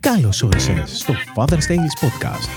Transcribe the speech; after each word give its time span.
Καλώς 0.00 0.42
όρισες 0.42 0.98
στο 0.98 1.14
Father's 1.34 1.66
Tales 1.68 2.04
Podcast. 2.04 2.48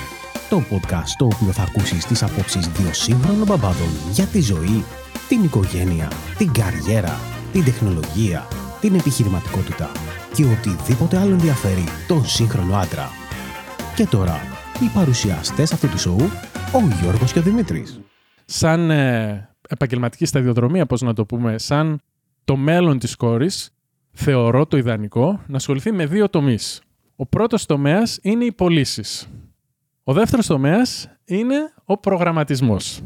Το 0.50 0.64
podcast 0.72 1.06
στο 1.06 1.26
οποίο 1.26 1.52
θα 1.52 1.64
ακούσεις 1.64 2.06
τις 2.06 2.24
απόψεις 2.24 2.68
δύο 2.68 2.94
σύγχρονων 2.94 3.48
μπαμπάδων 3.48 3.90
για 4.12 4.26
τη 4.26 4.42
ζωή, 4.42 4.84
την 5.28 5.44
οικογένεια, 5.44 6.08
την 6.38 6.52
καριέρα, 6.52 7.20
την 7.52 7.64
τεχνολογία, 7.64 8.48
την 8.82 8.96
επιχειρηματικότητα 8.96 9.92
και 10.34 10.46
οτιδήποτε 10.46 11.18
άλλο 11.18 11.32
ενδιαφέρει 11.32 11.84
τον 12.08 12.26
σύγχρονο 12.26 12.76
άντρα. 12.76 13.10
Και 13.96 14.06
τώρα, 14.06 14.40
οι 14.82 14.90
παρουσιαστές 14.94 15.74
αυτού 15.74 15.90
του 15.90 16.00
σοου, 16.00 16.30
ο 16.74 16.80
Γιώργος 17.02 17.32
και 17.32 17.40
ο 17.40 17.42
Δημήτρης. 17.42 18.00
σαν 18.46 18.92
ε, 18.92 19.50
επαγγελματική 19.70 20.26
σταδιοδρομία, 20.26 20.86
πώς 20.86 21.02
να 21.02 21.14
το 21.14 21.26
πούμε, 21.26 21.58
σαν 21.58 22.02
το 22.46 22.56
μέλλον 22.56 23.00
της 23.00 23.16
κόρης, 23.16 23.72
θεωρώ 24.12 24.66
το 24.66 24.78
ιδανικό 24.78 25.42
να 25.48 25.56
ασχοληθεί 25.56 25.92
με 25.92 26.06
δύο 26.06 26.30
τομείς. 26.30 26.82
Ο 27.16 27.26
πρώτος 27.26 27.66
τομέας 27.66 28.20
είναι 28.22 28.46
οι 28.46 28.52
πωλήσεις. 28.52 29.30
Ο 30.04 30.14
δεύτερος 30.14 30.48
τομέας 30.48 31.10
είναι 31.26 31.74
ο 31.86 31.98
προγραμματισμός. 31.98 33.02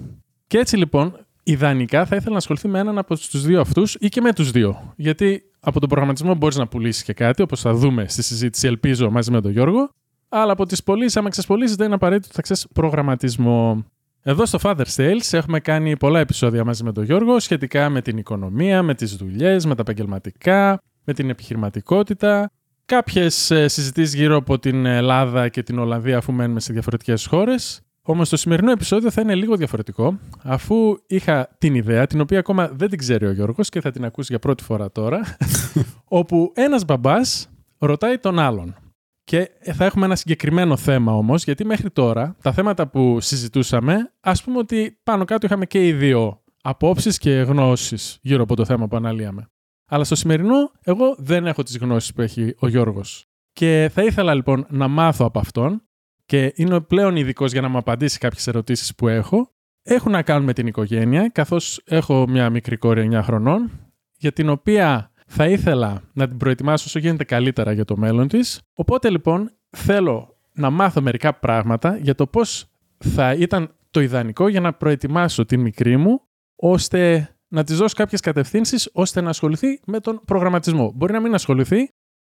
Και 0.47 0.57
έτσι 0.57 0.77
λοιπόν, 0.77 1.25
ιδανικά 1.43 2.05
θα 2.05 2.15
ήθελα 2.15 2.31
να 2.31 2.37
ασχοληθεί 2.37 2.67
με 2.67 2.79
έναν 2.79 2.97
από 2.97 3.17
τους 3.17 3.45
δύο 3.45 3.59
αυτούς 3.59 3.95
ή 3.99 4.09
και 4.09 4.21
με 4.21 4.33
τους 4.33 4.51
δύο. 4.51 4.93
Γιατί 4.95 5.41
από 5.59 5.79
τον 5.79 5.89
προγραμματισμό 5.89 6.35
μπορείς 6.35 6.57
να 6.57 6.67
πουλήσεις 6.67 7.03
και 7.03 7.13
κάτι, 7.13 7.41
όπως 7.41 7.61
θα 7.61 7.73
δούμε 7.73 8.07
στη 8.07 8.23
συζήτηση, 8.23 8.67
ελπίζω, 8.67 9.11
μαζί 9.11 9.31
με 9.31 9.41
τον 9.41 9.51
Γιώργο. 9.51 9.89
Αλλά 10.29 10.51
από 10.51 10.65
τις 10.65 10.83
πωλήσεις, 10.83 11.17
άμα 11.17 11.29
ξέρεις 11.29 11.49
πωλήσεις, 11.49 11.75
δεν 11.75 11.85
είναι 11.85 11.95
απαραίτητο 11.95 12.25
ότι 12.27 12.35
θα 12.35 12.41
ξέρεις 12.41 12.67
προγραμματισμό. 12.73 13.85
Εδώ 14.21 14.45
στο 14.45 14.59
Father's 14.61 14.95
Tales 14.95 15.31
έχουμε 15.31 15.59
κάνει 15.59 15.97
πολλά 15.97 16.19
επεισόδια 16.19 16.63
μαζί 16.65 16.83
με 16.83 16.91
τον 16.91 17.03
Γιώργο 17.03 17.39
σχετικά 17.39 17.89
με 17.89 18.01
την 18.01 18.17
οικονομία, 18.17 18.83
με 18.83 18.95
τις 18.95 19.15
δουλειές, 19.15 19.65
με 19.65 19.75
τα 19.75 19.81
επαγγελματικά, 19.81 20.79
με 21.05 21.13
την 21.13 21.29
επιχειρηματικότητα. 21.29 22.51
Κάποιες 22.85 23.51
ε, 23.51 23.67
συζητήσεις 23.67 24.15
γύρω 24.15 24.35
από 24.35 24.59
την 24.59 24.85
Ελλάδα 24.85 25.49
και 25.49 25.63
την 25.63 25.79
Ολλανδία 25.79 26.17
αφού 26.17 26.31
μένουμε 26.31 26.59
σε 26.59 26.73
διαφορετικές 26.73 27.25
χώρες. 27.25 27.85
Όμως 28.07 28.29
το 28.29 28.37
σημερινό 28.37 28.71
επεισόδιο 28.71 29.11
θα 29.11 29.21
είναι 29.21 29.35
λίγο 29.35 29.55
διαφορετικό 29.55 30.19
αφού 30.43 30.97
είχα 31.07 31.55
την 31.57 31.75
ιδέα, 31.75 32.07
την 32.07 32.21
οποία 32.21 32.39
ακόμα 32.39 32.67
δεν 32.67 32.89
την 32.89 32.97
ξέρει 32.97 33.25
ο 33.25 33.31
Γιώργος 33.31 33.69
και 33.69 33.81
θα 33.81 33.91
την 33.91 34.05
ακούσει 34.05 34.27
για 34.29 34.39
πρώτη 34.39 34.63
φορά 34.63 34.91
τώρα, 34.91 35.37
όπου 36.19 36.51
ένας 36.55 36.85
μπαμπάς 36.85 37.49
ρωτάει 37.77 38.17
τον 38.17 38.39
άλλον. 38.39 38.75
Και 39.23 39.49
θα 39.73 39.85
έχουμε 39.85 40.05
ένα 40.05 40.15
συγκεκριμένο 40.15 40.77
θέμα 40.77 41.13
όμως, 41.13 41.43
γιατί 41.43 41.65
μέχρι 41.65 41.89
τώρα 41.89 42.35
τα 42.41 42.51
θέματα 42.51 42.87
που 42.87 43.19
συζητούσαμε, 43.19 44.11
ας 44.19 44.43
πούμε 44.43 44.57
ότι 44.57 44.99
πάνω 45.03 45.25
κάτω 45.25 45.45
είχαμε 45.45 45.65
και 45.65 45.87
οι 45.87 45.93
δύο 45.93 46.41
απόψεις 46.61 47.17
και 47.17 47.31
γνώσεις 47.31 48.17
γύρω 48.21 48.43
από 48.43 48.55
το 48.55 48.65
θέμα 48.65 48.87
που 48.87 48.95
αναλύαμε. 48.95 49.49
Αλλά 49.87 50.03
στο 50.03 50.15
σημερινό, 50.15 50.71
εγώ 50.83 51.15
δεν 51.17 51.45
έχω 51.45 51.63
τις 51.63 51.77
γνώσεις 51.77 52.13
που 52.13 52.21
έχει 52.21 52.55
ο 52.59 52.67
Γιώργος. 52.67 53.25
Και 53.53 53.89
θα 53.93 54.03
ήθελα 54.03 54.33
λοιπόν 54.33 54.65
να 54.69 54.87
μάθω 54.87 55.25
από 55.25 55.39
αυτόν 55.39 55.81
και 56.25 56.53
είναι 56.55 56.81
πλέον 56.81 57.15
ειδικός 57.15 57.51
για 57.51 57.61
να 57.61 57.67
μου 57.67 57.77
απαντήσει 57.77 58.17
κάποιες 58.17 58.47
ερωτήσεις 58.47 58.95
που 58.95 59.07
έχω. 59.07 59.49
Έχουν 59.83 60.11
να 60.11 60.21
κάνουν 60.21 60.43
με 60.43 60.53
την 60.53 60.67
οικογένεια, 60.67 61.29
καθώς 61.29 61.81
έχω 61.85 62.27
μια 62.27 62.49
μικρή 62.49 62.77
κόρη 62.77 63.09
9 63.11 63.19
χρονών, 63.23 63.71
για 64.17 64.31
την 64.31 64.49
οποία 64.49 65.11
θα 65.27 65.47
ήθελα 65.47 66.01
να 66.13 66.27
την 66.27 66.37
προετοιμάσω 66.37 66.83
όσο 66.87 66.99
γίνεται 66.99 67.23
καλύτερα 67.23 67.71
για 67.71 67.85
το 67.85 67.97
μέλλον 67.97 68.27
της. 68.27 68.61
Οπότε 68.73 69.09
λοιπόν 69.09 69.51
θέλω 69.69 70.37
να 70.53 70.69
μάθω 70.69 71.01
μερικά 71.01 71.33
πράγματα 71.33 71.97
για 71.97 72.15
το 72.15 72.27
πώς 72.27 72.65
θα 72.97 73.33
ήταν 73.33 73.75
το 73.91 73.99
ιδανικό 73.99 74.47
για 74.47 74.61
να 74.61 74.73
προετοιμάσω 74.73 75.45
την 75.45 75.59
μικρή 75.59 75.97
μου, 75.97 76.21
ώστε 76.55 77.29
να 77.47 77.63
της 77.63 77.77
δώσω 77.77 77.95
κάποιες 77.95 78.21
κατευθύνσεις, 78.21 78.89
ώστε 78.93 79.21
να 79.21 79.29
ασχοληθεί 79.29 79.79
με 79.85 79.99
τον 79.99 80.21
προγραμματισμό. 80.25 80.91
Μπορεί 80.95 81.13
να 81.13 81.19
μην 81.19 81.33
ασχοληθεί, 81.33 81.89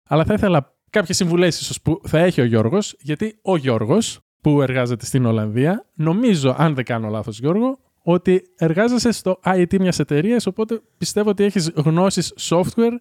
αλλά 0.08 0.24
θα 0.24 0.34
ήθελα 0.34 0.74
κάποιες 0.90 1.16
συμβουλές 1.16 1.60
ίσως 1.60 1.80
που 1.80 2.00
θα 2.04 2.18
έχει 2.18 2.40
ο 2.40 2.44
Γιώργος, 2.44 2.96
γιατί 2.98 3.38
ο 3.42 3.56
Γιώργος 3.56 4.20
που 4.40 4.62
εργάζεται 4.62 5.06
στην 5.06 5.26
Ολλανδία, 5.26 5.86
νομίζω, 5.94 6.54
αν 6.58 6.74
δεν 6.74 6.84
κάνω 6.84 7.08
λάθος 7.08 7.38
Γιώργο, 7.38 7.78
ότι 8.02 8.42
εργάζεσαι 8.56 9.12
στο 9.12 9.40
IT 9.44 9.78
μιας 9.78 9.98
εταιρείας, 9.98 10.46
οπότε 10.46 10.80
πιστεύω 10.98 11.30
ότι 11.30 11.44
έχεις 11.44 11.70
γνώσεις 11.74 12.34
software. 12.38 12.96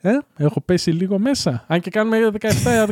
Ε, 0.00 0.18
έχω 0.36 0.60
πέσει 0.60 0.90
λίγο 0.90 1.18
μέσα. 1.18 1.64
Αν 1.68 1.80
και 1.80 1.90
κάνουμε 1.90 2.30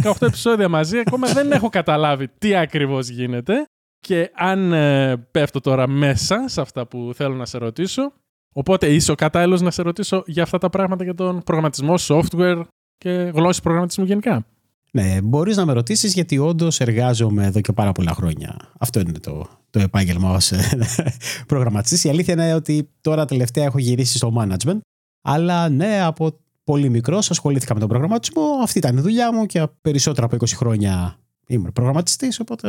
17-18 0.02 0.12
επεισόδια 0.26 0.68
μαζί, 0.68 0.98
ακόμα 0.98 1.28
δεν 1.28 1.52
έχω 1.52 1.68
καταλάβει 1.68 2.28
τι 2.38 2.56
ακριβώς 2.56 3.08
γίνεται. 3.08 3.64
Και 4.00 4.30
αν 4.34 4.72
ε, 4.72 5.16
πέφτω 5.16 5.60
τώρα 5.60 5.88
μέσα 5.88 6.44
σε 6.46 6.60
αυτά 6.60 6.86
που 6.86 7.12
θέλω 7.14 7.34
να 7.34 7.46
σε 7.46 7.58
ρωτήσω, 7.58 8.12
οπότε 8.54 8.94
είσαι 8.94 9.12
ο 9.12 9.14
κατάλληλος 9.14 9.60
να 9.60 9.70
σε 9.70 9.82
ρωτήσω 9.82 10.22
για 10.26 10.42
αυτά 10.42 10.58
τα 10.58 10.70
πράγματα 10.70 11.04
για 11.04 11.14
τον 11.14 11.42
προγραμματισμό, 11.42 11.94
software 11.98 12.62
και 12.96 13.10
γλώσσες 13.10 13.62
προγραμματισμού 13.62 14.04
γενικά. 14.04 14.46
Ναι, 14.90 15.20
μπορείς 15.22 15.56
να 15.56 15.64
με 15.64 15.72
ρωτήσεις 15.72 16.14
γιατί 16.14 16.38
όντως 16.38 16.80
εργάζομαι 16.80 17.44
εδώ 17.44 17.60
και 17.60 17.72
πάρα 17.72 17.92
πολλά 17.92 18.12
χρόνια. 18.12 18.56
Αυτό 18.78 19.00
είναι 19.00 19.12
το, 19.12 19.46
το 19.70 19.78
επάγγελμα 19.78 20.30
ως 20.30 20.52
ε, 20.52 20.78
προγραμματιστής. 21.46 22.04
Η 22.04 22.08
αλήθεια 22.08 22.34
είναι 22.34 22.54
ότι 22.54 22.90
τώρα 23.00 23.24
τελευταία 23.24 23.64
έχω 23.64 23.78
γυρίσει 23.78 24.16
στο 24.16 24.32
management, 24.38 24.78
αλλά 25.22 25.68
ναι, 25.68 26.00
από 26.02 26.38
πολύ 26.64 26.88
μικρός 26.88 27.30
ασχολήθηκα 27.30 27.74
με 27.74 27.80
τον 27.80 27.88
προγραμματισμό. 27.88 28.42
Αυτή 28.62 28.78
ήταν 28.78 28.96
η 28.96 29.00
δουλειά 29.00 29.32
μου 29.32 29.46
και 29.46 29.66
περισσότερα 29.80 30.26
από 30.26 30.36
20 30.36 30.48
χρόνια 30.48 31.18
είμαι 31.46 31.70
προγραμματιστής, 31.70 32.40
οπότε 32.40 32.68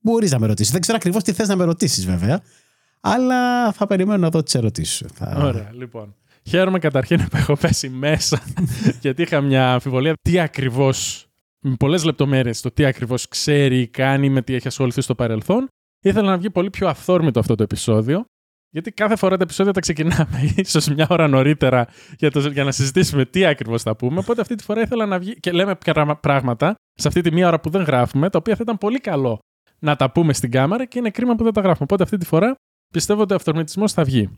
μπορείς 0.00 0.30
να 0.30 0.38
με 0.38 0.46
ρωτήσεις. 0.46 0.72
Δεν 0.72 0.80
ξέρω 0.80 0.96
ακριβώς 0.96 1.22
τι 1.22 1.32
θες 1.32 1.48
να 1.48 1.56
με 1.56 1.64
ρωτήσεις 1.64 2.06
βέβαια, 2.06 2.40
αλλά 3.00 3.72
θα 3.72 3.86
περιμένω 3.86 4.18
να 4.18 4.28
δω 4.28 4.42
τις 4.42 4.54
ερωτήσεις 4.54 4.96
σου. 4.96 5.06
Θα... 5.14 5.36
Ωραία, 5.44 5.70
λοιπόν. 5.72 6.14
Χαίρομαι 6.42 6.78
καταρχήν 6.78 7.28
που 7.28 7.36
έχω 7.36 7.56
πέσει 7.56 7.88
μέσα, 7.88 8.42
γιατί 9.02 9.22
είχα 9.22 9.40
μια 9.40 9.72
αμφιβολία 9.72 10.14
τι 10.22 10.40
ακριβώς, 10.40 11.26
με 11.60 11.74
πολλές 11.78 12.04
λεπτομέρειες, 12.04 12.60
το 12.60 12.70
τι 12.70 12.84
ακριβώς 12.84 13.28
ξέρει 13.28 13.80
ή 13.80 13.86
κάνει, 13.86 14.30
με 14.30 14.42
τι 14.42 14.54
έχει 14.54 14.66
ασχοληθεί 14.66 15.00
στο 15.00 15.14
παρελθόν. 15.14 15.68
Ήθελα 16.00 16.30
να 16.30 16.36
βγει 16.36 16.50
πολύ 16.50 16.70
πιο 16.70 16.88
αυθόρμητο 16.88 17.40
αυτό 17.40 17.54
το 17.54 17.62
επεισόδιο, 17.62 18.24
γιατί 18.70 18.92
κάθε 18.92 19.16
φορά 19.16 19.36
τα 19.36 19.42
επεισόδια 19.42 19.72
τα 19.72 19.80
ξεκινάμε 19.80 20.52
ίσως 20.56 20.88
μια 20.88 21.06
ώρα 21.10 21.28
νωρίτερα 21.28 21.86
για, 22.18 22.30
το, 22.30 22.40
για 22.40 22.64
να 22.64 22.72
συζητήσουμε 22.72 23.24
τι 23.24 23.46
ακριβώς 23.46 23.82
θα 23.82 23.96
πούμε. 23.96 24.18
Οπότε 24.18 24.40
αυτή 24.40 24.54
τη 24.54 24.62
φορά 24.62 24.80
ήθελα 24.80 25.06
να 25.06 25.18
βγει 25.18 25.40
και 25.40 25.52
λέμε 25.52 25.78
πράγματα 26.20 26.74
σε 26.94 27.08
αυτή 27.08 27.20
τη 27.20 27.32
μία 27.32 27.46
ώρα 27.46 27.60
που 27.60 27.70
δεν 27.70 27.82
γράφουμε, 27.82 28.30
τα 28.30 28.38
οποία 28.38 28.56
θα 28.56 28.62
ήταν 28.62 28.78
πολύ 28.78 28.98
καλό 28.98 29.38
να 29.78 29.96
τα 29.96 30.10
πούμε 30.10 30.32
στην 30.32 30.50
κάμερα 30.50 30.84
και 30.84 30.98
είναι 30.98 31.10
κρίμα 31.10 31.34
που 31.34 31.44
δεν 31.44 31.52
τα 31.52 31.60
γράφουμε. 31.60 31.84
Οπότε 31.84 32.02
αυτή 32.02 32.16
τη 32.16 32.26
φορά 32.26 32.54
πιστεύω 32.90 33.22
ότι 33.22 33.32
ο 33.32 33.36
αυτορμητισμός 33.36 33.92
θα 33.92 34.04
βγει. 34.04 34.30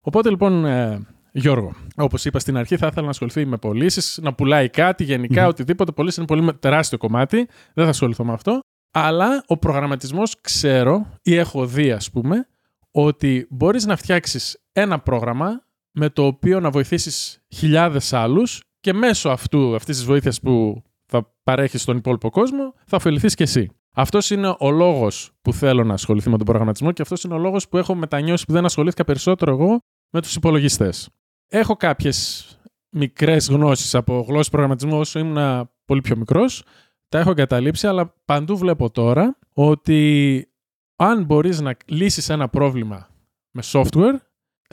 Οπότε 0.00 0.30
λοιπόν, 0.30 0.64
ε, 0.64 1.06
Γιώργο, 1.32 1.74
όπως 1.96 2.24
είπα 2.24 2.38
στην 2.38 2.56
αρχή, 2.56 2.76
θα 2.76 2.86
ήθελα 2.86 3.04
να 3.04 3.10
ασχοληθεί 3.10 3.44
με 3.44 3.56
πωλήσεις, 3.56 4.18
να 4.22 4.34
πουλάει 4.34 4.68
κάτι 4.68 5.04
γενικά, 5.04 5.46
οτιδήποτε. 5.46 5.92
Πωλήσεις 5.92 6.18
είναι 6.18 6.26
πολύ 6.26 6.54
τεράστιο 6.54 6.98
κομμάτι. 6.98 7.36
Δεν 7.74 7.84
θα 7.84 7.90
ασχοληθώ 7.90 8.24
με 8.24 8.32
αυτό. 8.32 8.60
Αλλά 8.90 9.44
ο 9.46 9.56
προγραμματισμός 9.56 10.40
ξέρω 10.40 11.06
ή 11.22 11.34
έχω 11.34 11.66
δει, 11.66 11.92
ας 11.92 12.10
πούμε, 12.10 12.46
ότι 12.90 13.46
μπορείς 13.50 13.86
να 13.86 13.96
φτιάξεις 13.96 14.58
ένα 14.72 15.00
πρόγραμμα 15.00 15.64
με 15.90 16.08
το 16.08 16.26
οποίο 16.26 16.60
να 16.60 16.70
βοηθήσεις 16.70 17.38
χιλιάδες 17.48 18.12
άλλους 18.12 18.62
και 18.80 18.92
μέσω 18.92 19.28
αυτού, 19.28 19.74
αυτής 19.74 19.96
της 19.96 20.04
βοήθειας 20.06 20.40
που 20.40 20.82
θα 21.06 21.34
παρέχεις 21.42 21.82
στον 21.82 21.96
υπόλοιπο 21.96 22.30
κόσμο, 22.30 22.74
θα 22.86 22.96
ωφεληθείς 22.96 23.34
κι 23.34 23.42
εσύ. 23.42 23.70
Αυτός 23.92 24.30
είναι 24.30 24.56
ο 24.58 24.70
λόγος 24.70 25.30
που 25.42 25.52
θέλω 25.52 25.84
να 25.84 25.94
ασχοληθεί 25.94 26.30
με 26.30 26.36
τον 26.36 26.46
προγραμματισμό 26.46 26.92
και 26.92 27.02
αυτός 27.02 27.22
είναι 27.22 27.34
ο 27.34 27.38
λόγος 27.38 27.68
που 27.68 27.76
έχω 27.76 27.94
μετανιώσει 27.94 28.44
που 28.44 28.52
δεν 28.52 28.64
ασχολήθηκα 28.64 29.04
περισσότερο 29.04 29.52
εγώ 29.52 29.80
με 30.10 30.20
τους 30.20 30.34
υπολογιστές. 30.36 31.08
Έχω 31.48 31.76
κάποιες 31.76 32.46
μικρές 32.90 33.48
γνώσεις 33.48 33.94
από 33.94 34.24
γλώσσες 34.28 34.48
προγραμματισμού 34.48 34.98
όσο 34.98 35.18
ήμουν 35.18 35.70
πολύ 35.84 36.00
πιο 36.00 36.16
μικρός. 36.16 36.64
Τα 37.08 37.18
έχω 37.18 37.30
εγκαταλείψει, 37.30 37.86
αλλά 37.86 38.14
παντού 38.24 38.56
βλέπω 38.56 38.90
τώρα 38.90 39.38
ότι 39.52 40.48
αν 40.96 41.24
μπορείς 41.24 41.60
να 41.60 41.76
λύσεις 41.86 42.28
ένα 42.28 42.48
πρόβλημα 42.48 43.08
με 43.50 43.62
software, 43.72 44.16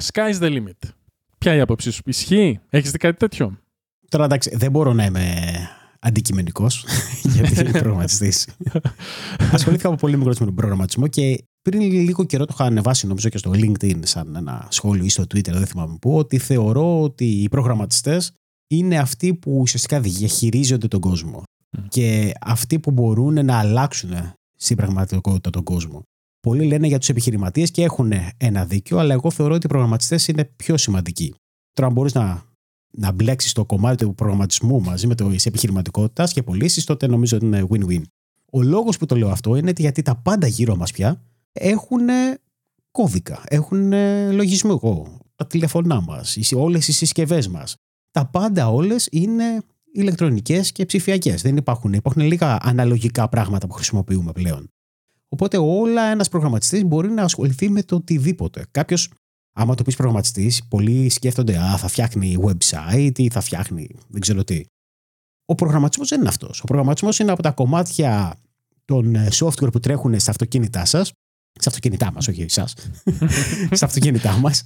sky's 0.04 0.40
the 0.40 0.52
limit. 0.52 0.90
Ποια 1.38 1.52
είναι 1.52 1.60
η 1.60 1.64
άποψή 1.64 1.92
σου, 1.92 2.02
ισχύει, 2.06 2.60
έχεις 2.70 2.92
δει 2.92 2.98
κάτι 2.98 3.18
τέτοιο; 3.18 3.60
Τώρα 4.10 4.24
εντάξει, 4.24 4.56
δεν 4.56 4.72
μπορώ 4.72 4.94
να 4.94 5.06
είμαι 5.06 5.44
αντικειμενικός, 6.06 6.86
γιατί 7.34 7.60
είμαι 7.60 7.72
προγραμματιστής. 7.80 8.48
Ασχολήθηκα 9.52 9.88
από 9.88 9.98
πολύ 9.98 10.18
μικρός 10.18 10.40
με 10.40 10.46
τον 10.46 10.56
προγραμματισμό 10.56 11.08
και 11.08 11.44
πριν 11.62 11.82
λίγο 11.82 12.24
καιρό 12.24 12.46
το 12.46 12.54
είχα 12.54 12.66
ανεβάσει 12.66 13.08
νομίζω 13.08 13.30
και 13.30 13.38
στο 13.38 13.52
LinkedIn 13.54 14.00
σαν 14.02 14.36
ένα 14.36 14.68
σχόλιο 14.70 15.04
ή 15.04 15.10
στο 15.10 15.24
Twitter, 15.24 15.52
δεν 15.52 15.66
θυμάμαι 15.66 15.98
πού, 16.02 16.18
ότι 16.18 16.38
θεωρώ 16.38 17.02
ότι 17.02 17.26
οι 17.26 17.50
προγραμματιστές 17.50 18.32
είναι 18.68 18.98
αυτοί 18.98 19.34
που 19.34 19.58
ουσιαστικά 19.60 20.00
διαχειρίζονται 20.00 20.88
τον 20.88 21.00
κόσμο 21.00 21.44
και 21.88 22.32
αυτοί 22.42 22.80
που 22.80 22.92
μπορούν 22.92 23.46
να 23.46 23.60
αλλάξουν 23.60 24.12
στην 24.58 24.78
πραγματικότητα 24.78 25.50
τον 25.50 25.64
κόσμο. 25.64 26.02
Πολλοί 26.40 26.66
λένε 26.66 26.88
για 26.88 27.00
τους 27.00 27.10
επιχειρηματίες 27.10 27.72
και 27.72 27.84
έχουν 27.84 28.12
ένα 28.38 28.66
δίκιο, 28.66 28.98
αλλά 28.98 29.14
εγώ 29.14 29.32
θεωρώ 29.32 29.54
ότι 29.54 29.66
οι 29.66 29.70
προγραμματιστές 29.70 30.28
είναι 30.28 30.52
πιο 30.56 30.78
σημαντικοί. 30.78 31.34
Τώρα, 31.74 31.88
αν 31.88 31.94
μπορείς 31.94 32.14
να, 32.14 32.44
να 32.98 33.12
μπλέξεις 33.12 33.52
το 33.52 33.66
κομμάτι 33.66 34.06
του 34.06 34.16
προγραμματισμού 34.16 34.82
μαζί 34.82 35.08
με 35.08 35.16
τη 35.16 35.26
επιχειρηματικότητας 35.44 36.34
και 36.34 36.44
πωλήσεις, 36.44 36.84
τότε 36.84 37.08
νομίζω 37.08 37.38
ότι 37.38 37.46
είναι 37.46 37.68
win-win. 37.70 38.02
Ο 38.52 38.62
λόγος 38.62 38.98
που 38.98 39.06
το 39.06 39.16
λέω 39.16 39.30
αυτό 39.30 39.56
είναι 39.56 39.74
γιατί 39.78 40.02
τα 40.02 40.16
πάντα 40.16 40.48
γύρω 40.48 40.76
μας 40.76 40.92
πια 40.92 41.22
έχουν 41.52 42.08
κώδικα, 42.92 43.44
έχουν 43.48 43.94
λογισμικό, 44.32 45.18
τα 45.36 45.48
τηλεφωνά 45.48 46.02
μας, 46.02 46.38
όλες 46.56 46.88
οι 46.88 46.92
συσκευές 46.92 47.48
μας. 47.48 47.76
Τα 48.12 48.26
πάντα 48.26 48.70
όλες 48.70 49.08
είναι 49.12 49.44
ηλεκτρονικές 49.92 50.72
και 50.72 50.86
ψηφιακές. 50.86 51.42
Δεν 51.42 51.58
υπάρχουν, 51.58 51.94
υπάρχουν 51.94 52.22
λίγα 52.24 52.58
αναλογικά 52.62 53.30
πράγματα 53.30 53.68
που 53.68 53.74
χρησιμοποιούμε 53.74 54.32
πλέον. 54.32 54.70
Οπότε 55.30 55.58
όλα 55.58 56.02
ένας 56.02 56.30
προγραμματιστής 56.30 56.86
μπορεί 56.86 57.12
να 57.12 57.24
ασχοληθεί 57.24 57.70
με 57.70 57.84
το 57.84 57.96
οτιδήποτε. 57.96 58.66
Κάποιος, 58.72 59.12
άμα 59.56 59.76
το 59.76 59.84
πεις 59.84 59.96
προγραμματιστής, 59.96 60.68
πολλοί 60.68 61.10
σκέφτονται 61.10 61.58
Α, 61.58 61.78
θα 61.78 61.88
φτιάχνει 61.88 62.38
website 62.42 63.12
ή 63.16 63.30
θα 63.30 63.42
φτιάχνει 63.42 63.90
δεν 64.08 64.22
ξέρω 64.22 64.44
τι. 64.44 64.64
Ο 65.46 65.56
προγραμματισμός 65.56 66.10
δεν 66.10 66.20
είναι 66.20 66.30
αυτός. 66.30 66.62
Ο 66.62 66.64
προγραμματισμός 66.64 67.20
είναι 67.20 67.32
από 67.32 67.42
τα 67.42 67.52
κομμάτια 67.52 68.40
των 68.86 69.16
ε, 69.16 69.28
software 69.32 69.72
που 69.72 69.80
τρέχουν 69.80 70.20
στα 70.20 70.32
αυτοκίνητά 70.32 70.86
σας. 70.86 71.12
Στα 71.60 71.70
αυτοκίνητά 71.70 72.12
μας, 72.12 72.28
όχι 72.28 72.42
εσάς. 72.42 72.74
στα 73.72 73.86
αυτοκίνητά 73.86 74.32
μας. 74.38 74.64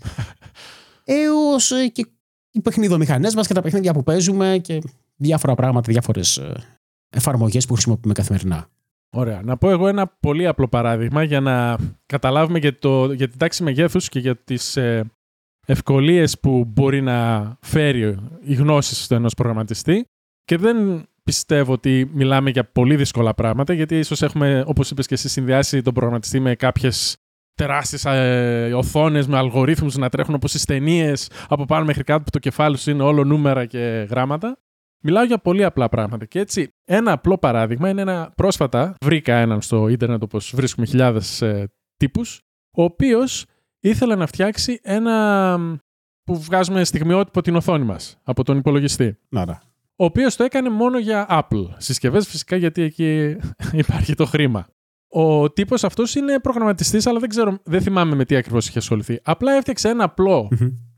Έως 1.03 1.71
ε, 1.71 1.87
και 1.87 2.07
οι 2.51 2.61
παιχνιδομηχανές 2.61 3.35
μας 3.35 3.47
και 3.47 3.53
τα 3.53 3.61
παιχνίδια 3.61 3.93
που 3.93 4.03
παίζουμε 4.03 4.59
και 4.61 4.81
διάφορα 5.15 5.55
πράγματα, 5.55 5.91
διάφορες 5.91 6.41
εφαρμογές 7.09 7.65
που 7.65 7.73
χρησιμοποιούμε 7.73 8.13
καθημερινά. 8.13 8.69
Ωραία. 9.11 9.41
Να 9.43 9.57
πω 9.57 9.69
εγώ 9.69 9.87
ένα 9.87 10.07
πολύ 10.07 10.47
απλό 10.47 10.67
παράδειγμα 10.67 11.23
για 11.23 11.39
να 11.39 11.77
καταλάβουμε 12.05 12.59
για, 12.59 12.79
το, 12.79 13.11
για 13.11 13.27
την 13.27 13.37
τάξη 13.37 13.63
μεγέθους 13.63 14.09
και 14.09 14.19
για 14.19 14.35
τις 14.35 14.77
ε, 14.77 15.11
ευκολίες 15.65 16.39
που 16.39 16.65
μπορεί 16.65 17.01
να 17.01 17.57
φέρει 17.61 18.17
η 18.41 18.53
γνώση 18.53 18.95
στο 18.95 19.15
ενός 19.15 19.33
προγραμματιστή. 19.33 20.05
Και 20.43 20.57
δεν 20.57 21.07
πιστεύω 21.23 21.73
ότι 21.73 22.09
μιλάμε 22.13 22.49
για 22.49 22.63
πολύ 22.71 22.95
δύσκολα 22.95 23.33
πράγματα, 23.33 23.73
γιατί 23.73 23.97
ίσως 23.99 24.21
έχουμε, 24.21 24.63
όπως 24.67 24.91
είπες 24.91 25.07
και 25.07 25.13
εσύ, 25.13 25.29
συνδυάσει 25.29 25.81
τον 25.81 25.93
προγραμματιστή 25.93 26.39
με 26.39 26.55
κάποιες 26.55 27.17
τεράστιες 27.53 28.05
ε, 28.05 28.73
οθόνες 28.75 29.27
με 29.27 29.37
αλγορίθμους 29.37 29.95
να 29.95 30.09
τρέχουν 30.09 30.33
όπως 30.33 30.53
οι 30.53 30.65
ταινίε 30.65 31.13
από 31.47 31.65
πάνω 31.65 31.85
μέχρι 31.85 32.03
κάτω 32.03 32.23
που 32.23 32.29
το 32.29 32.39
κεφάλι 32.39 32.77
σου 32.77 32.89
είναι 32.89 33.03
όλο 33.03 33.23
νούμερα 33.23 33.65
και 33.65 34.07
γράμματα. 34.09 34.57
Μιλάω 35.01 35.23
για 35.23 35.37
πολύ 35.37 35.63
απλά 35.63 35.89
πράγματα. 35.89 36.25
Και 36.25 36.39
έτσι, 36.39 36.73
ένα 36.85 37.11
απλό 37.11 37.37
παράδειγμα 37.37 37.89
είναι 37.89 38.01
ένα. 38.01 38.31
Πρόσφατα 38.35 38.95
βρήκα 39.01 39.35
έναν 39.35 39.61
στο 39.61 39.87
ίντερνετ, 39.87 40.23
όπως 40.23 40.53
βρίσκουμε 40.55 40.85
χιλιάδες 40.85 41.41
ε, 41.41 41.71
τύπους, 41.97 42.41
ο 42.77 42.83
οποίος 42.83 43.45
ήθελε 43.79 44.15
να 44.15 44.27
φτιάξει 44.27 44.79
ένα 44.83 45.57
που 46.23 46.39
βγάζουμε 46.39 46.83
στιγμιότυπο 46.83 47.41
την 47.41 47.55
οθόνη 47.55 47.85
μας 47.85 48.17
από 48.23 48.43
τον 48.43 48.57
υπολογιστή. 48.57 49.17
Άρα. 49.31 49.61
Ο 49.95 50.05
οποίος 50.05 50.35
το 50.35 50.43
έκανε 50.43 50.69
μόνο 50.69 50.99
για 50.99 51.25
Apple. 51.29 51.67
Συσκευές 51.77 52.27
φυσικά 52.27 52.55
γιατί 52.55 52.81
εκεί 52.81 53.37
υπάρχει 53.71 54.13
το 54.13 54.25
χρήμα. 54.25 54.67
Ο 55.07 55.51
τύπος 55.51 55.83
αυτός 55.83 56.15
είναι 56.15 56.39
προγραμματιστής, 56.39 57.07
αλλά 57.07 57.19
δεν, 57.19 57.29
ξέρω, 57.29 57.57
δεν 57.63 57.81
θυμάμαι 57.81 58.15
με 58.15 58.25
τι 58.25 58.35
ακριβώς 58.35 58.67
είχε 58.67 58.77
ασχοληθεί. 58.77 59.19
Απλά 59.23 59.53
έφτιαξε 59.53 59.89
ένα 59.89 60.03
απλό, 60.03 60.49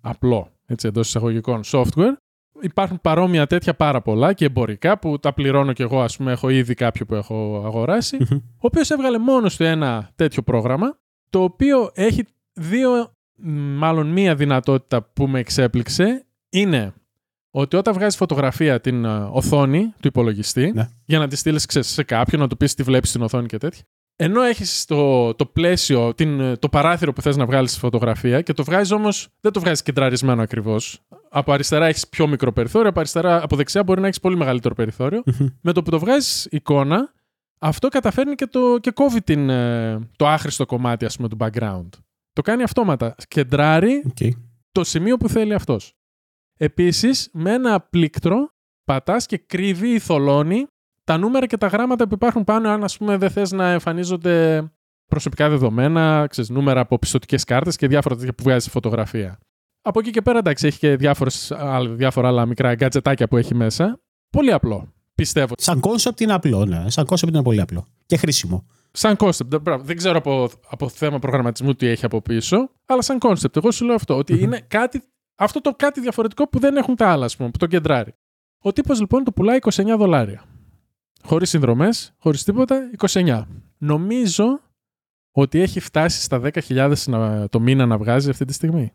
απλό 0.01 0.51
έτσι 0.65 0.87
εντός 0.87 1.07
εισαγωγικών 1.07 1.61
software 1.65 2.13
Υπάρχουν 2.61 3.01
παρόμοια 3.01 3.47
τέτοια 3.47 3.73
πάρα 3.73 4.01
πολλά 4.01 4.33
και 4.33 4.45
εμπορικά 4.45 4.99
που 4.99 5.19
τα 5.19 5.33
πληρώνω 5.33 5.73
κι 5.73 5.81
εγώ, 5.81 6.01
ας 6.01 6.17
πούμε, 6.17 6.31
έχω 6.31 6.49
ήδη 6.49 6.73
κάποιο 6.73 7.05
που 7.05 7.15
έχω 7.15 7.63
ο 8.29 8.67
οποίος 8.67 8.89
έβγαλε 8.89 9.17
μόνος 9.17 9.55
του 9.55 9.63
ένα 9.63 10.11
τέτοιο 10.15 10.41
πρόγραμμα, 10.41 10.99
το 11.29 11.43
οποίο 11.43 11.91
έχει 11.93 12.25
δύο, 12.53 13.13
μάλλον 13.77 14.07
μία 14.07 14.35
δυνατότητα 14.35 15.03
που 15.03 15.27
με 15.27 15.39
εξέπληξε, 15.39 16.25
είναι 16.49 16.93
ότι 17.51 17.75
όταν 17.75 17.93
βγάζεις 17.93 18.17
φωτογραφία 18.17 18.81
την 18.81 19.05
ε, 19.05 19.29
οθόνη 19.31 19.93
του 19.99 20.07
υπολογιστή, 20.07 20.71
ναι. 20.71 20.89
για 21.05 21.19
να 21.19 21.27
τη 21.27 21.35
στείλεις 21.35 21.65
σε 21.69 22.03
κάποιον, 22.03 22.41
να 22.41 22.47
του 22.47 22.57
πεις 22.57 22.73
τι 22.73 22.83
βλέπεις 22.83 23.09
στην 23.09 23.21
οθόνη 23.21 23.47
και 23.47 23.57
τέτοια, 23.57 23.83
ενώ 24.23 24.41
έχεις 24.41 24.85
το, 24.85 25.33
το 25.33 25.45
πλαίσιο, 25.45 26.13
την, 26.13 26.59
το 26.59 26.69
παράθυρο 26.69 27.13
που 27.13 27.21
θες 27.21 27.37
να 27.37 27.45
βγάλεις 27.45 27.73
τη 27.73 27.79
φωτογραφία 27.79 28.41
και 28.41 28.53
το 28.53 28.63
βγάζεις 28.63 28.91
όμως, 28.91 29.27
δεν 29.39 29.51
το 29.51 29.59
βγάζεις 29.59 29.81
κεντραρισμένο 29.81 30.41
ακριβώς. 30.41 31.01
Από 31.29 31.51
αριστερά 31.51 31.85
έχεις 31.85 32.07
πιο 32.07 32.27
μικρό 32.27 32.51
περιθώριο, 32.51 32.89
από, 32.89 32.99
αριστερά, 32.99 33.43
από 33.43 33.55
δεξιά 33.55 33.83
μπορεί 33.83 34.01
να 34.01 34.07
έχεις 34.07 34.19
πολύ 34.19 34.37
μεγαλύτερο 34.37 34.75
Με 35.61 35.71
το 35.71 35.83
που 35.83 35.91
το 35.91 35.99
βγάζεις 35.99 36.47
εικόνα, 36.51 37.13
αυτό 37.59 37.87
καταφέρνει 37.87 38.35
και, 38.35 38.45
το, 38.45 38.77
και 38.79 38.91
κόβει 38.91 39.21
την, 39.21 39.49
ε, 39.49 39.99
το 40.15 40.27
άχρηστο 40.27 40.65
κομμάτι 40.65 41.05
ας 41.05 41.15
πούμε, 41.15 41.27
του 41.27 41.37
background. 41.39 41.89
Το 42.33 42.41
κάνει 42.41 42.63
αυτόματα. 42.63 43.15
Κεντράρει 43.27 44.03
okay. 44.07 44.29
το 44.71 44.83
σημείο 44.83 45.17
που 45.17 45.29
θέλει 45.29 45.53
αυτός. 45.53 45.93
Επίσης, 46.57 47.29
με 47.33 47.53
ένα 47.53 47.79
πλήκτρο 47.79 48.53
πατάς 48.83 49.25
και 49.25 49.37
κρύβει 49.37 49.89
ή 49.89 49.99
θολώνει 49.99 50.67
τα 51.11 51.17
νούμερα 51.17 51.45
και 51.45 51.57
τα 51.57 51.67
γράμματα 51.67 52.07
που 52.07 52.13
υπάρχουν 52.13 52.43
πάνω, 52.43 52.69
αν 52.69 52.83
ας 52.83 52.97
πούμε 52.97 53.17
δεν 53.17 53.29
θες 53.29 53.51
να 53.51 53.71
εμφανίζονται 53.71 54.63
προσωπικά 55.07 55.49
δεδομένα, 55.49 56.27
ξέρεις, 56.29 56.49
νούμερα 56.49 56.79
από 56.79 56.99
πιστωτικές 56.99 57.43
κάρτες 57.43 57.75
και 57.75 57.87
διάφορα 57.87 58.15
τέτοια 58.15 58.33
που 58.33 58.43
βγάζει 58.43 58.69
φωτογραφία. 58.69 59.37
Από 59.81 59.99
εκεί 59.99 60.09
και 60.09 60.21
πέρα, 60.21 60.37
εντάξει, 60.37 60.67
έχει 60.67 60.79
και 60.79 60.95
διάφορες, 60.95 61.53
διάφορα 61.89 62.27
άλλα 62.27 62.45
μικρά 62.45 62.75
γκατζετάκια 62.75 63.27
που 63.27 63.37
έχει 63.37 63.55
μέσα. 63.55 63.99
Πολύ 64.29 64.51
απλό, 64.51 64.93
πιστεύω. 65.15 65.53
Σαν 65.57 65.79
κόνσεπτ 65.79 66.19
είναι 66.19 66.33
απλό, 66.33 66.65
ναι. 66.65 66.89
Σαν 66.89 67.05
κόνσεπτ 67.05 67.33
είναι 67.33 67.43
πολύ 67.43 67.61
απλό. 67.61 67.87
Και 68.05 68.17
χρήσιμο. 68.17 68.65
Σαν 68.91 69.15
κόνσεπτ, 69.15 69.55
δεν 69.81 69.97
ξέρω 69.97 70.17
από, 70.17 70.49
από 70.69 70.89
θέμα 70.89 71.19
προγραμματισμού 71.19 71.73
τι 71.73 71.87
έχει 71.87 72.05
από 72.05 72.21
πίσω, 72.21 72.69
αλλά 72.85 73.01
σαν 73.01 73.19
κόνσεπτ. 73.19 73.57
Εγώ 73.57 73.71
σου 73.71 73.85
λέω 73.85 73.95
αυτό, 73.95 74.17
ότι 74.17 74.41
είναι 74.41 74.61
κάτι, 74.67 75.03
αυτό 75.35 75.61
το 75.61 75.73
κάτι 75.77 76.01
διαφορετικό 76.01 76.47
που 76.47 76.59
δεν 76.59 76.77
έχουν 76.77 76.95
τα 76.95 77.09
άλλα, 77.09 77.25
ας 77.25 77.35
πούμε, 77.35 77.49
που 77.49 77.57
το 77.57 77.65
κεντράρει. 77.65 78.13
Ο 78.61 78.73
τύπος 78.73 78.99
λοιπόν 78.99 79.23
το 79.23 79.31
πουλάει 79.31 79.57
29 79.71 79.95
δολάρια. 79.97 80.43
Χωρίς 81.23 81.49
συνδρομές, 81.49 82.13
χωρίς 82.17 82.43
τίποτα, 82.43 82.89
29. 82.97 83.43
Νομίζω 83.77 84.59
ότι 85.31 85.59
έχει 85.59 85.79
φτάσει 85.79 86.21
στα 86.21 86.41
10.000 86.67 87.45
το 87.49 87.59
μήνα 87.59 87.85
να 87.85 87.97
βγάζει 87.97 88.29
αυτή 88.29 88.45
τη 88.45 88.53
στιγμή. 88.53 88.93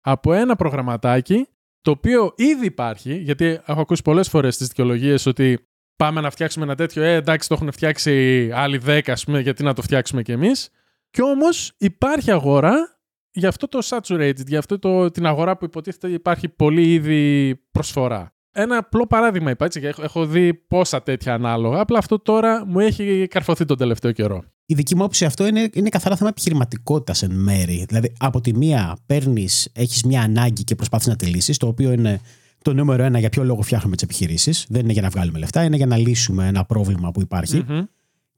Από 0.00 0.32
ένα 0.32 0.56
προγραμματάκι 0.56 1.48
το 1.80 1.90
οποίο 1.90 2.32
ήδη 2.36 2.66
υπάρχει, 2.66 3.16
γιατί 3.16 3.60
έχω 3.66 3.80
ακούσει 3.80 4.02
πολλές 4.02 4.28
φορές 4.28 4.56
τις 4.56 4.66
δικαιολογίες 4.66 5.26
ότι 5.26 5.68
πάμε 5.96 6.20
να 6.20 6.30
φτιάξουμε 6.30 6.64
ένα 6.64 6.74
τέτοιο, 6.74 7.02
ε, 7.02 7.14
εντάξει, 7.14 7.48
το 7.48 7.54
έχουν 7.54 7.72
φτιάξει 7.72 8.50
άλλοι 8.54 8.80
10, 8.86 9.00
ας 9.06 9.24
πούμε, 9.24 9.40
γιατί 9.40 9.62
να 9.62 9.74
το 9.74 9.82
φτιάξουμε 9.82 10.22
κι 10.22 10.32
εμείς. 10.32 10.70
Κι 11.10 11.22
όμως 11.22 11.72
υπάρχει 11.78 12.30
αγορά 12.30 13.00
για 13.30 13.48
αυτό 13.48 13.68
το 13.68 13.78
saturated, 13.82 14.46
για 14.46 14.58
αυτό 14.58 14.78
το, 14.78 15.10
την 15.10 15.26
αγορά 15.26 15.56
που 15.56 15.64
υποτίθεται 15.64 16.08
υπάρχει 16.08 16.48
πολύ 16.48 16.92
ήδη 16.92 17.54
προσφορά. 17.70 18.34
Ένα 18.52 18.76
απλό 18.76 19.06
παράδειγμα 19.06 19.50
είπα 19.50 19.64
έτσι, 19.64 19.80
έχω, 19.82 20.02
έχω 20.02 20.26
δει 20.26 20.54
πόσα 20.54 21.02
τέτοια 21.02 21.34
ανάλογα. 21.34 21.80
Απλά 21.80 21.98
αυτό 21.98 22.18
τώρα 22.18 22.66
μου 22.66 22.80
έχει 22.80 23.26
καρφωθεί 23.30 23.64
τον 23.64 23.76
τελευταίο 23.76 24.12
καιρό. 24.12 24.44
Η 24.66 24.74
δική 24.74 24.94
μου 24.94 25.02
άποψη 25.02 25.24
αυτό 25.24 25.46
είναι, 25.46 25.70
είναι 25.72 25.88
καθαρά 25.88 26.16
θέμα 26.16 26.28
επιχειρηματικότητας 26.28 27.22
εν 27.22 27.30
μέρη. 27.34 27.84
Δηλαδή, 27.88 28.12
από 28.18 28.40
τη 28.40 28.56
μία 28.56 28.96
παίρνεις, 29.06 29.68
έχεις 29.72 30.04
μια 30.04 30.22
ανάγκη 30.22 30.64
και 30.64 30.74
προσπαθεί 30.74 31.08
να 31.08 31.16
τη 31.16 31.26
λύσεις, 31.26 31.56
το 31.56 31.66
οποίο 31.66 31.92
είναι 31.92 32.20
το 32.62 32.74
νούμερο 32.74 33.02
ένα 33.02 33.18
για 33.18 33.28
ποιο 33.28 33.44
λόγο 33.44 33.62
φτιάχνουμε 33.62 33.94
τις 33.94 34.04
επιχειρήσεις. 34.04 34.66
Δεν 34.68 34.80
είναι 34.82 34.92
για 34.92 35.02
να 35.02 35.08
βγάλουμε 35.08 35.38
λεφτά, 35.38 35.62
είναι 35.62 35.76
για 35.76 35.86
να 35.86 35.96
λύσουμε 35.96 36.46
ένα 36.46 36.64
πρόβλημα 36.64 37.10
που 37.10 37.20
υπαρχει 37.20 37.64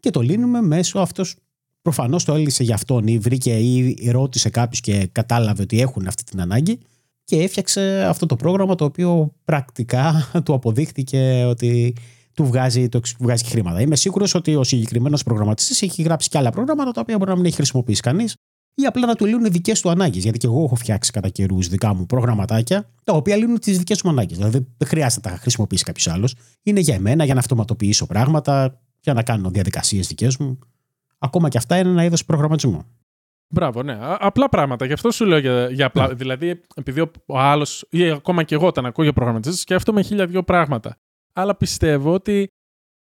Και 0.00 0.10
το 0.10 0.20
λύνουμε 0.20 0.62
μέσω 0.62 0.98
αυτός. 0.98 1.36
Προφανώς 1.82 2.24
το 2.24 2.34
έλυσε 2.34 2.62
για 2.62 2.74
αυτόν 2.74 3.06
ή 3.06 3.18
βρήκε 3.18 3.52
ή 3.58 4.10
ρώτησε 4.10 4.50
κάποιος 4.50 4.80
και 4.80 5.08
κατάλαβε 5.12 5.62
ότι 5.62 5.80
έχουν 5.80 6.06
αυτή 6.06 6.24
την 6.24 6.40
ανάγκη 6.40 6.78
και 7.32 7.42
έφτιαξε 7.42 8.04
αυτό 8.08 8.26
το 8.26 8.36
πρόγραμμα 8.36 8.74
το 8.74 8.84
οποίο 8.84 9.34
πρακτικά 9.44 10.28
του 10.44 10.54
αποδείχτηκε 10.54 11.44
ότι 11.48 11.94
του 12.34 12.44
βγάζει, 12.44 12.88
το, 12.88 13.00
βγάζει 13.18 13.44
χρήματα. 13.44 13.80
Είμαι 13.80 13.96
σίγουρος 13.96 14.34
ότι 14.34 14.56
ο 14.56 14.64
συγκεκριμένος 14.64 15.22
προγραμματιστής 15.22 15.82
έχει 15.82 16.02
γράψει 16.02 16.28
και 16.28 16.38
άλλα 16.38 16.50
προγράμματα 16.50 16.90
τα 16.90 17.00
οποία 17.00 17.18
μπορεί 17.18 17.30
να 17.30 17.36
μην 17.36 17.44
έχει 17.44 17.54
χρησιμοποιήσει 17.54 18.00
κανείς 18.00 18.34
ή 18.74 18.84
απλά 18.84 19.06
να 19.06 19.14
του 19.14 19.26
λύνουν 19.26 19.50
δικές 19.50 19.80
του 19.80 19.90
ανάγκες. 19.90 20.22
Γιατί 20.22 20.38
και 20.38 20.46
εγώ 20.46 20.64
έχω 20.64 20.74
φτιάξει 20.74 21.10
κατά 21.10 21.28
καιρούς 21.28 21.68
δικά 21.68 21.94
μου 21.94 22.06
προγραμματάκια 22.06 22.90
τα 23.04 23.12
οποία 23.12 23.36
λύνουν 23.36 23.58
τις 23.58 23.78
δικές 23.78 24.02
μου 24.02 24.10
ανάγκες. 24.10 24.36
Δηλαδή 24.36 24.66
δεν 24.76 24.88
χρειάζεται 24.88 25.28
να 25.28 25.34
τα 25.34 25.40
χρησιμοποιήσει 25.40 25.84
κάποιος 25.84 26.08
άλλος. 26.08 26.34
Είναι 26.62 26.80
για 26.80 26.94
εμένα, 26.94 27.24
για 27.24 27.34
να 27.34 27.40
αυτοματοποιήσω 27.40 28.06
πράγματα, 28.06 28.80
για 29.00 29.12
να 29.12 29.22
κάνω 29.22 29.50
διαδικασίες 29.50 30.06
δικές 30.06 30.36
μου. 30.36 30.58
Ακόμα 31.18 31.48
και 31.48 31.58
αυτά 31.58 31.78
είναι 31.78 31.88
ένα 31.88 32.04
είδος 32.04 32.24
προγραμματισμού. 32.24 32.84
Μπράβο, 33.52 33.82
ναι. 33.82 33.98
Απλά 34.00 34.48
πράγματα. 34.48 34.86
Γι' 34.86 34.92
αυτό 34.92 35.10
σου 35.10 35.24
λέω 35.24 35.38
για, 35.38 35.68
για 35.70 35.86
απλά. 35.86 36.06
Ναι. 36.06 36.14
Δηλαδή, 36.14 36.60
επειδή 36.74 37.00
ο 37.26 37.38
άλλος, 37.38 37.86
ή 37.90 38.10
ακόμα 38.10 38.42
και 38.42 38.54
εγώ 38.54 38.66
όταν 38.66 38.86
ακούω 38.86 39.04
για 39.04 39.12
προγραμματιστές, 39.12 39.60
σκέφτομαι 39.60 40.02
χίλια 40.02 40.26
δυο 40.26 40.42
πράγματα. 40.42 40.96
Αλλά 41.32 41.54
πιστεύω 41.54 42.12
ότι 42.12 42.48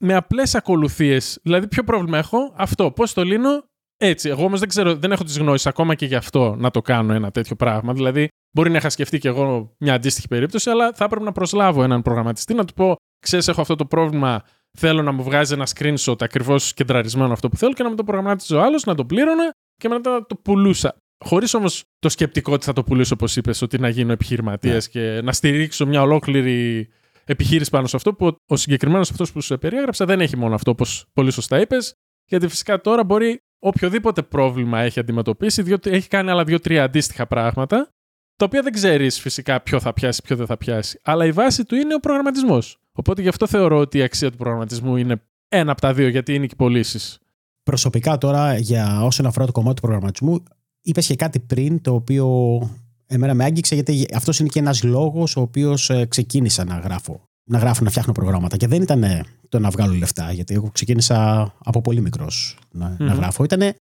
με 0.03 0.15
απλές 0.15 0.55
ακολουθίες, 0.55 1.39
δηλαδή, 1.43 1.67
ποιο 1.67 1.84
πρόβλημα 1.84 2.17
έχω, 2.17 2.53
αυτό. 2.55 2.91
Πώς 2.91 3.13
το 3.13 3.24
λύνω, 3.24 3.63
έτσι. 3.98 4.29
Εγώ 4.29 4.43
όμως 4.43 4.60
δεν 4.60 4.70
ξέρω, 4.70 4.96
δεν 4.96 5.12
έχω 5.12 5.24
τις 5.24 5.38
γνώσεις 5.38 5.67
ακόμα 5.67 5.96
και 5.96 6.05
γι' 6.05 6.15
αυτό 6.15 6.55
να 6.55 6.72
το 6.72 6.81
κάνω 6.81 7.13
ένα 7.13 7.31
τέτοιο 7.31 7.55
πράγμα. 7.55 7.93
Δηλαδή, 7.93 8.27
μπορεί 8.55 8.70
να 8.70 8.77
είχα 8.77 8.89
σκεφτεί 8.89 9.17
κι 9.17 9.27
εγώ 9.27 9.75
μια 9.77 9.93
αντίστοιχη 9.93 10.27
περίπτωση, 10.27 10.70
αλλά 10.70 10.93
θα 10.93 11.03
έπρεπε 11.03 11.24
να 11.24 11.31
προσλάβω 11.31 11.84
έναν 11.84 12.01
προγραμματιστή 12.01 12.53
να 12.53 12.65
του 12.65 12.74
πω: 12.74 12.96
Ξέρεις, 13.20 13.48
έχω 13.48 13.62
αυτό 13.62 13.75
το 13.75 13.86
πρόβλημα. 13.86 14.43
Θέλω 14.77 15.01
να 15.01 15.12
μου 15.12 15.24
βγάζει 15.24 15.53
ένα 15.53 15.67
screenshot 15.75 16.22
ακριβώς 16.22 16.74
κεντραρισμένο 16.74 17.34
αυτό 17.34 17.50
που 17.50 17.58
θέλω 17.58 17.74
και 17.74 17.84
να 17.84 17.89
μου 17.89 17.96
το 17.96 18.03
προγραμματίζει 18.03 18.55
ο 18.55 18.62
άλλος, 18.62 18.84
να 18.84 18.96
το 18.96 19.05
πλήρωνα 19.05 19.51
και 19.81 19.89
μετά 19.89 20.25
το 20.25 20.35
πουλούσα. 20.35 20.95
Χωρίς 21.25 21.53
όμως 21.53 21.83
το 22.00 22.09
σκεπτικό 22.09 22.53
ότι 22.53 22.65
θα 22.65 22.73
το 22.73 22.83
πουλήσω, 22.83 23.13
όπως 23.13 23.35
είπες, 23.35 23.61
ότι 23.61 23.79
να 23.79 23.89
γίνω 23.89 24.11
επιχειρηματίας 24.11 24.89
ναι. 24.93 25.01
και 25.01 25.21
να 25.21 25.33
στηρίξω 25.33 25.85
μια 25.85 26.01
ολόκληρη 26.01 26.89
επιχείρηση 27.25 27.69
πάνω 27.69 27.88
σε 27.88 27.95
αυτό 27.95 28.13
που 28.13 28.35
ο 28.45 28.55
συγκεκριμένος 28.55 29.09
αυτός 29.11 29.31
που 29.31 29.41
σου 29.41 29.57
περιέγραψα 29.57 30.05
δεν 30.05 30.21
έχει 30.21 30.38
μόνο 30.38 30.55
αυτό, 30.55 30.71
όπως 30.71 31.05
πολύ 31.13 31.31
σωστά 31.31 31.59
είπες. 31.59 31.93
Γιατί 32.25 32.47
φυσικά 32.47 32.81
τώρα 32.81 33.03
μπορεί 33.03 33.41
οποιοδήποτε 33.59 34.21
πρόβλημα 34.21 34.79
έχει 34.79 35.00
αντιμετωπίσει, 35.00 35.61
διότι 35.61 35.89
έχει 35.89 36.07
κάνει 36.07 36.29
άλλα 36.29 36.43
δύο-τρία 36.43 36.83
αντίστοιχα 36.83 37.27
πράγματα, 37.27 37.89
τα 38.35 38.45
οποία 38.45 38.61
δεν 38.61 38.73
ξέρεις 38.73 39.19
φυσικά 39.19 39.61
ποιο 39.61 39.79
θα 39.79 39.93
πιάσει, 39.93 40.21
ποιο 40.21 40.35
δεν 40.35 40.45
θα 40.45 40.57
πιάσει. 40.57 41.00
Αλλά 41.03 41.25
η 41.25 41.31
βάση 41.31 41.65
του 41.65 41.75
είναι 41.75 41.93
ο 41.93 42.00
προγραμματισμός. 42.00 42.77
Οπότε 42.91 43.21
γι' 43.21 43.27
αυτό 43.27 43.47
θεωρώ 43.47 43.77
ότι 43.77 43.97
η 43.97 44.01
αξία 44.01 44.31
του 44.31 44.38
προγραμματισμού 44.38 44.97
είναι 44.97 45.21
ένα 45.50 45.71
από 45.71 45.81
τα 45.81 45.93
δύο, 45.93 46.07
γιατί 46.07 46.33
είναι 46.33 46.45
και 46.45 46.55
πωλήσεις. 46.55 47.19
Προσωπικά 47.63 48.18
τώρα, 48.18 48.58
για 48.58 49.03
όσον 49.03 49.25
αφορά 49.25 49.46
το 49.46 49.51
κομμάτι 49.51 49.75
του 49.75 49.82
προγραμματισμού, 49.82 50.44
είπες 50.82 51.08
και 51.08 51.15
κάτι 51.15 51.39
πριν 51.39 51.82
το 51.82 51.94
οποίο 51.94 52.60
εμένα 53.08 53.34
με 53.34 53.44
άγγιξε, 53.44 53.75
γιατί 53.75 54.06
αυτός 54.13 54.39
είναι 54.39 54.50
και 54.50 54.60
ένας 54.60 54.84
λόγος 54.84 55.36
ο 55.36 55.41
οποίος 55.41 55.89
ε, 55.89 56.06
ξεκίνησα 56.06 56.63
να 56.63 56.77
γράφω. 56.77 57.22
Να 57.50 57.58
γράφω, 57.58 57.84
να 57.84 57.89
φτιάχνω 57.89 58.13
προγράμματα. 58.13 58.58
Και 58.58 58.68
δεν 58.68 58.82
ήταν 58.82 59.03
το 59.50 59.60
να 59.60 59.70
βγάλω 59.70 59.94
λεφτά, 59.94 60.32
γιατί 60.32 60.53
εγώ 60.53 60.70
ξεκίνησα 60.70 61.44
από 61.63 61.82
πολύ 61.82 62.01
μικρός 62.01 62.58
να, 62.72 62.96
να 63.00 63.13
γράφω. 63.13 63.44
Ήταν 63.44 63.74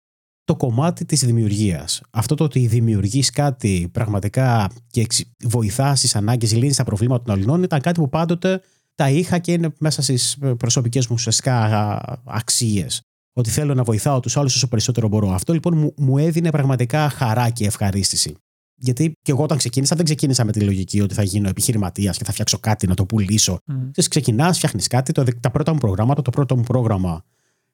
το 0.43 0.55
κομμάτι 0.55 1.05
της 1.05 1.25
δημιουργίας. 1.25 2.01
Αυτό 2.09 2.35
το 2.35 2.43
ότι 2.43 2.67
δημιουργείς 2.67 3.29
κάτι 3.29 3.89
πραγματικά 3.91 4.69
και 4.87 5.07
βοηθάς 5.43 5.97
στις 5.97 6.15
ανάγκες, 6.15 6.53
λύνεις 6.53 6.75
τα 6.75 6.83
προβλήματα 6.83 7.23
των 7.23 7.35
αλληνών 7.35 7.63
ήταν 7.63 7.81
κάτι 7.81 7.99
που 7.99 8.09
πάντοτε 8.09 8.61
τα 8.95 9.09
είχα 9.09 9.39
και 9.39 9.51
είναι 9.51 9.73
μέσα 9.79 10.01
στις 10.01 10.37
προσωπικές 10.57 11.07
μου 11.07 11.13
ουσιαστικά 11.17 12.01
αξίες. 12.25 13.01
Ότι 13.39 13.49
θέλω 13.49 13.73
να 13.73 13.83
βοηθάω 13.83 14.19
τους 14.19 14.37
άλλους 14.37 14.55
όσο 14.55 14.67
περισσότερο 14.67 15.07
μπορώ. 15.07 15.31
Αυτό 15.31 15.53
λοιπόν 15.53 15.93
μου, 15.97 16.17
έδινε 16.17 16.49
πραγματικά 16.49 17.09
χαρά 17.09 17.49
και 17.49 17.65
ευχαρίστηση. 17.65 18.35
Γιατί 18.75 19.13
και 19.21 19.31
εγώ 19.31 19.43
όταν 19.43 19.57
ξεκίνησα, 19.57 19.95
δεν 19.95 20.05
ξεκίνησα 20.05 20.45
με 20.45 20.51
τη 20.51 20.59
λογική 20.59 21.01
ότι 21.01 21.13
θα 21.13 21.23
γίνω 21.23 21.49
επιχειρηματίας 21.49 22.17
και 22.17 22.23
θα 22.23 22.31
φτιάξω 22.31 22.57
κάτι 22.59 22.87
να 22.87 22.95
το 22.95 23.05
πουλήσω. 23.05 23.59
Mm. 23.71 24.03
Ξεκινάς, 24.09 24.57
φτιάχνεις 24.57 24.87
κάτι. 24.87 25.11
Το, 25.11 25.23
τα 25.39 25.51
πρώτα 25.51 25.73
μου 25.73 25.77
προγράμματα, 25.77 26.21
το 26.21 26.29
πρώτο 26.29 26.57
μου 26.57 26.63
πρόγραμμα 26.63 27.25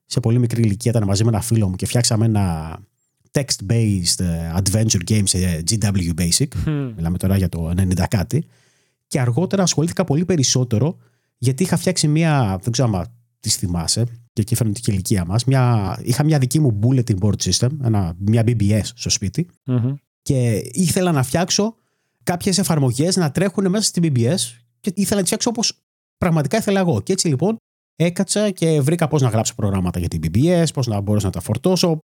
σε 0.05 0.19
πολύ 0.19 0.39
μικρή 0.39 0.61
ηλικία 0.61 0.91
ήταν 0.91 1.03
μαζί 1.07 1.23
με 1.23 1.29
ένα 1.29 1.41
φίλο 1.41 1.69
μου 1.69 1.75
και 1.75 1.85
φτιάξαμε 1.85 2.25
ένα 2.25 2.77
text-based 3.31 4.19
ε, 4.19 4.53
adventure 4.55 5.09
game 5.09 5.23
σε 5.23 5.63
GW 5.69 6.13
Basic. 6.17 6.47
Μιλάμε 6.95 7.17
τώρα 7.17 7.37
για 7.37 7.49
το 7.49 7.69
90 7.69 8.03
κάτι. 8.09 8.45
Και 9.07 9.19
αργότερα 9.19 9.63
ασχολήθηκα 9.63 10.03
πολύ 10.03 10.25
περισσότερο 10.25 10.97
γιατί 11.37 11.63
είχα 11.63 11.77
φτιάξει 11.77 12.07
μια, 12.07 12.59
δεν 12.61 12.71
ξέρω 12.71 12.97
αν 12.97 13.05
τη 13.39 13.49
θυμάσαι, 13.49 14.05
και 14.35 14.41
εκεί 14.41 14.55
φαίνεται 14.55 14.79
και 14.79 14.91
η 14.91 14.93
ηλικία 14.93 15.25
μας. 15.25 15.43
Είχα 16.03 16.23
μια 16.23 16.39
δική 16.39 16.59
μου 16.59 16.79
bulletin 16.83 17.17
board 17.19 17.35
system, 17.43 17.69
ένα, 17.83 18.15
μια 18.19 18.43
BBS 18.45 18.81
στο 18.83 19.09
σπιτι 19.09 19.47
και 20.21 20.61
ήθελα 20.71 21.11
να 21.11 21.23
φτιάξω 21.23 21.75
κάποιες 22.23 22.57
εφαρμογές 22.57 23.15
να 23.15 23.31
τρέχουν 23.31 23.69
μέσα 23.69 23.83
στην 23.83 24.03
BBS 24.03 24.35
και 24.79 24.91
ήθελα 24.95 25.15
να 25.15 25.21
τις 25.21 25.25
φτιάξω 25.25 25.49
όπως 25.49 25.83
πραγματικά 26.17 26.57
ήθελα 26.57 26.79
εγώ. 26.79 27.01
Και 27.01 27.13
έτσι 27.13 27.27
λοιπόν 27.27 27.57
έκατσα 27.95 28.51
και 28.51 28.81
βρήκα 28.81 29.07
πώς 29.07 29.21
να 29.21 29.29
γράψω 29.29 29.55
προγράμματα 29.55 29.99
για 29.99 30.07
την 30.07 30.21
BBS, 30.23 30.65
πώς 30.73 30.87
να 30.87 31.01
μπορώ 31.01 31.19
να 31.23 31.29
τα 31.29 31.39
φορτώσω. 31.39 31.99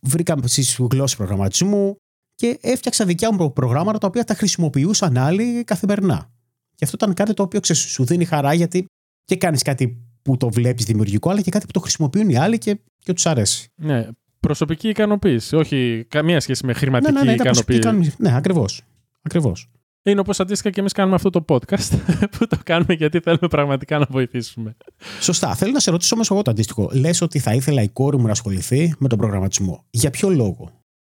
Βρήκα 0.00 0.36
στις 0.44 0.76
γλώσσες 0.90 1.16
προγραμματισμού 1.16 1.96
και 2.34 2.58
έφτιαξα 2.60 3.04
δικιά 3.04 3.32
μου 3.32 3.52
προγράμματα 3.52 3.98
τα 3.98 4.06
οποία 4.06 4.24
τα 4.24 4.34
χρησιμοποιούσαν 4.34 5.18
άλλοι 5.18 5.64
καθημερινά. 5.64 6.30
Και 6.74 6.84
αυτό 6.84 6.96
ήταν 7.00 7.14
κάτι 7.14 7.34
το 7.34 7.42
οποίο 7.42 7.60
ξέρεις, 7.60 7.82
σου 7.82 8.04
δίνει 8.04 8.24
χαρά 8.24 8.54
γιατί 8.54 8.84
και 9.24 9.36
κάνεις 9.36 9.62
κάτι 9.62 10.04
που 10.24 10.36
το 10.36 10.48
βλέπεις 10.50 10.84
δημιουργικό, 10.84 11.30
αλλά 11.30 11.40
και 11.40 11.50
κάτι 11.50 11.66
που 11.66 11.72
το 11.72 11.80
χρησιμοποιούν 11.80 12.28
οι 12.28 12.36
άλλοι 12.36 12.58
και, 12.58 12.78
και 12.98 13.12
τους 13.12 13.26
αρέσει. 13.26 13.72
Ναι. 13.74 14.06
Προσωπική 14.40 14.88
ικανοποίηση. 14.88 15.56
Όχι 15.56 16.06
καμία 16.08 16.40
σχέση 16.40 16.66
με 16.66 16.72
χρηματική 16.72 17.12
ναι, 17.12 17.18
ναι, 17.18 17.26
ναι, 17.26 17.32
ικανοποίηση. 17.32 18.14
Ναι, 18.18 18.36
ακριβώς. 18.36 18.82
Ακριβώς. 19.22 19.68
Είναι 20.06 20.20
όπως 20.20 20.40
αντίστοιχα 20.40 20.70
και 20.70 20.80
εμείς 20.80 20.92
κάνουμε 20.92 21.14
αυτό 21.14 21.30
το 21.30 21.44
podcast 21.48 21.98
που 22.38 22.46
το 22.46 22.58
κάνουμε 22.64 22.94
γιατί 22.94 23.20
θέλουμε 23.20 23.48
πραγματικά 23.48 23.98
να 23.98 24.06
βοηθήσουμε. 24.10 24.76
Σωστά. 25.20 25.54
Θέλω 25.54 25.72
να 25.72 25.80
σε 25.80 25.90
ρωτήσω 25.90 26.14
όμως 26.14 26.30
εγώ 26.30 26.42
το 26.42 26.50
αντίστοιχο. 26.50 26.90
Λες 26.92 27.20
ότι 27.20 27.38
θα 27.38 27.54
ήθελα 27.54 27.82
η 27.82 27.88
κόρη 27.88 28.16
μου 28.16 28.24
να 28.24 28.30
ασχοληθεί 28.30 28.94
με 28.98 29.08
τον 29.08 29.18
προγραμματισμό. 29.18 29.84
Για 29.90 30.10
ποιο 30.10 30.28
λόγο; 30.28 30.70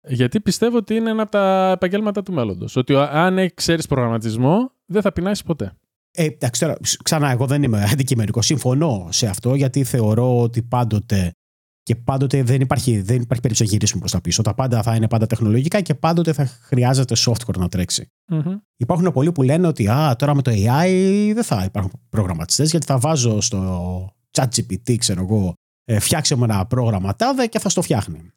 Γιατί 0.08 0.40
πιστεύω 0.40 0.78
ότι 0.78 0.96
είναι 0.96 1.10
ένα 1.10 1.22
από 1.22 1.32
τα 1.32 1.72
επαγγέλματα 1.72 2.24
του 2.24 2.34
μέλλοντος. 2.34 2.76
Ότι 2.76 2.96
αν 2.96 3.54
ξέρεις 3.54 3.88
προγραμματισμό, 3.88 4.72
δεν 4.86 5.02
θα 5.02 5.12
πεινάσεις 5.12 5.44
ποτέ. 5.44 5.74
Ε, 6.12 6.24
εντάξει, 6.24 6.62
τώρα, 6.62 6.78
ξανά, 7.04 7.32
εγώ 7.32 7.46
δεν 7.46 7.64
είμαι 7.64 7.84
αντικειμενικός. 7.92 8.46
Συμφωνώ 8.46 9.08
σε 9.12 9.28
αυτό 9.28 9.56
γιατί 9.56 9.84
θεωρώ 9.84 10.42
ότι 10.42 10.62
πάντοτε 10.62 11.32
και 11.84 11.96
πάντοτε 11.96 12.44
δεν 12.44 12.62
υπάρχει, 12.62 13.02
δεν 13.02 13.22
υπάρχει 13.22 13.42
περίπτωση 13.42 13.64
να 13.64 13.70
γυρίσουμε 13.70 14.00
προς 14.00 14.12
τα 14.12 14.22
πίσω. 14.22 14.42
Τα 14.42 14.54
πάντα 14.54 14.82
θα 14.82 14.96
είναι 14.96 15.08
πάντα 15.08 15.28
τεχνολογικά 15.28 15.82
και 15.82 15.96
πάντοτε 15.96 16.34
θα 16.34 16.46
χρειάζεται 16.46 17.16
software 17.18 17.58
να 17.58 17.70
τρέξει. 17.70 18.08
Mm-hmm. 18.32 18.60
Υπάρχουν 18.78 19.12
πολλοί 19.12 19.32
που 19.32 19.42
λένε 19.42 19.68
ότι 19.68 19.88
Α, 19.88 20.16
τώρα 20.16 20.36
με 20.36 20.42
το 20.42 20.52
AI 20.54 21.32
δεν 21.34 21.44
θα 21.44 21.64
υπάρχουν 21.64 21.92
προγραμματιστές 22.10 22.70
γιατί 22.70 22.86
θα 22.86 22.98
βάζω 22.98 23.42
στο 23.42 24.10
ChatGPT, 24.32 24.96
ξέρω 24.98 25.22
εγώ, 25.22 25.54
ε, 25.84 26.00
φτιάξε 26.00 26.36
μου 26.36 26.44
ένα 26.44 26.66
πρόγραμμα 26.66 27.16
τάδε 27.16 27.48
και 27.48 27.60
θα 27.60 27.70
στο 27.70 27.82
φτιάχνει. 27.82 28.32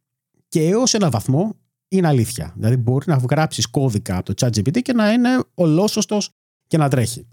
Και 0.49 0.69
έως 0.69 0.95
ένα 0.95 1.11
βαθμό 1.11 1.57
είναι 1.89 2.07
αλήθεια. 2.07 2.53
Δηλαδή 2.57 2.77
μπορεί 2.77 3.05
να 3.09 3.17
γράψει 3.31 3.63
κώδικα 3.71 4.17
από 4.17 4.35
το 4.35 4.47
ChatGPT 4.47 4.83
και 4.83 4.93
να 4.93 5.13
είναι 5.13 5.29
ολόσωστος 5.55 6.31
και 6.67 6.77
να 6.77 6.89
τρέχει. 6.89 7.27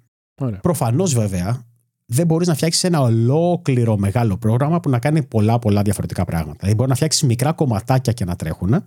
Προφανώς 0.62 1.14
βέβαια 1.14 1.66
δεν 2.06 2.26
μπορείς 2.26 2.48
να 2.48 2.56
φτιάξεις 2.56 2.84
ένα 2.84 3.02
ολόκληρο 3.02 3.98
μεγάλο 3.98 4.38
πρόγραμμα 4.38 4.80
που 4.80 4.90
να 4.90 5.00
κάνει 5.00 5.24
πολλά 5.24 5.60
πολλά 5.60 5.82
διαφορετικά 5.82 6.26
πράγματα. 6.26 6.58
Δηλαδή 6.60 6.76
μπορεί 6.76 6.90
να 6.90 6.96
φτιάξεις 6.96 7.24
μικρά 7.24 7.54
κομματάκια 7.54 8.14
και 8.14 8.26
να 8.26 8.36
τρέχουν, 8.36 8.84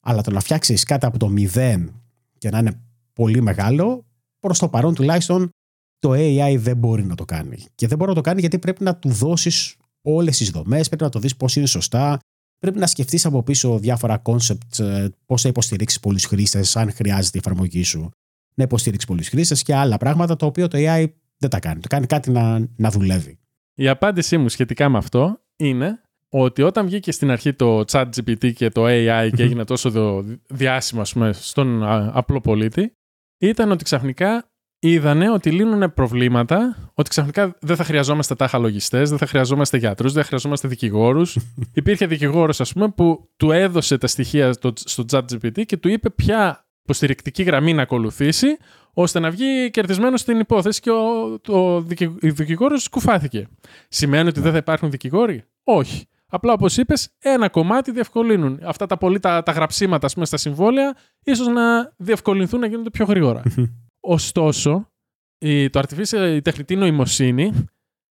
αλλά 0.00 0.22
το 0.22 0.30
να 0.30 0.40
φτιάξεις 0.40 0.84
κάτι 0.84 1.06
από 1.06 1.18
το 1.18 1.28
μηδέν 1.28 1.92
και 2.38 2.50
να 2.50 2.58
είναι 2.58 2.80
πολύ 3.12 3.40
μεγάλο, 3.40 4.04
προς 4.40 4.58
το 4.58 4.68
παρόν 4.68 4.94
τουλάχιστον 4.94 5.48
το 5.98 6.12
AI 6.14 6.56
δεν 6.58 6.76
μπορεί 6.76 7.04
να 7.04 7.14
το 7.14 7.24
κάνει. 7.24 7.58
Και 7.74 7.86
δεν 7.86 7.98
μπορεί 7.98 8.10
να 8.10 8.16
το 8.16 8.22
κάνει 8.22 8.40
γιατί 8.40 8.58
πρέπει 8.58 8.82
να 8.84 8.96
του 8.96 9.08
δώσεις 9.08 9.76
όλες 10.02 10.36
τις 10.36 10.50
δομές, 10.50 10.86
πρέπει 10.86 11.02
να 11.02 11.08
το 11.08 11.18
δεις 11.18 11.36
πώς 11.36 11.56
είναι 11.56 11.66
σωστά, 11.66 12.18
πρέπει 12.58 12.78
να 12.78 12.86
σκεφτείς 12.86 13.26
από 13.26 13.42
πίσω 13.42 13.78
διάφορα 13.78 14.22
concept, 14.24 14.78
ε, 14.78 15.08
πώς 15.26 15.42
θα 15.42 15.48
υποστηρίξεις 15.48 16.00
πολλούς 16.00 16.24
χρήστες, 16.24 16.76
αν 16.76 16.92
χρειάζεται 16.92 17.38
η 17.38 17.40
εφαρμογή 17.44 17.82
σου 17.82 18.10
να 18.58 18.64
υποστηρίξει 18.64 19.06
πολλού 19.06 19.22
χρήστε 19.24 19.54
και 19.54 19.74
άλλα 19.74 19.96
πράγματα 19.96 20.36
τα 20.36 20.46
οποία 20.46 20.68
το 20.68 20.78
AI 20.80 21.06
δεν 21.38 21.50
τα 21.50 21.58
κάνει. 21.58 21.80
Το 21.80 21.88
κάνει 21.88 22.06
κάτι 22.06 22.30
να, 22.30 22.68
να 22.76 22.90
δουλεύει. 22.90 23.38
Η 23.74 23.88
απάντησή 23.88 24.38
μου 24.38 24.48
σχετικά 24.48 24.88
με 24.88 24.98
αυτό 24.98 25.40
είναι 25.56 26.00
ότι 26.28 26.62
όταν 26.62 26.86
βγήκε 26.86 27.12
στην 27.12 27.30
αρχή 27.30 27.52
το 27.52 27.84
chat 27.90 28.06
GPT 28.16 28.52
και 28.52 28.68
το 28.68 28.84
AI 28.86 29.30
και 29.36 29.42
έγινε 29.42 29.64
τόσο 29.64 30.24
διάσημο 30.48 31.02
πούμε, 31.12 31.32
στον 31.32 31.84
απλό 32.12 32.40
πολίτη, 32.40 32.92
ήταν 33.38 33.70
ότι 33.70 33.84
ξαφνικά 33.84 34.50
είδανε 34.78 35.30
ότι 35.30 35.50
λύνουν 35.50 35.94
προβλήματα, 35.94 36.90
ότι 36.94 37.08
ξαφνικά 37.08 37.56
δεν 37.60 37.76
θα 37.76 37.84
χρειαζόμαστε 37.84 38.34
τάχα 38.34 38.58
λογιστές, 38.58 39.08
δεν 39.08 39.18
θα 39.18 39.26
χρειαζόμαστε 39.26 39.76
γιατρούς, 39.76 40.12
δεν 40.12 40.22
θα 40.22 40.28
χρειαζόμαστε 40.28 40.68
δικηγόρους. 40.68 41.38
Υπήρχε 41.72 42.06
δικηγόρος, 42.06 42.60
ας 42.60 42.72
πούμε, 42.72 42.88
που 42.88 43.30
του 43.36 43.50
έδωσε 43.50 43.98
τα 43.98 44.06
στοιχεία 44.06 44.52
στο 44.74 45.04
chat 45.10 45.22
GPT 45.32 45.64
και 45.66 45.76
του 45.76 45.88
είπε 45.88 46.10
ποια 46.10 46.67
υποστηρικτική 46.88 47.42
γραμμή 47.42 47.72
να 47.72 47.82
ακολουθήσει, 47.82 48.56
ώστε 48.92 49.18
να 49.18 49.30
βγει 49.30 49.70
κερδισμένος 49.70 50.20
στην 50.20 50.38
υπόθεση 50.38 50.80
και 50.80 50.90
ο, 50.90 51.38
ο 51.48 51.80
δικηγόρος 52.20 52.88
κουφάθηκε. 52.88 53.48
Σημαίνει 53.88 54.28
ότι 54.28 54.40
δεν 54.40 54.52
θα 54.52 54.58
υπάρχουν 54.58 54.90
δικηγόροι; 54.90 55.44
Όχι. 55.64 56.06
Απλά 56.30 56.52
όπως 56.52 56.76
είπες, 56.76 57.10
ένα 57.18 57.48
κομμάτι 57.48 57.90
διευκολύνουν. 57.90 58.60
Αυτά 58.62 58.86
τα 58.86 58.96
πολύ 58.96 59.18
τα, 59.18 59.42
τα 59.42 59.52
γραψίματα 59.52 60.08
πούμε, 60.14 60.26
στα 60.26 60.36
συμβόλαια, 60.36 60.96
ίσως 61.24 61.46
να 61.46 61.92
διευκολυνθούν 61.96 62.60
να 62.60 62.66
γίνονται 62.66 62.90
πιο 62.90 63.04
γρήγορα. 63.04 63.42
Ωστόσο, 64.00 64.90
η, 65.38 65.70
το 65.70 65.80
artificial, 65.80 66.32
η 66.36 66.40
τεχνητή 66.40 66.76
νοημοσύνη 66.76 67.52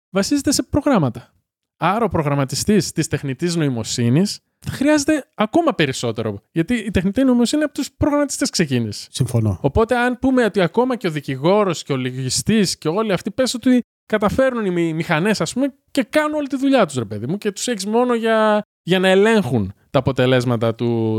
βασίζεται 0.10 0.52
σε 0.52 0.64
προγράμματα. 0.64 1.34
Άρα 1.78 2.06
ο 2.06 2.08
προγραμματιστής 2.08 2.92
της 2.92 3.08
τεχνητής 3.08 3.56
νοημοσύνης 3.56 4.40
χρειάζεται 4.70 5.32
ακόμα 5.36 5.76
περισσότερο. 5.76 6.42
Γιατί 6.52 6.74
η 6.74 6.92
τεχνητή 6.92 7.24
νοημοσύνη 7.24 7.64
από 7.64 7.74
τους 7.74 7.92
προγραμματιστές 7.92 8.50
ξεκίνησε. 8.50 9.08
Συμφωνώ. 9.12 9.60
Οπότε, 9.62 9.98
αν 9.98 10.20
πούμε 10.20 10.44
ότι 10.44 10.62
ακόμα 10.62 10.96
και 10.96 11.08
ο 11.08 11.12
δικηγόρος 11.12 11.84
και 11.84 11.94
ο 11.94 11.98
λογιστής 11.98 12.78
και 12.78 12.88
όλοι 12.88 13.14
αυτοί 13.14 13.32
πες 13.32 13.54
ότι 13.54 13.82
καταφέρνουν 14.06 14.78
οι 14.78 14.94
μηχανές, 14.94 15.42
ας 15.42 15.54
πούμε, 15.54 15.74
και 15.92 16.04
κάνουν 16.04 16.34
όλη 16.34 16.48
τη 16.48 16.58
δουλειά 16.58 16.86
τους, 16.86 16.96
ρε 16.96 17.06
παιδί 17.06 17.28
μου, 17.28 17.38
και 17.38 17.52
τους 17.52 17.68
έχεις 17.68 17.86
μόνο 17.86 18.14
για, 18.14 18.62
για 18.84 19.00
να 19.00 19.08
ελέγχουν 19.08 19.74
τα 19.90 20.00
αποτελέσματα 20.00 20.76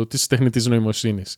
της 0.09 0.27
τεχνητής 0.27 0.67
νοημοσύνης. 0.67 1.37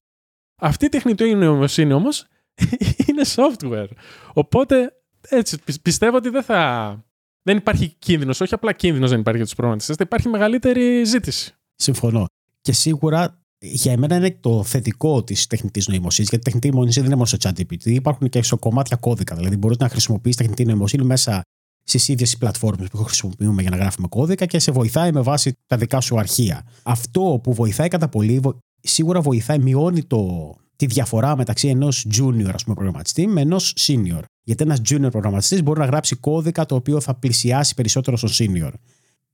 Αυτή 0.61 0.85
η 0.85 0.88
τεχνητή 0.88 1.35
νοημοσύνη 1.35 1.93
όμως 1.93 2.27
είναι 3.07 3.23
software. 3.35 3.88
Οπότε, 4.33 4.93
έτσι, 5.29 5.59
πιστεύω 5.83 6.17
ότι 6.17 6.29
δεν 6.29 6.43
θα. 6.43 7.03
Δεν 7.43 7.57
υπάρχει 7.57 7.97
κίνδυνος, 7.99 8.41
όχι 8.41 8.55
απλά 8.55 8.73
κίνδυνος 8.73 9.11
δεν 9.11 9.19
υπάρχει 9.19 9.37
για 9.37 9.47
τους 9.47 9.55
προγραμματιστές, 9.55 9.97
θα 9.97 10.05
υπάρχει 10.07 10.29
μεγαλύτερη 10.29 11.05
ζήτηση. 11.05 11.58
Συμφωνώ. 11.78 12.26
Και 12.61 12.73
σίγουρα 12.73 13.42
για 13.58 13.92
εμένα 13.92 14.16
είναι 14.16 14.37
το 14.40 14.64
θετικό 14.64 15.25
της 15.25 15.47
τεχνητής 15.47 15.88
νοημοσύνης, 15.88 16.30
γιατί 16.30 16.49
η 16.49 16.52
τεχνητή 16.52 16.68
νοημοσύνη 16.68 16.94
δεν 16.94 17.04
είναι 17.04 17.14
μόνο 17.14 17.26
στο 17.26 17.37
ChatGPT, 17.40 17.85
υπάρχουν 17.85 18.28
και 18.28 18.42
σε 18.42 18.56
κομμάτια 18.56 18.97
κώδικα. 18.97 19.37
Δηλαδή, 19.37 19.56
μπορείς 19.56 19.76
να 19.76 19.88
χρησιμοποιείς 19.88 20.37
τεχνητή 20.37 20.64
νοημοσύνη 20.64 21.04
μέσα 21.04 21.42
στις 21.82 22.08
ίδιες 22.08 22.37
πλατφόρμες 22.37 22.88
που 22.88 22.97
χρησιμοποιούμε 22.97 23.62
για 23.62 23.70
να 23.70 23.76
γράφουμε 23.76 24.08
κώδικα 24.08 24.47
και 24.47 24.58
σε 24.58 24.73
βοηθάει 24.73 25.12
με 25.12 25.20
βάση 25.20 25.52
τα 25.66 25.76
δικά 25.76 26.00
σου 26.00 26.18
αρχεία. 26.18 26.66
Αυτό 26.82 27.40
που 27.42 27.54
βοηθάει 27.54 27.88
κατά 27.88 28.08
πολύ, 28.08 28.40
σίγουρα 28.80 29.20
βοηθάει, 29.20 29.58
μειώνει 29.58 30.04
το, 30.04 30.54
τη 30.76 30.87
διαφορά 30.87 31.37
μεταξύ 31.37 31.68
ενός 31.68 32.06
junior 32.14 32.50
ας 32.54 32.62
πούμε, 32.62 32.75
προγραμματιστή 32.75 33.26
με 33.26 33.40
ενός 33.40 33.75
senior. 33.78 34.23
Γιατί 34.42 34.62
ένας 34.62 34.80
junior 34.88 35.11
προγραμματιστής 35.11 35.62
μπορεί 35.62 35.80
να 35.80 35.87
γράψει 35.87 36.16
κώδικα 36.16 36.66
το 36.66 36.75
οποίο 36.75 37.00
θα 37.00 37.14
πλησιάσει 37.14 37.75
περισσότερο 37.75 38.16
στον 38.16 38.30
senior. 38.32 38.70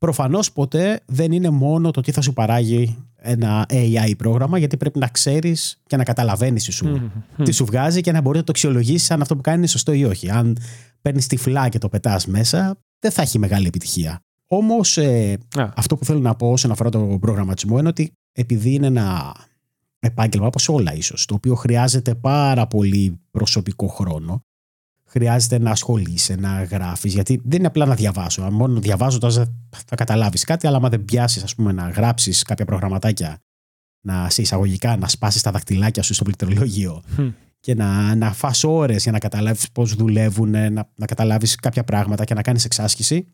Προφανώς 0.05 0.53
ποτέ 0.53 1.01
δεν 1.07 1.33
είναι 1.33 1.51
μόνο 1.51 1.91
το 1.91 2.01
τι 2.01 2.13
θα 2.13 2.21
σου 2.21 2.33
παράγει 2.33 2.97
ένα 3.17 3.67
AI 3.69 4.13
πρόγραμμα, 4.17 4.59
γιατί 4.59 4.77
πρέπει 4.77 4.99
να 4.99 5.09
ξέρεις 5.09 5.81
και 5.87 5.97
να 5.97 6.03
καταλαβαίνεις 6.05 6.65
τι 6.65 6.73
σου, 6.73 7.11
τι 7.43 7.53
σου 7.53 7.65
βγάζει 7.65 8.01
και 8.01 8.13
να 8.13 8.21
μπορείς 8.21 8.39
να 8.39 8.45
το 8.45 8.53
αξιολογήσεις 8.55 9.11
αν 9.11 9.21
αυτό 9.21 9.37
που 9.37 9.41
κάνει 9.41 9.59
είναι 9.59 9.67
σωστό 9.67 9.93
ή 9.93 10.05
όχι. 10.05 10.31
Αν 10.31 10.59
παίρνεις 11.03 11.27
τυφλά 11.27 11.69
και 11.69 11.79
το 11.79 11.89
πετάς 11.89 12.27
μέσα, 12.27 12.77
δεν 12.99 13.11
θα 13.11 13.23
έχει 13.23 13.39
μεγάλη 13.39 13.67
επιτυχία. 13.67 14.21
Όμως, 14.47 14.97
ε, 14.97 15.39
αυτό 15.75 15.97
που 15.97 16.05
θέλω 16.05 16.19
να 16.19 16.35
πω 16.35 16.51
όσον 16.51 16.71
αφορά 16.71 16.91
τον 16.91 17.19
προγραμματισμό 17.19 17.79
είναι 17.79 17.89
ότι 17.89 18.13
επειδή 18.33 18.75
είναι 18.75 18.87
ένα 18.87 19.37
επάγγελμα 19.99 20.47
όπως 20.47 20.69
όλα 20.69 20.95
ίσως, 20.95 21.27
το 21.27 21.35
οποίο 21.35 21.55
χρειάζεται 21.55 22.15
πάρα 22.15 22.67
πολύ 22.67 23.21
προσωπικό 23.31 23.87
χρόνο, 23.87 24.41
χρειάζεται 25.15 25.59
να 25.59 25.71
ασχολείσαι, 25.71 26.35
να 26.35 26.63
γράφεις, 26.63 27.13
γιατί 27.13 27.41
δεν 27.45 27.59
είναι 27.59 27.67
απλά 27.67 27.87
να 27.87 27.95
διαβάσω. 27.95 28.43
Αν 28.43 28.53
μόνο 28.53 28.81
διαβάζοντας 28.81 29.35
θα 29.87 29.97
καταλάβεις 29.97 30.45
κάτι, 30.45 30.67
αλλά 30.67 30.77
άμα 30.77 30.89
δεν 30.89 31.05
πιάσεις, 31.05 31.43
ας 31.43 31.55
πούμε, 31.55 31.73
να 31.73 31.89
γράψεις 31.89 32.43
κάποια 32.43 32.65
προγραμματάκια, 32.65 33.39
να 34.01 34.31
σε 34.31 34.43
εισαγωγικά 34.43 34.97
να 34.97 35.09
σπάσεις 35.09 35.43
τα 35.43 35.51
δακτυλάκια 35.51 36.03
σου 36.03 36.15
στο 36.15 36.25
πληκτρολόγιο 36.25 37.03
και 37.61 37.75
να, 37.75 38.15
να 38.15 38.33
φας 38.33 38.65
ώρες 38.65 39.03
για 39.03 39.13
να 39.13 39.19
καταλάβεις 39.19 39.71
πώς 39.73 39.95
δουλεύουν, 39.95 40.51
να, 40.51 40.91
να 40.95 41.07
καταλάβεις 41.07 41.55
κάποια 41.55 41.85
πράγματα 41.85 42.25
και 42.25 42.35
να 42.35 42.43
κάνεις 42.43 42.65
εξάσκηση, 42.65 43.27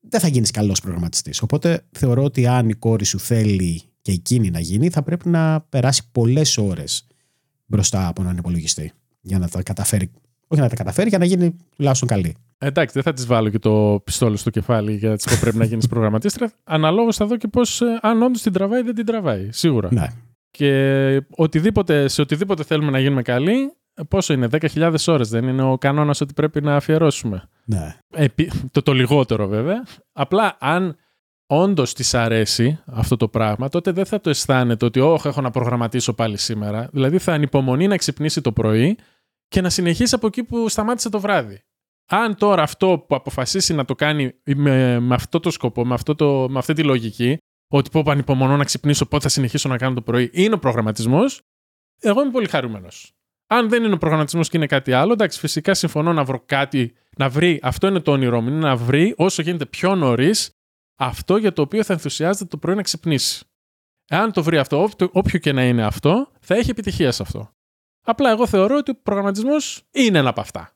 δεν 0.00 0.20
θα 0.20 0.28
γίνεις 0.28 0.50
καλός 0.50 0.80
προγραμματιστής. 0.80 1.42
Οπότε 1.42 1.86
θεωρώ 1.92 2.22
ότι 2.22 2.46
αν 2.46 2.68
η 2.68 2.74
κόρη 2.74 3.04
σου 3.04 3.18
θέλει 3.18 3.82
και 4.02 4.12
εκείνη 4.12 4.50
να 4.50 4.60
γίνει, 4.60 4.90
θα 4.90 5.02
πρέπει 5.02 5.28
να 5.28 5.60
περάσει 5.60 6.02
πολλές 6.12 6.58
ώρες 6.58 7.06
μπροστά 7.66 8.06
από 8.06 8.22
έναν 8.22 8.36
υπολογιστή 8.36 8.92
για 9.20 9.38
να 9.38 9.48
τα 9.48 9.62
καταφέρει. 9.62 10.10
Όχι 10.52 10.60
να 10.60 10.68
τα 10.68 10.74
καταφέρει, 10.74 11.08
για 11.08 11.18
να 11.18 11.24
γίνει 11.24 11.56
τουλάχιστον 11.76 12.08
καλή. 12.08 12.36
Εντάξει, 12.58 12.94
δεν 12.94 13.02
θα 13.02 13.12
της 13.12 13.26
βάλω 13.26 13.48
και 13.48 13.58
το 13.58 14.00
πιστόλι 14.04 14.36
στο 14.36 14.50
κεφάλι 14.50 14.96
για 14.96 15.08
να 15.08 15.16
της 15.16 15.24
πω 15.24 15.36
πρέπει 15.40 15.56
να 15.56 15.64
γίνεις 15.64 15.86
προγραμματίστρα. 15.86 16.50
Αναλόγως 16.64 17.16
θα 17.16 17.26
δω 17.26 17.36
και 17.36 17.48
πώς, 17.48 17.80
ε, 17.80 17.98
αν 18.02 18.22
όντως 18.22 18.42
την 18.42 18.52
τραβάει, 18.52 18.82
δεν 18.82 18.94
την 18.94 19.06
τραβάει. 19.06 19.48
Σίγουρα. 19.52 19.88
Ναι. 19.92 20.06
Και 20.50 21.22
οτιδήποτε, 21.30 22.08
σε 22.08 22.20
οτιδήποτε 22.20 22.64
θέλουμε 22.64 22.90
να 22.90 22.98
γίνουμε 22.98 23.22
καλοί, 23.22 23.72
πόσο 24.08 24.32
είναι, 24.32 24.48
10.000 24.50 24.94
ώρες 25.06 25.28
δεν 25.28 25.48
είναι 25.48 25.62
ο 25.62 25.78
κανόνας 25.78 26.20
ότι 26.20 26.32
πρέπει 26.32 26.60
να 26.60 26.76
αφιερώσουμε. 26.76 27.48
Ναι. 27.64 27.96
το, 28.72 28.82
το 28.82 28.92
λιγότερο 28.92 29.46
βέβαια. 29.46 29.82
Απλά 30.12 30.56
αν 30.60 30.96
όντως 31.46 31.94
της 31.94 32.14
αρέσει 32.14 32.80
αυτό 32.86 33.16
το 33.16 33.28
πράγμα, 33.28 33.68
τότε 33.68 33.92
δεν 33.92 34.04
θα 34.04 34.20
το 34.20 34.30
αισθάνεται 34.30 34.84
ότι 34.84 35.00
όχι, 35.00 35.28
έχω 35.28 35.40
να 35.40 35.50
προγραμματίσω 35.50 36.12
πάλι 36.12 36.36
σήμερα. 36.36 36.88
Δηλαδή 36.92 37.18
θα 37.18 37.32
ανυπομονεί 37.32 37.86
να 37.86 37.96
ξυπνήσει 37.96 38.40
το 38.40 38.52
πρωί 38.52 38.96
και 39.50 39.60
να 39.60 39.70
συνεχίσει 39.70 40.14
από 40.14 40.26
εκεί 40.26 40.44
που 40.44 40.68
σταμάτησε 40.68 41.08
το 41.08 41.20
βράδυ. 41.20 41.60
Αν 42.10 42.36
τώρα 42.36 42.62
αυτό 42.62 43.04
που 43.08 43.14
αποφασίσει 43.14 43.74
να 43.74 43.84
το 43.84 43.94
κάνει 43.94 44.32
με, 44.44 45.00
με 45.00 45.14
αυτό 45.14 45.40
το 45.40 45.50
σκοπό, 45.50 45.86
με, 45.86 45.94
αυτό 45.94 46.14
το, 46.14 46.48
με 46.48 46.58
αυτή 46.58 46.72
τη 46.72 46.82
λογική, 46.82 47.38
ότι 47.72 47.90
πω 47.90 48.10
ανυπομονώ 48.10 48.56
να 48.56 48.64
ξυπνήσω, 48.64 49.06
πότε 49.06 49.22
θα 49.22 49.28
συνεχίσω 49.28 49.68
να 49.68 49.76
κάνω 49.76 49.94
το 49.94 50.02
πρωί, 50.02 50.30
είναι 50.32 50.54
ο 50.54 50.58
προγραμματισμός, 50.58 51.40
εγώ 52.00 52.22
είμαι 52.22 52.30
πολύ 52.30 52.48
χαρούμενος. 52.48 53.12
Αν 53.46 53.68
δεν 53.68 53.84
είναι 53.84 53.94
ο 53.94 53.98
προγραμματισμός 53.98 54.48
και 54.48 54.56
είναι 54.56 54.66
κάτι 54.66 54.92
άλλο, 54.92 55.12
εντάξει, 55.12 55.38
φυσικά 55.38 55.74
συμφωνώ 55.74 56.12
να 56.12 56.24
βρω 56.24 56.42
κάτι, 56.46 56.94
να 57.16 57.28
βρει, 57.28 57.60
αυτό 57.62 57.86
είναι 57.86 58.00
το 58.00 58.12
όνειρό 58.12 58.40
μου, 58.40 58.48
είναι 58.48 58.58
να 58.58 58.76
βρει 58.76 59.14
όσο 59.16 59.42
γίνεται 59.42 59.66
πιο 59.66 59.94
νωρίς 59.94 60.50
αυτό 60.98 61.36
για 61.36 61.52
το 61.52 61.62
οποίο 61.62 61.84
θα 61.84 61.92
ενθουσιάζεται 61.92 62.44
το 62.44 62.56
πρωί 62.56 62.74
να 62.74 62.82
ξυπνήσει. 62.82 63.44
Εάν 64.08 64.32
το 64.32 64.42
βρει 64.42 64.58
αυτό, 64.58 64.90
όποιο 65.12 65.38
και 65.38 65.52
να 65.52 65.64
είναι 65.64 65.84
αυτό, 65.84 66.30
θα 66.40 66.54
έχει 66.54 66.70
επιτυχία 66.70 67.12
σε 67.12 67.22
αυτό. 67.22 67.52
Απλά 68.02 68.30
εγώ 68.30 68.46
θεωρώ 68.46 68.76
ότι 68.76 68.90
ο 68.90 68.94
προγραμματισμός 69.02 69.82
είναι 69.90 70.18
ένα 70.18 70.28
από 70.28 70.40
αυτά. 70.40 70.72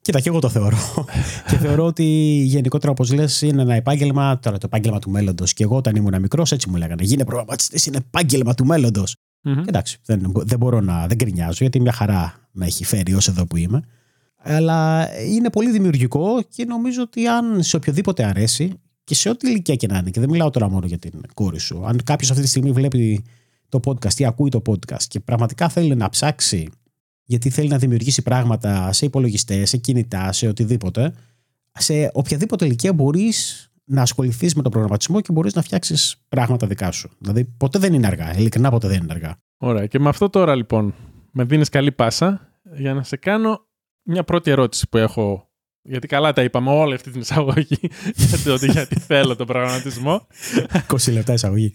Κοίτα, 0.00 0.20
και 0.20 0.28
εγώ 0.28 0.38
το 0.38 0.48
θεωρώ. 0.48 0.78
και 1.50 1.56
θεωρώ 1.56 1.84
ότι 1.84 2.04
γενικότερα, 2.44 2.92
όπως 2.92 3.12
λες, 3.12 3.42
είναι 3.42 3.62
ένα 3.62 3.74
επάγγελμα, 3.74 4.38
τώρα 4.38 4.58
το 4.58 4.66
επάγγελμα 4.66 4.98
του 4.98 5.10
μέλλοντος. 5.10 5.52
Και 5.52 5.62
εγώ 5.62 5.76
όταν 5.76 5.96
ήμουν 5.96 6.20
μικρός, 6.20 6.52
έτσι 6.52 6.70
μου 6.70 6.76
λέγανε. 6.76 7.02
Γίνε 7.02 7.24
προγραμματιστής, 7.24 7.86
είναι 7.86 7.96
επάγγελμα 7.96 8.54
του 8.54 8.66
μέλλοντος. 8.66 9.16
Mm-hmm. 9.44 9.68
Εντάξει, 9.68 9.98
δεν, 10.04 10.32
δεν 10.34 10.58
μπορώ 10.58 10.80
να. 10.80 11.06
Δεν 11.06 11.18
κρινιάζω, 11.18 11.56
γιατί 11.60 11.80
μια 11.80 11.92
χαρά 11.92 12.34
με 12.52 12.66
έχει 12.66 12.84
φέρει 12.84 13.14
ως 13.14 13.28
εδώ 13.28 13.46
που 13.46 13.56
είμαι. 13.56 13.82
Αλλά 14.36 15.08
είναι 15.22 15.50
πολύ 15.50 15.70
δημιουργικό 15.70 16.42
και 16.48 16.64
νομίζω 16.64 17.02
ότι 17.02 17.26
αν 17.26 17.62
σε 17.62 17.76
οποιοδήποτε 17.76 18.24
αρέσει 18.24 18.72
και 19.04 19.14
σε 19.14 19.28
ό,τι 19.28 19.48
ηλικία 19.48 19.74
και 19.74 19.86
να 19.86 19.98
είναι, 19.98 20.10
και 20.10 20.20
δεν 20.20 20.30
μιλάω 20.30 20.50
τώρα 20.50 20.68
μόνο 20.68 20.86
για 20.86 20.98
την 20.98 21.20
κόρη 21.34 21.58
σου, 21.58 21.86
αν 21.86 22.00
κάποιος 22.04 22.30
αυτή 22.30 22.42
τη 22.42 22.48
στιγμή 22.48 22.72
βλέπει 22.72 23.24
το 23.68 23.80
podcast 23.84 24.14
ή 24.14 24.24
ακούει 24.24 24.48
το 24.48 24.62
podcast 24.66 25.02
και 25.08 25.20
πραγματικά 25.20 25.68
θέλει 25.68 25.94
να 25.94 26.08
ψάξει 26.08 26.68
γιατί 27.24 27.50
θέλει 27.50 27.68
να 27.68 27.78
δημιουργήσει 27.78 28.22
πράγματα 28.22 28.92
σε 28.92 29.04
υπολογιστές, 29.04 29.68
σε 29.68 29.76
κινητά, 29.76 30.32
σε 30.32 30.48
οτιδήποτε, 30.48 31.14
σε 31.72 32.10
οποιαδήποτε 32.12 32.64
ηλικία 32.64 32.92
μπορείς 32.92 33.68
να 33.84 34.02
ασχοληθείς 34.02 34.54
με 34.54 34.62
τον 34.62 34.70
προγραμματισμό 34.70 35.20
και 35.20 35.32
μπορείς 35.32 35.54
να 35.54 35.62
φτιάξεις 35.62 36.24
πράγματα 36.28 36.66
δικά 36.66 36.90
σου. 36.90 37.10
Δηλαδή, 37.18 37.44
ποτέ 37.44 37.78
δεν 37.78 37.92
είναι 37.92 38.06
αργά. 38.06 38.38
Ειλικρινά, 38.38 38.70
ποτέ 38.70 38.88
δεν 38.88 39.02
είναι 39.02 39.12
αργά. 39.12 39.36
Ωραία. 39.56 39.86
Και 39.86 39.98
με 39.98 40.08
αυτό 40.08 40.30
τώρα 40.30 40.54
λοιπόν, 40.54 40.94
με 41.30 41.44
δίνεις 41.44 41.68
καλή 41.68 41.92
πάσα 41.92 42.48
για 42.74 42.94
να 42.94 43.02
σε 43.02 43.16
κάνω 43.16 43.66
μια 44.02 44.24
πρώτη 44.24 44.50
ερώτηση 44.50 44.88
που 44.88 44.96
έχω. 44.96 45.48
Γιατί 45.86 46.06
καλά 46.06 46.32
τα 46.32 46.42
είπαμε 46.42 46.70
όλη 46.70 46.94
αυτή 46.94 47.10
την 47.10 47.20
εισαγωγή 47.20 47.78
για 48.42 48.52
ότι 48.52 48.70
γιατί 48.70 49.00
θέλω 49.00 49.36
τον 49.36 49.46
προγραμματισμό. 49.46 50.26
20 51.06 51.12
λεπτά 51.12 51.32
εισαγωγή. 51.32 51.72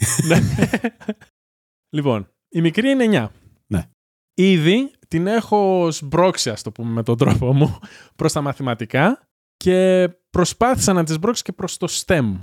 Ναι. 1.89 2.01
λοιπόν, 2.01 2.31
η 2.49 2.61
μικρή 2.61 2.89
είναι 2.89 3.05
9. 3.09 3.27
Ναι. 3.67 3.89
Ήδη 4.33 4.91
την 5.07 5.27
έχω 5.27 5.91
σμπρώξει, 5.91 6.49
ας 6.49 6.61
το 6.61 6.71
πούμε 6.71 6.91
με 6.91 7.03
τον 7.03 7.17
τρόπο 7.17 7.53
μου, 7.53 7.79
προς 8.15 8.33
τα 8.33 8.41
μαθηματικά 8.41 9.29
και 9.57 10.09
προσπάθησα 10.29 10.93
να 10.93 11.03
τις 11.03 11.19
μπρώξω 11.19 11.41
και 11.45 11.51
προς 11.51 11.77
το 11.77 11.87
STEM, 11.89 12.39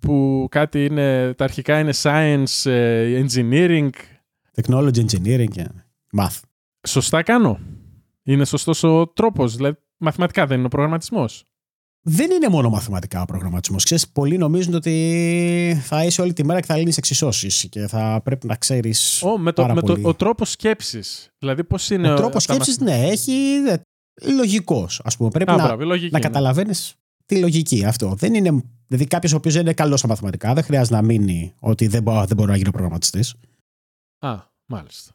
που 0.00 0.46
κάτι 0.50 0.84
είναι, 0.84 1.34
τα 1.34 1.44
αρχικά 1.44 1.78
είναι 1.78 1.92
Science, 1.94 2.70
ε, 2.70 3.24
Engineering. 3.26 3.90
Technology 4.62 5.06
Engineering 5.06 5.48
και 5.50 5.68
Math. 6.18 6.40
Σωστά 6.86 7.22
κάνω. 7.22 7.58
Είναι 8.22 8.44
σωστός 8.44 8.82
ο 8.82 9.06
τρόπος, 9.08 9.56
δηλαδή 9.56 9.78
μαθηματικά 9.96 10.46
δεν 10.46 10.56
είναι 10.56 10.66
ο 10.66 10.68
προγραμματισμός. 10.68 11.44
Δεν 12.06 12.30
είναι 12.30 12.48
μόνο 12.48 12.70
μαθηματικά 12.70 13.22
ο 13.22 13.24
προγραμματισμός. 13.24 13.84
Ξέρεις, 13.84 14.08
πολλοί 14.08 14.38
νομίζουν 14.38 14.74
ότι 14.74 15.80
θα 15.82 16.04
είσαι 16.04 16.22
όλη 16.22 16.32
τη 16.32 16.44
μέρα 16.44 16.60
και 16.60 16.66
θα 16.66 16.76
λύνεις 16.76 16.96
εξισώσεις 16.96 17.66
και 17.70 17.86
θα 17.86 18.20
πρέπει 18.24 18.46
να 18.46 18.56
ξέρεις. 18.56 19.22
με 19.38 19.52
το, 19.52 19.66
με 19.68 19.80
το, 19.80 19.98
ο 20.02 20.14
τρόπος 20.14 20.50
σκέψης. 20.50 21.28
Δηλαδή, 21.38 21.64
πώς 21.64 21.90
είναι. 21.90 22.12
Ο 22.12 22.16
τρόπος 22.16 22.42
σκέψης, 22.42 22.78
ναι, 22.78 23.06
έχει. 23.06 23.32
Λογικός, 24.22 25.00
ας 25.04 25.16
πούμε. 25.16 25.30
Πρέπει 25.30 25.50
να, 25.50 25.76
να 26.10 26.20
καταλαβαίνεις 26.20 26.94
τη 27.26 27.38
λογική 27.38 27.84
αυτό. 27.84 28.14
Δεν 28.14 28.34
είναι, 28.34 28.62
δηλαδή, 28.86 29.06
κάποιος 29.06 29.32
ο 29.32 29.36
οποίος 29.36 29.54
δεν 29.54 29.62
είναι 29.62 29.72
καλός 29.72 29.98
στα 29.98 30.08
μαθηματικά 30.08 30.54
δεν 30.54 30.64
χρειάζεται 30.64 30.96
να 30.96 31.02
μείνει 31.02 31.54
ότι 31.58 31.86
δεν, 31.86 32.02
μπορώ, 32.02 32.24
δεν 32.24 32.36
μπορώ 32.36 32.50
να 32.50 32.56
γίνω 32.56 32.70
προγραμματιστής. 32.70 33.34
Α, 34.18 34.38
μάλιστα. 34.66 35.12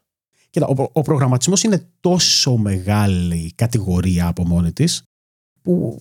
Κοίτα, 0.50 0.66
ο, 0.66 0.90
ο 0.92 1.02
προγραμματισμός 1.02 1.62
είναι 1.62 1.88
τόσο 2.00 2.56
μεγάλη 2.56 3.52
κατηγορία 3.54 4.26
από 4.26 4.46
μόνη 4.46 4.72
της 4.72 5.02
που 5.62 6.00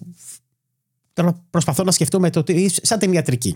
Τώρα 1.19 1.45
προσπαθώ 1.49 1.83
να 1.83 1.91
σκεφτώ 1.91 2.19
το 2.29 2.39
ότι 2.39 2.69
σαν 2.81 2.99
την 2.99 3.13
ιατρική. 3.13 3.55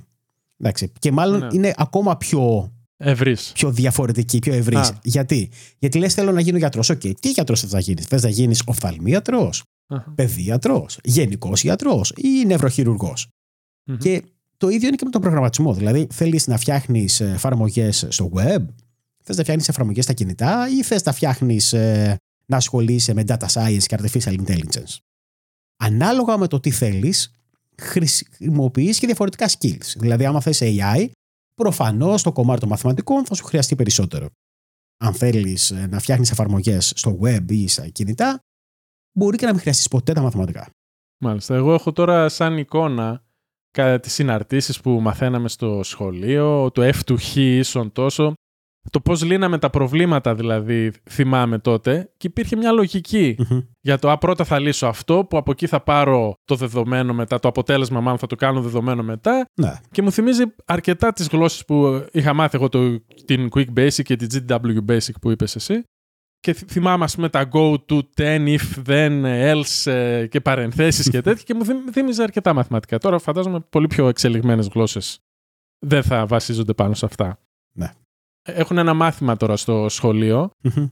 Εντάξει. 0.57 0.91
Και 0.99 1.11
μάλλον 1.11 1.39
ναι. 1.39 1.47
είναι 1.51 1.73
ακόμα 1.77 2.17
πιο 2.17 2.71
Ευρύς. 2.97 3.51
Πιο 3.53 3.71
διαφορετική, 3.71 4.39
πιο 4.39 4.53
ευρύς. 4.53 4.91
Γιατί; 5.03 5.49
Γιατί 5.79 5.97
λες, 5.97 6.13
θέλω 6.13 6.31
να 6.31 6.41
γίνω 6.41 6.57
γιατρός. 6.57 6.89
OK, 6.89 7.01
okay. 7.03 7.11
τι 7.19 7.29
γιατρός 7.29 7.59
θες 7.59 7.67
να 7.69 7.79
γίνεις, 7.79 8.05
Θες 8.05 8.23
να 8.23 8.29
γίνεις 8.29 8.61
οφθαλμίατρος, 8.65 9.63
παιδίατρος, 10.15 10.99
γενικός 11.03 11.61
γιατρός 11.61 12.13
ή 12.15 12.45
νευροχειρουργός. 12.45 13.27
Και 13.97 14.23
το 14.57 14.69
ίδιο 14.69 14.87
είναι 14.87 14.97
και 14.97 15.05
με 15.05 15.11
τον 15.11 15.21
προγραμματισμό. 15.21 15.73
Δηλαδή, 15.73 16.07
θέλεις 16.11 16.47
να 16.47 16.57
φτιάχνεις 16.57 17.19
ε, 17.19 17.31
εφαρμογές 17.31 18.07
στο 18.09 18.31
web, 18.35 18.65
θες 19.23 19.37
να 19.37 19.43
φτιάχνεις 19.43 19.69
εφαρμογές 19.69 20.03
στα 20.03 20.13
κινητά 20.13 20.67
ή 20.69 20.83
θες 20.83 21.03
να 21.03 21.11
φτιάχνεις 21.11 21.73
ε, 21.73 22.17
να 22.45 22.57
ασχολείσαι 22.57 23.13
με 23.13 23.23
data 23.27 23.47
science 23.47 23.83
και 23.85 23.97
artificial 23.99 24.35
intelligence. 24.45 24.97
Ανάλογα 25.77 26.37
με 26.37 26.47
το 26.47 26.59
τι 26.59 26.71
θέλεις, 26.71 27.31
χρησιμοποιείς 27.83 28.99
και 28.99 29.05
διαφορετικά 29.05 29.49
skills. 29.49 29.93
Δηλαδή, 29.95 30.25
άμα 30.25 30.41
θες 30.41 30.59
AI, 30.61 31.09
προφανώς 31.53 32.23
το 32.23 32.31
κομμάτι 32.31 32.59
των 32.59 32.69
μαθηματικών 32.69 33.25
θα 33.25 33.35
σου 33.35 33.43
χρειαστεί 33.43 33.75
περισσότερο. 33.75 34.29
Αν 34.97 35.13
θέλεις 35.13 35.71
ε, 35.71 35.87
να 35.87 35.99
φτιάχνεις 35.99 36.31
εφαρμογές 36.31 36.93
στο 36.95 37.19
web 37.23 37.45
ή 37.47 37.67
στα 37.67 37.87
κινητά, 37.87 38.39
μπορεί 39.17 39.37
και 39.37 39.45
να 39.45 39.51
μην 39.51 39.61
χρειαστείς 39.61 39.87
ποτέ 39.87 40.13
τα 40.13 40.21
μαθηματικά. 40.21 40.69
Μάλιστα. 41.23 41.55
Εγώ 41.55 41.73
έχω 41.73 41.91
τώρα 41.91 42.29
σαν 42.29 42.57
εικόνα 42.57 43.23
κατά 43.71 43.99
τις 43.99 44.13
συναρτήσεις 44.13 44.81
που 44.81 44.91
μαθαίναμε 45.01 45.47
στο 45.49 45.83
σχολείο, 45.83 46.71
το 46.71 46.87
F 46.87 46.99
του 47.05 47.17
Χ 47.17 47.35
ίσον 47.35 47.91
τόσο, 47.91 48.33
το 48.89 48.99
πώς 48.99 49.23
λύναμε 49.23 49.57
τα 49.57 49.69
προβλήματα 49.69 50.35
δηλαδή 50.35 50.91
θυμάμαι 51.09 51.59
τότε 51.59 52.11
και 52.17 52.27
υπήρχε 52.27 52.55
μια 52.55 52.71
λογικη 52.71 53.37
για 53.81 53.99
το 53.99 54.11
α 54.11 54.17
πρώτα 54.17 54.43
θα 54.43 54.59
λύσω 54.59 54.87
αυτό 54.87 55.25
που 55.25 55.37
από 55.37 55.51
εκεί 55.51 55.67
θα 55.67 55.81
πάρω 55.81 56.33
το 56.45 56.55
δεδομένο 56.55 57.13
μετά, 57.13 57.39
το 57.39 57.47
αποτέλεσμα 57.47 58.01
μάλλον 58.01 58.19
θα 58.19 58.27
το 58.27 58.35
κάνω 58.35 58.61
δεδομένο 58.61 59.03
μετά 59.03 59.45
ναι. 59.53 59.73
και 59.91 60.01
μου 60.01 60.11
θυμίζει 60.11 60.43
αρκετά 60.65 61.13
τις 61.13 61.27
γλώσσες 61.27 61.65
που 61.65 62.05
είχα 62.11 62.33
μάθει 62.33 62.55
εγώ 62.55 62.69
το, 62.69 62.99
την 63.25 63.49
Quick 63.55 63.73
Basic 63.77 64.01
και 64.03 64.15
την 64.15 64.45
GW 64.49 64.91
Basic 64.91 65.13
που 65.21 65.31
είπες 65.31 65.55
εσύ 65.55 65.83
και 66.39 66.53
θυμάμαι 66.53 67.03
ας 67.03 67.15
πούμε 67.15 67.29
τα 67.29 67.49
go 67.53 67.73
to, 67.73 67.99
then, 68.17 68.57
if, 68.57 68.87
then, 68.87 69.23
else 69.23 69.91
ε, 69.91 70.27
και 70.27 70.41
παρενθέσεις 70.41 71.09
και 71.09 71.21
τέτοια 71.27 71.43
και 71.43 71.53
μου 71.53 71.91
θύμιζε 71.91 72.23
αρκετά 72.23 72.53
μαθηματικά. 72.53 72.97
Τώρα 72.97 73.19
φαντάζομαι 73.19 73.59
πολύ 73.69 73.87
πιο 73.87 74.07
εξελιγμένες 74.07 74.67
γλώσσες 74.73 75.19
δεν 75.79 76.03
θα 76.03 76.25
βασίζονται 76.25 76.73
πάνω 76.73 76.93
σε 76.93 77.05
αυτά. 77.05 77.39
Ναι 77.75 77.91
έχουν 78.43 78.77
ένα 78.77 78.93
μάθημα 78.93 79.37
τώρα 79.37 79.57
στο 79.57 79.89
σχολειο 79.89 80.51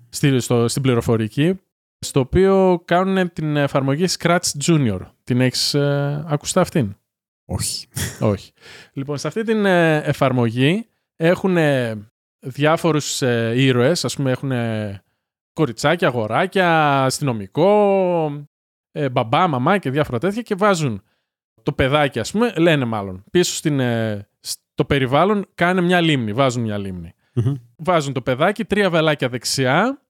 στη, 0.10 0.40
στο, 0.40 0.68
στην 0.68 0.82
πληροφορική, 0.82 1.60
στο 2.00 2.20
οποίο 2.20 2.82
κάνουν 2.86 3.34
την 3.34 3.56
εφαρμογή 3.58 4.06
Scratch 4.20 4.40
Junior. 4.66 5.00
Την 5.24 5.42
έχεις 5.42 5.74
ε, 5.74 6.24
ακουστά 6.28 6.62
αυτήν; 6.62 6.96
Όχι. 7.46 7.88
Όχι. 8.20 8.52
Λοιπόν, 8.94 9.18
σε 9.18 9.28
αυτή 9.28 9.44
την 9.44 9.66
ε, 9.66 9.98
εφαρμογή 9.98 10.88
έχουν 11.16 11.58
ε, 11.58 11.96
διάφορους 12.40 13.22
ε, 13.22 13.54
ήρωες, 13.56 14.06
ας 14.06 14.16
πούμε 14.16 14.32
έχουν 14.32 14.52
κοριτσάκια, 15.54 16.08
αγοράκια, 16.08 17.04
αστυνομικό, 17.04 18.48
ε, 18.92 19.10
μπαμπά, 19.10 19.48
μαμά 19.48 19.78
και 19.78 19.90
διάφορα 19.90 20.18
τέτοια 20.20 20.42
και 20.42 20.56
βάζουν 20.56 21.02
το 21.64 21.72
παιδάκι, 21.74 22.20
ας 22.20 22.32
πούμε, 22.32 22.54
λένε 22.58 22.86
μάλλον, 22.86 23.24
πίσω 23.32 23.54
στην, 23.54 23.80
ε, 23.80 24.28
στο 24.40 24.86
περιβάλλον 24.86 25.46
κάνε 25.56 25.82
μια 25.82 26.02
λίμνη, 26.02 26.34
βάζουν 26.34 26.64
μια 26.64 26.78
λίμνη. 26.78 27.14
Βάζουν 27.78 28.14
το 28.14 28.22
παιδάκι, 28.22 28.66
τρία 28.66 28.90
βελάκια 28.90 29.30
δεξιά, 29.30 30.02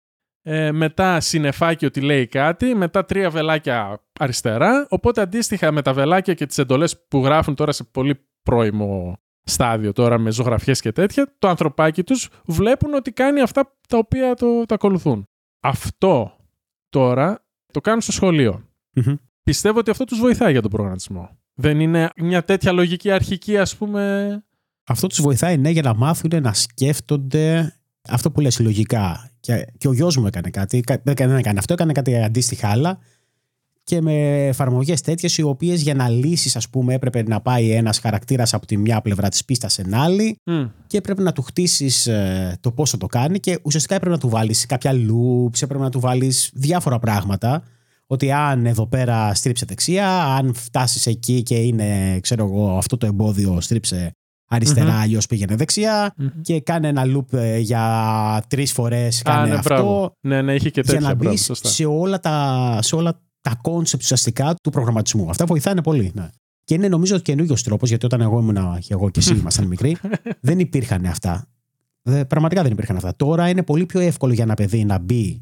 ε, 0.42 0.72
μετά 0.72 1.20
συνεφάκι 1.20 1.86
ότι 1.86 2.02
λέει 2.02 2.28
κάτι, 2.28 2.76
μετά 2.76 3.06
τρία 3.06 3.30
βελάκια 3.30 4.04
αριστερά, 4.20 4.86
οπότε 4.90 5.22
αντίστοιχα 5.22 5.72
με 5.72 5.82
τα 5.82 5.94
βελάκια 5.94 6.34
και 6.34 6.46
τις 6.46 6.58
εντολές 6.58 7.06
που 7.08 7.24
γράφουν 7.24 7.56
τώρα 7.56 7.72
σε 7.72 7.84
πολύ 7.84 8.26
πρώιμο 8.44 9.18
στάδιο 9.44 9.94
τώρα 9.94 10.18
με 10.18 10.32
ζωγραφιές 10.32 10.82
και 10.82 10.92
τέτοια, 10.92 11.36
το 11.40 11.48
ανθρωπάκι 11.48 12.04
τους 12.04 12.30
βλέπουν 12.46 12.94
ότι 12.94 13.12
κάνει 13.12 13.42
αυτά 13.42 13.78
τα 13.88 13.98
οποία 13.98 14.34
το, 14.34 14.66
το 14.66 14.74
ακολουθούν. 14.74 15.28
Αυτό 15.60 16.38
τώρα 16.90 17.46
το 17.74 17.82
κάνουν 17.82 18.02
στο 18.02 18.12
σχολείο. 18.12 18.66
Πιστεύω 19.44 19.80
ότι 19.80 19.90
αυτό 19.90 20.04
τους 20.04 20.20
βοηθάει 20.20 20.52
για 20.52 20.62
τον 20.62 20.72
προγραμματισμό. 20.72 21.38
Δεν 21.54 21.80
είναι 21.80 22.10
μια 22.16 22.44
τέτοια 22.44 22.72
λογική 22.72 23.12
αρχική, 23.12 23.58
ας 23.58 23.78
πούμε... 23.78 24.44
Αυτό 24.88 25.08
τους 25.08 25.22
βοηθάει, 25.22 25.58
ναι, 25.58 25.70
για 25.70 25.82
να 25.82 25.96
μάθουν 25.96 26.42
να 26.42 26.54
σκέφτονται 26.54 27.76
αυτό 28.10 28.32
που 28.32 28.40
λες 28.40 28.60
λογικά. 28.60 29.32
Και, 29.40 29.68
και 29.78 29.88
ο 29.88 29.94
γιος 29.94 30.18
μου 30.18 30.28
έκανε 30.28 30.50
κάτι, 30.50 30.84
δεν 31.04 31.32
έκανε 31.38 31.60
αυτό, 31.60 31.74
έκανε 31.74 31.92
κάτι 31.92 32.18
αντίστοιχα 32.18 32.70
άλλα 32.70 33.00
και 33.84 34.02
με 34.02 34.48
εφαρμογές 34.48 35.02
τέτοιες, 35.02 35.38
οι 35.38 35.42
οποίες 35.42 35.82
για 35.82 35.94
να 35.94 36.10
λύσεις, 36.10 36.56
ας 36.56 36.70
πούμε, 36.70 36.94
έπρεπε 36.94 37.24
να 37.24 37.42
πάει 37.42 37.72
ένας 37.72 38.00
χαρακτήρας 38.00 38.54
από 38.54 38.66
τη 38.66 38.78
μια 38.78 39.02
πλευρά 39.02 39.30
της 39.30 39.46
πίστας 39.46 39.74
σε 39.74 39.86
άλλη 39.92 40.36
και 40.88 40.98
έπρεπε 40.98 41.22
να 41.22 41.32
του 41.32 41.42
χτίσεις 41.42 42.08
ε, 42.08 42.58
το 42.60 42.72
πόσο 42.72 42.98
το 42.98 43.06
κάνει 43.06 43.40
και 43.40 43.60
ουσιαστικά 43.64 43.96
έπρεπε 43.96 44.16
να 44.16 44.22
του 44.22 44.30
βάλεις 44.30 44.66
κάποια 44.66 44.92
loops, 44.92 45.62
έπρεπε 45.62 45.84
να 45.84 45.90
του 45.90 46.00
βάλεις 46.00 46.50
διάφορα 46.54 47.00
πράγματα. 47.00 47.64
Ότι 48.08 48.32
αν 48.32 48.66
εδώ 48.66 48.88
πέρα 48.88 49.34
στρίψε 49.34 49.66
δεξιά, 49.66 50.24
αν 50.24 50.54
φτάσεις 50.54 51.06
εκεί 51.06 51.44
και 51.44 51.56
είναι, 51.56 52.20
ξέρω 52.20 52.46
εγώ, 52.46 52.78
αυτό 52.78 52.98
το 52.98 53.06
εμπόδιο 53.06 53.62
στρίψε 53.62 54.12
αριστερά, 54.52 54.98
mm-hmm. 54.98 55.02
αλλιώς 55.02 55.20
πήγαινε 55.30 55.56
και 56.42 56.62
κάνε 56.62 56.88
ένα 56.88 57.04
loop 57.06 57.34
ε, 57.34 57.58
για 57.58 58.44
τρεις 58.48 58.72
φορές. 58.72 59.22
Κάνε 59.22 59.48
ναι, 59.48 59.56
αυτό. 59.56 60.14
Ναι, 60.22 60.42
ναι, 60.42 60.54
είχε 60.54 60.70
και 60.70 60.82
τέτοια 60.82 61.00
Για 61.00 61.08
να 61.08 61.16
μπεις 61.16 61.52
σε 61.54 61.86
όλα 61.86 62.20
τα, 62.20 62.78
σε 62.82 62.96
όλα 62.96 63.22
τα 63.42 63.56
κόνσεπτ 63.62 64.04
ουσιαστικά 64.04 64.54
του 64.64 64.70
προγραμματισμού. 64.70 65.30
Αυτά 65.30 65.46
βοηθάνε 65.46 65.82
πολύ. 65.82 66.12
Ναι. 66.14 66.30
Και 66.64 66.74
είναι 66.74 66.88
νομίζω 66.88 67.18
καινούριος 67.18 67.64
τρόπος, 67.64 67.90
γιατί 67.90 68.06
όταν 68.06 68.22
εγώ 68.22 68.40
ήμουν 68.40 68.80
και 68.80 68.94
εγώ 68.94 69.10
και 69.10 69.20
εσύ 69.20 69.36
ήμασταν 69.40 69.68
μικροί, 69.68 69.98
δεν 70.40 70.60
υπήρχαν 70.60 71.06
αυτά. 71.06 71.48
πραγματικά 72.28 72.62
δεν 72.62 72.72
υπήρχαν 72.72 72.96
αυτά. 72.96 73.16
Τώρα 73.16 73.50
είναι 73.50 73.64
πολύ 73.64 73.86
πιο 73.86 74.00
εύκολο 74.00 74.34
για 74.34 74.44
ένα 74.44 74.54
παιδί 74.54 74.86
να 74.86 75.00
μπει 75.00 75.42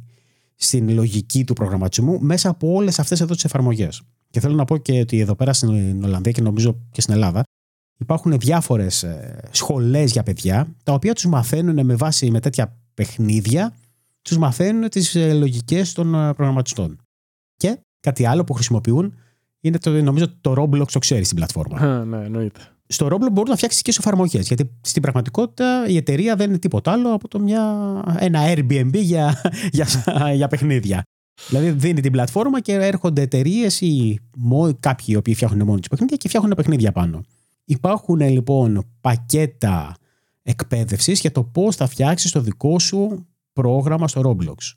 στην 0.56 0.89
λογική 0.93 1.43
του 1.43 1.54
προγραμματισμού 1.54 2.19
μέσα 2.22 2.50
από 2.50 2.74
όλες 2.74 3.00
αυτές 3.00 3.22
εδώ 3.22 3.34
τις 3.34 3.43
εφαρμογές. 3.43 4.02
Και 4.30 4.39
θέλω 4.39 4.56
να 4.56 4.65
πω 4.65 4.78
και 4.78 5.00
ότι 5.00 5.19
εδώ 5.19 5.36
πέρα 5.36 5.54
στην 5.54 6.04
Ολλανδία 6.04 6.32
και 6.32 6.41
νομίζω 6.41 6.78
και 6.91 7.02
στην 7.02 7.13
Ελλάδα 7.13 7.43
υπάρχουν 7.99 8.39
διάφορες 8.39 9.05
σχολές 9.51 10.12
για 10.12 10.23
παιδιά 10.23 10.75
τα 10.83 10.93
οποία 10.93 11.13
τους 11.13 11.25
μαθαίνουν 11.25 11.85
με 11.85 11.95
βάση 11.95 12.31
με 12.31 12.39
τέτοια 12.39 12.77
παιχνίδια, 12.93 13.73
τους 14.21 14.38
μαθαίνουν 14.38 14.89
τις 14.89 15.15
ε, 15.15 15.33
λογικές 15.33 15.93
των 15.93 16.15
ε, 16.15 16.33
προγραμματιστών. 16.33 16.97
Και 17.55 17.79
Κάτι 17.99 18.25
άλλο 18.25 18.43
που 18.43 18.53
χρησιμοποιούν 18.53 19.13
είναι 19.59 19.77
το, 19.77 19.89
νομίζω 19.89 20.25
το 20.41 20.53
Roblox 20.57 20.88
το 20.91 20.99
ξέρεις 20.99 21.25
στην 21.25 21.38
πλατφόρμα. 21.38 22.05
ναι, 22.05 22.25
εννοείται. 22.25 22.59
Στο 22.88 23.07
Roblox 23.07 23.31
μπορείς 23.31 23.49
να 23.49 23.55
φτιάξεις 23.55 23.81
και 23.81 23.93
εφαρμογέ. 23.97 24.39
Γιατί 24.39 24.71
στην 24.81 25.01
πραγματικότητα 25.01 25.88
η 25.88 25.97
εταιρεία 25.97 26.35
δεν 26.35 26.49
είναι 26.49 26.59
τίποτα 26.59 26.91
άλλο 26.91 27.13
από 27.13 27.27
το 27.27 27.39
μια, 27.39 27.63
ένα 28.19 28.39
Airbnb 28.53 28.93
για, 28.93 29.41
για, 29.77 29.88
για 30.33 30.47
παιχνίδια. 30.47 31.03
Δηλαδή 31.47 31.71
δίνει 31.71 32.01
την 32.01 32.12
πλατφόρμα 32.12 32.59
και 32.62 32.73
έρχονται 32.73 33.21
εταιρείες 33.21 33.81
ή 33.81 34.19
κάποιοι 34.79 35.05
οι 35.07 35.15
οποίοι 35.15 35.33
φτιάχνουν 35.33 35.65
μόνοι 35.67 35.79
τους 35.79 35.89
παιχνίδια 35.89 36.17
και 36.17 36.27
φτιάχνουν 36.27 36.53
παιχνίδια 36.55 36.91
πάνω. 36.91 37.23
Υπάρχουν 37.69 38.19
λοιπόν 38.19 38.86
πακέτα 39.01 39.95
εκπαίδευσης 40.41 41.19
για 41.19 41.32
το 41.32 41.43
πώς 41.43 41.75
θα 41.75 41.88
φτιάξεις 41.88 42.32
το 42.32 42.41
δικό 42.41 42.79
σου 42.79 43.27
πρόγραμμα 43.53 44.08
στο 44.08 44.21
Roblox. 44.25 44.73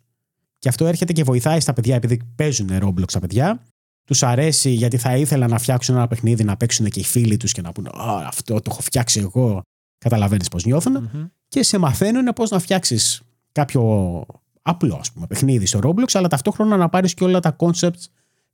Και 0.59 0.68
αυτό 0.68 0.87
έρχεται 0.87 1.12
και 1.12 1.24
βοηθάει 1.24 1.61
στα 1.61 1.72
παιδιά, 1.72 1.94
επειδή 1.94 2.20
παίζουν 2.37 2.68
Roblox 2.72 3.12
τα 3.12 3.18
παιδιά. 3.18 3.62
Τους 4.05 4.22
αρέσει 4.22 4.70
γιατί 4.70 4.96
θα 4.96 5.16
ήθελαν 5.16 5.50
να 5.50 5.59
φτιάξουν 5.59 5.94
ένα 5.94 6.07
παιχνίδι, 6.07 6.44
να 6.44 6.57
παίξουν 6.57 6.88
και 6.88 7.00
οι 7.00 7.05
φίλοι 7.05 7.37
τους 7.37 7.52
και 7.52 7.61
να 7.61 7.72
πούνε 7.72 7.88
Α, 7.88 8.26
αυτό 8.26 8.55
το 8.55 8.70
έχω 8.70 8.81
φτιάξει 8.81 9.20
εγώ. 9.20 9.61
Καταλαβαίνεις 9.98 10.48
πώς 10.48 10.64
νιώθουν. 10.64 10.96
Mm-hmm. 10.96 11.31
Και 11.48 11.62
σε 11.62 11.78
μαθαίνουν 11.78 12.33
πώς 12.33 12.50
να 12.50 12.59
φτιάξεις 12.59 13.22
κάποιο 13.52 14.24
απλό 14.62 14.96
ας 15.00 15.12
πούμε, 15.12 15.26
παιχνίδι 15.26 15.66
στο 15.66 15.78
Roblox, 15.83 16.11
αλλά 16.12 16.28
ταυτόχρονα 16.28 16.76
να 16.76 16.88
πάρεις 16.88 17.14
και 17.14 17.24
όλα 17.24 17.40
τα 17.40 17.57
concepts 17.59 18.05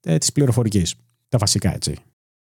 ε, 0.00 0.18
της 0.18 0.32
πληροφορικής. 0.32 0.94
Τα 1.28 1.38
βασικά 1.38 1.74
έτσι. 1.74 1.96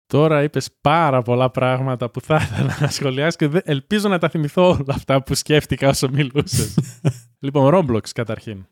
Τώρα 0.07 0.43
είπες 0.43 0.71
πάρα 0.81 1.23
πολλά 1.23 1.51
πράγματα 1.51 2.11
που 2.11 2.21
θα 2.21 2.37
ήθελα 2.37 2.77
να 2.81 2.89
σχολιάσεις 2.89 3.37
και 3.37 3.51
ελπίζω 3.65 4.09
να 4.09 4.19
τα 4.19 4.29
θυμηθώ 4.29 4.69
όλα 4.69 4.85
αυτά 4.95 5.23
που 5.23 5.35
σκέφτηκα 5.35 5.89
όσο 5.89 6.09
μιλούσες. 6.13 6.79
λοιπόν, 7.45 7.75
Roblox 7.75 8.09
καταρχήν. 8.15 8.67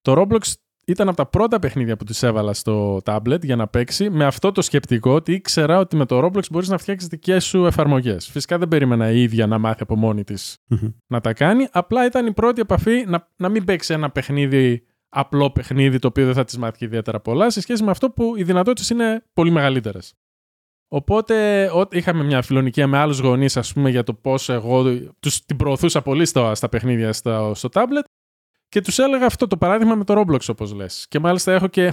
Το 0.00 0.12
Roblox 0.20 0.52
ήταν 0.86 1.08
από 1.08 1.16
τα 1.16 1.26
πρώτα 1.26 1.58
παιχνίδια 1.58 1.96
που 1.96 2.04
τη 2.04 2.26
έβαλα 2.26 2.52
στο 2.52 3.00
tablet 3.04 3.44
για 3.44 3.56
να 3.56 3.68
παίξει 3.68 4.10
με 4.10 4.24
αυτό 4.24 4.52
το 4.52 4.62
σκεπτικό 4.62 5.14
ότι 5.14 5.32
ήξερα 5.32 5.78
ότι 5.78 5.96
με 5.96 6.06
το 6.06 6.24
Roblox 6.24 6.50
μπορείς 6.50 6.68
να 6.68 6.78
φτιάξεις 6.78 7.08
δικές 7.08 7.44
σου 7.44 7.66
εφαρμογές. 7.66 8.28
Φυσικά 8.28 8.58
δεν 8.58 8.68
περίμενα 8.68 9.10
η 9.10 9.22
ίδια 9.22 9.46
να 9.46 9.58
μάθει 9.58 9.82
από 9.82 9.96
μόνη 9.96 10.24
της 10.24 10.58
να 11.06 11.20
τα 11.20 11.32
κάνει. 11.32 11.68
Απλά 11.72 12.06
ήταν 12.06 12.26
η 12.26 12.32
πρώτη 12.32 12.60
επαφή 12.60 13.04
να, 13.06 13.28
να 13.36 13.48
μην 13.48 13.64
παίξει 13.64 13.92
ένα 13.92 14.10
παιχνίδι, 14.10 14.86
απλό 15.08 15.50
παιχνίδι, 15.50 15.98
το 15.98 16.08
οποίο 16.08 16.24
δεν 16.24 16.34
θα 16.34 16.44
τη 16.44 16.58
μάθει 16.58 16.84
ιδιαίτερα 16.84 17.20
πολλά, 17.20 17.50
σε 17.50 17.60
σχέση 17.60 17.84
με 17.84 17.90
αυτό 17.90 18.10
που 18.10 18.34
οι 18.36 18.42
δυνατότητες 18.42 18.90
είναι 18.90 19.24
πολύ 19.32 19.50
μεγαλύτερες. 19.50 20.14
Οπότε 20.88 21.68
είχαμε 21.90 22.24
μια 22.24 22.42
φιλονικία 22.42 22.86
με 22.86 22.98
άλλους 22.98 23.18
γονείς, 23.18 23.56
ας 23.56 23.72
πούμε, 23.72 23.90
για 23.90 24.02
το 24.02 24.14
πώς 24.14 24.48
εγώ 24.48 24.84
τους 25.20 25.44
την 25.44 25.56
προωθούσα 25.56 26.02
πολύ 26.02 26.26
στα, 26.26 26.54
στα 26.54 26.68
παιχνίδια 26.68 27.12
στο, 27.12 27.52
στο 27.54 27.68
tablet 27.72 28.04
και 28.68 28.80
τους 28.80 28.98
έλεγα 28.98 29.26
αυτό 29.26 29.46
το 29.46 29.56
παράδειγμα 29.56 29.94
με 29.94 30.04
το 30.04 30.14
Roblox, 30.20 30.40
όπως 30.48 30.72
λες. 30.72 31.06
Και 31.08 31.18
μάλιστα 31.18 31.52
έχω 31.52 31.66
και 31.66 31.92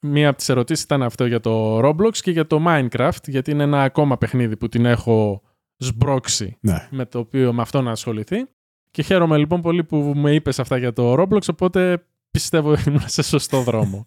μία 0.00 0.28
από 0.28 0.36
τις 0.36 0.48
ερωτήσεις 0.48 0.84
ήταν 0.84 1.02
αυτό 1.02 1.26
για 1.26 1.40
το 1.40 1.78
Roblox 1.78 2.16
και 2.16 2.30
για 2.30 2.46
το 2.46 2.64
Minecraft, 2.66 3.26
γιατί 3.26 3.50
είναι 3.50 3.62
ένα 3.62 3.82
ακόμα 3.82 4.18
παιχνίδι 4.18 4.56
που 4.56 4.68
την 4.68 4.84
έχω 4.84 5.42
σμπρώξει 5.76 6.56
ναι. 6.60 6.88
με 6.90 7.06
το 7.06 7.18
οποίο 7.18 7.52
με 7.52 7.62
αυτό 7.62 7.82
να 7.82 7.90
ασχοληθεί. 7.90 8.46
Και 8.90 9.02
χαίρομαι 9.02 9.36
λοιπόν 9.38 9.60
πολύ 9.60 9.84
που 9.84 10.12
με 10.16 10.34
είπες 10.34 10.58
αυτά 10.58 10.76
για 10.76 10.92
το 10.92 11.12
Roblox, 11.12 11.42
οπότε 11.50 12.06
πιστεύω 12.30 12.70
ότι 12.72 12.82
ήμουν 12.88 13.08
σε 13.08 13.22
σωστό 13.22 13.60
δρόμο. 13.60 14.06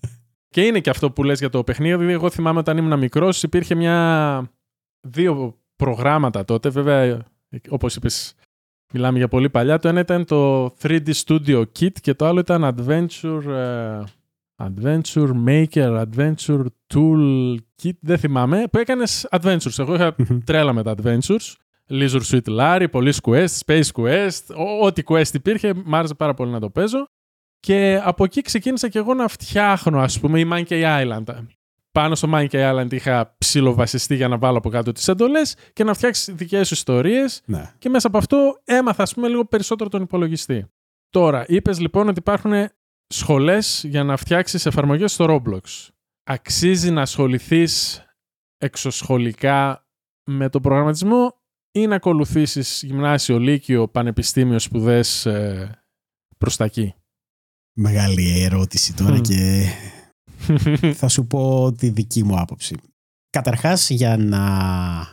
Και 0.57 0.65
είναι 0.65 0.79
και 0.79 0.89
αυτό 0.89 1.11
που 1.11 1.23
λες 1.23 1.39
για 1.39 1.49
το 1.49 1.63
παιχνίδι, 1.63 1.95
δηλαδή 1.95 2.13
εγώ 2.13 2.29
θυμάμαι 2.29 2.59
όταν 2.59 2.77
ήμουν 2.77 2.99
μικρός, 2.99 3.43
υπήρχε 3.43 3.75
μια... 3.75 4.51
δύο 5.01 5.57
προγράμματα 5.75 6.45
τότε, 6.45 6.69
βέβαια 6.69 7.25
όπως 7.69 7.95
είπες 7.95 8.35
Μιλάμε 8.93 9.17
για 9.17 9.27
πολύ 9.27 9.49
παλιά. 9.49 9.79
Το 9.79 9.87
ένα 9.87 9.99
ήταν 9.99 10.25
το 10.25 10.65
3D 10.65 11.09
Studio 11.25 11.63
Kit 11.79 11.91
και 12.01 12.13
το 12.13 12.25
άλλο 12.25 12.39
ήταν 12.39 12.75
Adventure, 12.77 13.41
uh, 13.47 14.03
Adventure 14.55 15.31
Maker, 15.47 16.05
Adventure 16.05 16.65
Tool 16.93 17.55
Kit. 17.83 17.97
Δεν 17.99 18.17
θυμάμαι. 18.17 18.63
Που 18.71 18.77
έκανες 18.77 19.27
Adventures. 19.31 19.77
Εγώ 19.79 19.93
είχα 19.93 20.15
τρέλα 20.45 20.73
με 20.73 20.83
τα 20.83 20.95
Adventures. 20.97 21.53
Leisure 21.89 22.21
Suite 22.29 22.59
Larry, 22.59 22.87
Police 22.91 23.19
Quest, 23.21 23.57
Space 23.65 23.91
Quest, 23.93 24.55
ό,τι 24.81 25.01
quest 25.05 25.33
υπήρχε, 25.33 25.73
μ' 25.85 25.95
άρεσε 25.95 26.13
πάρα 26.13 26.33
πολύ 26.33 26.51
να 26.51 26.59
το 26.59 26.69
παίζω. 26.69 27.07
Και 27.59 28.01
από 28.03 28.23
εκεί 28.23 28.41
ξεκίνησα 28.41 28.87
και 28.87 28.97
εγώ 28.97 29.13
να 29.13 29.27
φτιάχνω, 29.27 29.99
ας 29.99 30.19
πούμε, 30.19 30.39
η 30.39 30.47
Monkey 30.51 30.83
Island 30.83 31.23
πάνω 31.91 32.15
στο 32.15 32.29
Monkey 32.31 32.71
Island 32.71 32.93
είχα 32.93 33.35
ψιλοβασιστεί 33.37 34.15
για 34.15 34.27
να 34.27 34.37
βάλω 34.37 34.57
από 34.57 34.69
κάτω 34.69 34.91
τις 34.91 35.07
εντολές 35.07 35.55
και 35.73 35.83
να 35.83 35.93
φτιάξει 35.93 36.31
δικές 36.31 36.67
σου 36.67 36.73
ιστορίες. 36.73 37.41
Ναι. 37.45 37.73
Και 37.77 37.89
μέσα 37.89 38.07
από 38.07 38.17
αυτό 38.17 38.61
έμαθα, 38.63 39.03
ας 39.03 39.13
πούμε, 39.13 39.27
λίγο 39.27 39.45
περισσότερο 39.45 39.89
τον 39.89 40.01
υπολογιστή. 40.01 40.65
Τώρα, 41.09 41.45
είπες 41.47 41.79
λοιπόν 41.79 42.07
ότι 42.07 42.19
υπάρχουν 42.19 42.69
σχολές 43.07 43.83
για 43.87 44.03
να 44.03 44.17
φτιάξεις 44.17 44.65
εφαρμογές 44.65 45.11
στο 45.11 45.25
Roblox. 45.29 45.87
Αξίζει 46.23 46.91
να 46.91 47.01
ασχοληθείς 47.01 48.05
εξωσχολικά 48.57 49.87
με 50.23 50.49
τον 50.49 50.61
προγραμματισμό 50.61 51.41
ή 51.71 51.87
να 51.87 51.95
ακολουθήσεις 51.95 52.83
γυμνάσιο, 52.83 53.39
λύκειο, 53.39 53.87
πανεπιστήμιο 53.87 54.59
σπουδές 54.59 55.25
ε, 55.25 55.83
προς 56.37 56.55
τα 56.55 56.65
εκεί; 56.65 56.95
Μεγάλη 57.79 58.41
ερώτηση 58.41 58.93
τώρα 58.93 59.19
και 59.19 59.65
θα 60.99 61.07
σου 61.07 61.27
πω 61.27 61.71
τη 61.77 61.89
δική 61.89 62.23
μου 62.23 62.39
άποψη. 62.39 62.75
Καταρχάς, 63.29 63.89
για 63.89 64.17
να 64.17 64.43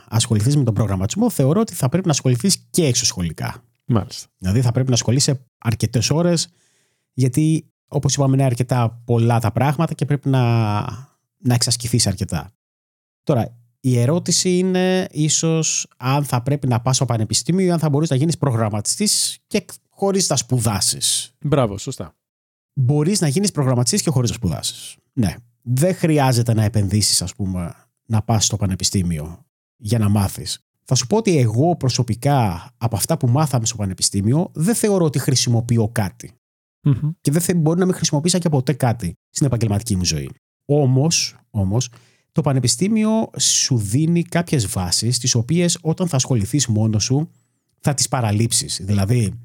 ασχοληθείς 0.07 0.57
με 0.57 0.63
τον 0.63 0.73
προγραμματισμό, 0.73 1.29
θεωρώ 1.29 1.59
ότι 1.59 1.73
θα 1.73 1.89
πρέπει 1.89 2.05
να 2.05 2.11
ασχοληθείς 2.11 2.57
και 2.69 2.85
εξωσχολικά. 2.85 3.63
Μάλιστα. 3.85 4.27
Δηλαδή, 4.37 4.61
θα 4.61 4.71
πρέπει 4.71 4.87
να 4.87 4.93
ασχολείσαι 4.93 5.45
αρκετές 5.57 6.09
ώρες, 6.09 6.49
γιατί 7.13 7.69
Όπως 7.87 8.15
είπαμε 8.15 8.33
είναι 8.33 8.43
αρκετά 8.43 9.01
πολλά 9.05 9.39
τα 9.39 9.51
πράγματα 9.51 9.93
και 9.93 10.05
πρέπει 10.05 10.29
να, 10.29 10.81
να 11.37 11.53
εξασκηθείς 11.53 12.07
αρκετά. 12.07 12.53
Τώρα, 13.23 13.57
η 13.79 13.99
ερώτηση 13.99 14.57
είναι 14.57 15.07
ίσως 15.11 15.87
αν 15.97 16.23
θα 16.23 16.41
πρέπει 16.41 16.67
να 16.67 16.81
πας 16.81 16.95
στο 16.95 17.05
πανεπιστήμιο 17.05 17.65
ή 17.65 17.71
αν 17.71 17.79
θα 17.79 17.89
μπορείς 17.89 18.09
να 18.09 18.15
γίνεις 18.15 18.37
προγραμματιστής 18.37 19.37
και 19.47 19.65
χωρίς 19.89 20.29
να 20.29 20.35
σπουδάσεις. 20.35 21.35
Μπράβο, 21.39 21.77
σωστά. 21.77 22.15
Μπορείς 22.79 23.21
να 23.21 23.27
γίνεις 23.27 23.51
προγραμματιστής 23.51 24.01
και 24.01 24.09
χωρίς 24.09 24.29
να 24.29 24.35
σπουδάσεις. 24.35 24.95
Ναι. 25.13 25.35
Δεν 25.61 25.95
χρειάζεται 25.95 26.53
να 26.53 26.63
επενδύσεις, 26.63 27.21
ας 27.21 27.35
πούμε, 27.35 27.73
να 28.05 28.21
πας 28.21 28.45
στο 28.45 28.57
πανεπιστήμιο 28.57 29.45
για 29.77 29.99
να 29.99 30.09
μάθεις. 30.09 30.59
Θα 30.83 30.95
σου 30.95 31.07
πω 31.07 31.17
ότι 31.17 31.37
εγώ 31.37 31.75
προσωπικά 31.75 32.69
από 32.77 32.95
αυτά 32.95 33.17
που 33.17 33.27
μάθαμε 33.27 33.65
στο 33.65 33.75
πανεπιστήμιο 33.75 34.51
δεν 34.53 34.75
θεωρώ 34.75 35.05
ότι 35.05 35.19
χρησιμοποιώ 35.19 35.89
κάτι. 35.89 36.31
Μμμ. 36.81 37.09
Και 37.21 37.31
δεν 37.31 37.41
θε- 37.41 37.55
μπορεί 37.57 37.79
να 37.79 37.85
μην 37.85 37.93
χρησιμοποιήσα 37.93 38.37
και 38.37 38.49
ποτέ 38.49 38.73
κάτι 38.73 39.13
στην 39.29 39.45
επαγγελματική 39.45 39.95
μου 39.95 40.05
ζωή. 40.05 40.29
Όμως, 40.65 41.35
όμως, 41.49 41.89
το 42.31 42.41
πανεπιστήμιο 42.41 43.29
σου 43.39 43.77
δίνει 43.77 44.23
κάποιες 44.23 44.67
βάσεις 44.67 45.19
τις 45.19 45.35
οποίες 45.35 45.77
όταν 45.81 46.07
θα 46.07 46.15
ασχοληθείς 46.15 46.67
μόνος 46.67 47.03
σου 47.03 47.31
θα 47.79 47.93
τις 47.93 48.07
παραλείψεις. 48.07 48.81
Δηλαδή, 48.83 49.39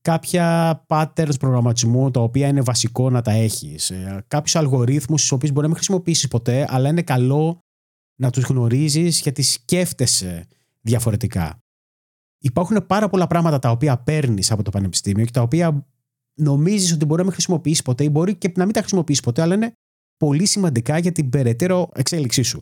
κάποια 0.00 0.80
patterns 0.88 1.38
προγραμματισμού 1.40 2.10
τα 2.10 2.20
οποία 2.20 2.48
είναι 2.48 2.60
βασικό 2.60 3.10
να 3.10 3.22
τα 3.22 3.30
έχεις. 3.30 3.90
Ε, 3.90 4.24
Κάποιους 4.28 4.56
αλγορίθμους 4.56 5.20
τους 5.20 5.32
οποίους 5.32 5.50
μπορεί 5.50 5.62
να 5.62 5.68
μην 5.68 5.76
χρησιμοποιήσεις 5.76 6.28
ποτέ 6.28 6.66
αλλά 6.68 6.88
είναι 6.88 7.02
καλό 7.02 7.58
να 8.20 8.30
τους 8.30 8.44
γνωρίζεις 8.44 9.20
γιατί 9.20 9.42
σκέφτεσαι 9.42 10.46
διαφορετικά. 10.80 11.58
Υπάρχουν 12.38 12.86
πάρα 12.86 13.08
πολλά 13.08 13.26
πράγματα 13.26 13.58
τα 13.58 13.70
οποία 13.70 13.98
παίρνεις 13.98 14.50
από 14.50 14.62
το 14.62 14.70
πανεπιστήμιο 14.70 15.24
και 15.24 15.30
τα 15.30 15.42
οποία 15.42 15.86
νομίζεις 16.34 16.92
ότι 16.92 17.04
μπορεί 17.04 17.18
να 17.18 17.24
μην 17.24 17.32
χρησιμοποιήσεις 17.32 17.82
ποτέ 17.82 18.04
ή 18.04 18.08
μπορεί 18.12 18.34
και 18.34 18.52
να 18.56 18.64
μην 18.64 18.72
τα 18.72 18.80
χρησιμοποιήσεις 18.80 19.22
ποτέ 19.22 19.42
αλλά 19.42 19.54
είναι 19.54 19.72
πολύ 20.16 20.46
σημαντικά 20.46 20.98
για 20.98 21.12
την 21.12 21.30
περαιτέρω 21.30 21.88
εξέλιξή 21.94 22.42
σου. 22.42 22.60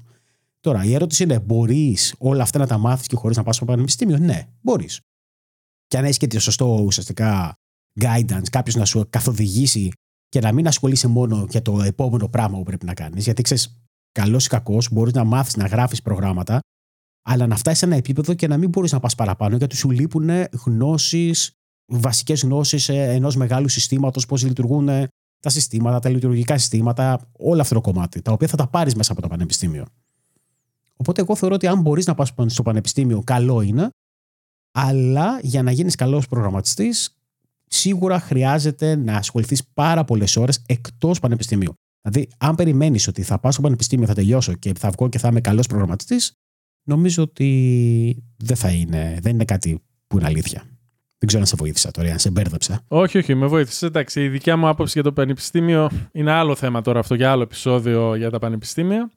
Τώρα, 0.61 0.85
η 0.85 0.95
ερώτηση 0.95 1.23
είναι: 1.23 1.41
Μπορείς 1.41 2.15
όλα 2.19 2.43
αυτά 2.43 2.59
να 2.59 2.67
τα 2.67 2.79
μάθεις 2.79 3.07
και 3.07 3.17
χωρίς 3.17 3.37
να 3.37 3.43
πας 3.43 3.57
στο 3.57 3.65
πανεπιστήμιο; 3.65 4.19
Ναι, 4.19 4.49
μπορείς. 4.61 5.01
Και 5.89 5.99
αν 5.99 6.05
έχεις 6.05 6.17
και 6.17 6.27
το 6.27 6.41
σωστό 6.41 6.81
ουσιαστικά 6.85 7.55
guidance, 8.01 8.49
κάποιος 8.51 8.75
να 8.75 8.85
σου 8.85 9.07
καθοδηγήσει 9.11 9.91
και 10.29 10.41
να 10.41 10.53
μην 10.53 10.67
ασχολείσαι 10.67 11.09
μόνο 11.09 11.47
για 11.51 11.63
το 11.63 11.83
επόμενο 11.83 12.29
πράγμα 12.29 12.57
που 12.59 12.63
πρέπει 12.63 12.87
να 12.87 12.95
κάνεις. 12.95 13.25
Γιατί 13.25 13.43
ξέρεις, 13.43 13.79
καλός 14.13 14.47
ή 14.47 14.49
κακός, 14.49 14.89
μπορείς 14.93 15.13
να 15.13 15.25
μάθεις 15.25 15.57
να 15.57 15.67
γράφεις 15.67 16.03
προγράμματα, 16.03 16.61
αλλά 17.23 17.47
να 17.47 17.57
φτάσεις 17.57 17.79
σε 17.79 17.85
ένα 17.85 17.97
επίπεδο 17.97 18.35
και 18.35 18.47
να 18.47 18.57
μην 18.57 18.69
μπορείς 18.69 18.93
να 18.93 19.01
πας 19.01 19.15
παραπάνω 19.15 19.57
γιατί 19.57 19.77
σου 19.77 19.91
λείπουν 19.91 20.31
γνώσεις, 20.65 21.51
βασικές 21.87 22.43
γνώσεις 22.43 22.89
ενός 22.89 23.37
μεγάλου 23.37 23.69
συστήματος, 23.69 24.27
πώς 24.27 24.43
λειτουργούν 24.43 24.89
ε, 24.89 25.09
τα 25.41 25.51
συστήματα, 25.51 25.99
τα 25.99 26.09
λειτουργικά 26.09 26.59
συστήματα, 26.59 27.31
όλο 27.39 27.61
αυτό 27.61 27.75
το 27.75 27.81
κομμάτι, 27.81 28.23
τα 28.23 28.33
οποία 28.33 28.49
θα 28.49 28.57
τα 28.57 28.69
πάρεις 28.69 28.95
μέσα 28.95 29.13
από 29.13 29.21
το 29.21 29.29
πανεπιστήμιο. 29.29 29.87
Οπότε, 30.97 31.21
εγώ 31.21 31.37
θεωρώ 31.37 31.55
ότι 31.55 31.67
αν 31.67 31.81
μπορείς 31.81 32.07
να 32.07 32.15
πας 32.15 32.33
στο 32.47 32.63
πανεπιστήμιο, 32.63 33.23
καλό 33.25 33.61
είναι, 33.61 33.89
αλλά 34.87 35.39
για 35.43 35.63
να 35.63 35.71
γίνεις 35.71 35.95
καλός 35.95 36.29
προγραμματιστής, 36.29 37.17
σίγουρα 37.67 38.21
χρειάζεται 38.21 38.97
να 38.97 39.17
ασχοληθείς 39.17 39.63
πάρα 39.75 40.05
πολλές 40.05 40.37
ώρες 40.37 40.63
εκτός 40.67 41.19
πανεπιστημίου. 41.19 41.73
Δηλαδή, 42.01 42.29
αν 42.39 42.55
περιμένεις 42.55 43.09
ότι 43.09 43.23
θα 43.23 43.39
πάω 43.39 43.53
στο 43.53 43.63
πανεπιστήμιο, 43.63 44.07
θα 44.07 44.15
τελειώσω 44.15 44.55
και 44.55 44.73
θα 44.79 44.91
βγω 44.91 45.09
και 45.09 45.19
θα 45.19 45.29
είμαι 45.29 45.41
καλός 45.41 45.67
προγραμματιστής, 45.67 46.33
νομίζω 46.89 47.23
ότι 47.23 48.25
δεν 48.37 48.57
θα 48.57 48.71
είναι, 48.71 49.19
δεν 49.23 49.33
είναι 49.35 49.45
κάτι 49.45 49.83
που 50.07 50.19
είναι 50.19 50.27
αλήθεια. 50.27 50.63
Δεν 51.19 51.29
ξέρω 51.29 51.43
αν 51.43 51.49
σε 51.49 51.57
βοήθησα 51.59 51.91
τώρα, 51.91 52.13
αν 52.13 52.19
σε 52.19 52.31
μπέρδεψα. 52.31 52.85
Όχι, 52.89 53.19
όχι, 53.19 53.35
με 53.35 53.47
βοήθησε. 53.47 53.87
Εντάξει, 53.87 54.25
η 54.25 54.29
δικιά 54.29 54.57
μου 54.57 54.69
άποψη 54.69 54.93
για 54.93 55.03
το 55.03 55.13
πανεπιστήμιο 55.13 55.91
είναι 56.13 56.31
άλλο 56.31 56.55
θέμα 56.55 56.81
τώρα 56.81 56.99
αυτό 56.99 57.15
για 57.15 57.31
άλλο 57.31 57.43
επεισόδιο 57.43 58.15
για 58.15 58.31
τα 58.31 58.39
πανεπιστήμια. 58.39 59.11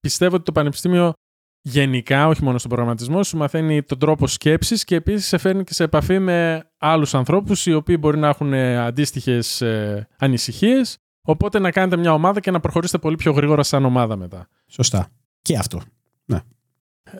Πιστεύω 0.00 0.34
ότι 0.34 0.44
το 0.44 0.52
πανεπιστήμιο 0.52 1.12
γενικά, 1.62 2.26
όχι 2.26 2.44
μόνο 2.44 2.58
στον 2.58 2.70
προγραμματισμό, 2.70 3.22
σου 3.22 3.36
μαθαίνει 3.36 3.82
τον 3.82 3.98
τρόπο 3.98 4.26
σκέψης 4.26 4.84
και 4.84 4.94
επίσης 4.94 5.26
σε 5.26 5.38
φέρνει 5.38 5.64
και 5.64 5.74
σε 5.74 5.84
επαφή 5.84 6.18
με 6.18 6.70
άλλους 6.78 7.14
ανθρώπους 7.14 7.66
οι 7.66 7.72
οποίοι 7.72 7.96
μπορεί 8.00 8.18
να 8.18 8.28
έχουν 8.28 8.54
αντίστοιχες 8.54 9.62
ανησυχίες. 10.18 10.98
Οπότε 11.22 11.58
να 11.58 11.70
κάνετε 11.70 11.96
μια 11.96 12.12
ομάδα 12.12 12.40
και 12.40 12.50
να 12.50 12.60
προχωρήσετε 12.60 12.98
πολύ 12.98 13.16
πιο 13.16 13.32
γρήγορα 13.32 13.62
σαν 13.62 13.84
ομάδα 13.84 14.16
μετά. 14.16 14.48
Σωστά. 14.66 15.08
Και 15.42 15.56
αυτό. 15.56 15.80
Ναι. 16.24 16.38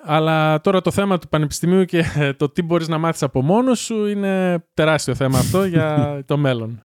Αλλά 0.02 0.60
τώρα 0.60 0.80
το 0.80 0.90
θέμα 0.90 1.18
του 1.18 1.28
πανεπιστημίου 1.28 1.84
και 1.84 2.04
το 2.36 2.48
τι 2.48 2.62
μπορείς 2.62 2.88
να 2.88 2.98
μάθεις 2.98 3.22
από 3.22 3.42
μόνος 3.42 3.78
σου 3.80 4.06
είναι 4.06 4.64
τεράστιο 4.74 5.14
θέμα 5.14 5.38
αυτό 5.38 5.64
για 5.64 6.08
το 6.26 6.36
μέλλον. 6.36 6.80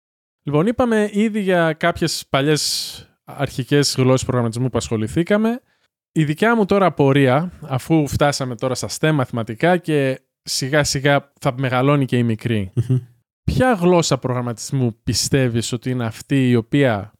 Λοιπόν, 0.43 0.67
είπαμε 0.67 1.09
ήδη 1.11 1.39
για 1.39 1.73
κάποιες 1.73 2.25
παλιές 2.29 3.05
αρχικές 3.23 3.95
γλώσσες 3.97 4.23
προγραμματισμού 4.23 4.69
που 4.69 4.77
ασχοληθήκαμε. 4.77 5.61
Η 6.11 6.23
δικιά 6.23 6.55
μου 6.55 6.65
τώρα 6.65 6.85
απορία, 6.85 7.51
αφού 7.61 8.07
φτάσαμε 8.07 8.55
τώρα 8.55 8.75
στα 8.75 8.87
STEM 8.99 9.11
μαθηματικά 9.13 9.77
και 9.77 10.21
σιγά 10.41 10.83
σιγά 10.83 11.31
θα 11.39 11.53
μεγαλώνει 11.57 12.05
και 12.05 12.17
η 12.17 12.23
μικρή, 12.23 12.71
ποια 13.43 13.73
γλώσσα 13.73 14.17
προγραμματισμού 14.17 14.97
πιστεύεις 15.03 15.71
ότι 15.71 15.89
είναι 15.89 16.05
αυτή 16.05 16.49
η 16.49 16.55
οποία 16.55 17.11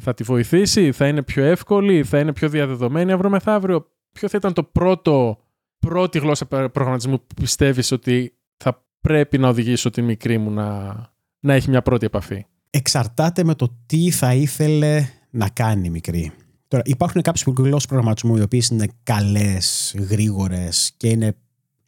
θα 0.00 0.14
τη 0.14 0.24
βοηθήσει, 0.24 0.92
θα 0.92 1.08
είναι 1.08 1.22
πιο 1.22 1.44
εύκολη, 1.44 2.04
θα 2.04 2.18
είναι 2.18 2.32
πιο 2.32 2.48
διαδεδομένη 2.48 3.12
αύριο 3.12 3.30
μεθαύριο, 3.30 3.86
ποιο 4.12 4.28
θα 4.28 4.36
ήταν 4.36 4.52
το 4.52 4.62
πρώτο, 4.62 5.38
πρώτη 5.78 6.18
γλώσσα 6.18 6.46
προγραμματισμού 6.46 7.18
που 7.18 7.34
πιστεύεις 7.34 7.92
ότι 7.92 8.38
θα 8.56 8.86
πρέπει 9.00 9.38
να 9.38 9.48
οδηγήσω 9.48 9.90
τη 9.90 10.02
μικρή 10.02 10.38
μου 10.38 10.50
να, 10.50 10.94
να 11.40 11.54
έχει 11.54 11.70
μια 11.70 11.82
πρώτη 11.82 12.06
επαφή; 12.06 12.46
Εξαρτάται 12.70 13.44
με 13.44 13.54
το 13.54 13.78
τι 13.86 14.10
θα 14.10 14.34
ήθελε 14.34 15.08
να 15.30 15.48
κάνει 15.48 15.86
η 15.86 15.90
μικρή. 15.90 16.32
Τώρα, 16.68 16.82
υπάρχουν 16.86 17.22
κάποιες 17.22 17.56
γλώσσες 17.56 17.86
προγραμματισμού 17.86 18.36
οι 18.36 18.40
οποίες 18.40 18.68
είναι 18.68 18.88
καλές, 19.02 19.94
γρήγορες 19.98 20.92
και 20.96 21.08
είναι 21.08 21.36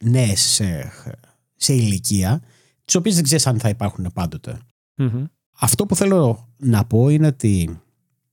νέες 0.03 0.41
σε, 0.41 0.91
σε 1.55 1.73
ηλικία, 1.73 2.41
τις 2.85 2.95
οποίες 2.95 3.15
δεν 3.15 3.23
ξέρεις 3.23 3.47
αν 3.47 3.59
θα 3.59 3.69
υπάρχουν 3.69 4.11
πάντοτε. 4.13 4.59
Mm-hmm. 4.97 5.23
Αυτό 5.59 5.85
που 5.85 5.95
θέλω 5.95 6.47
να 6.57 6.85
πω 6.85 7.09
είναι 7.09 7.27
ότι. 7.27 7.79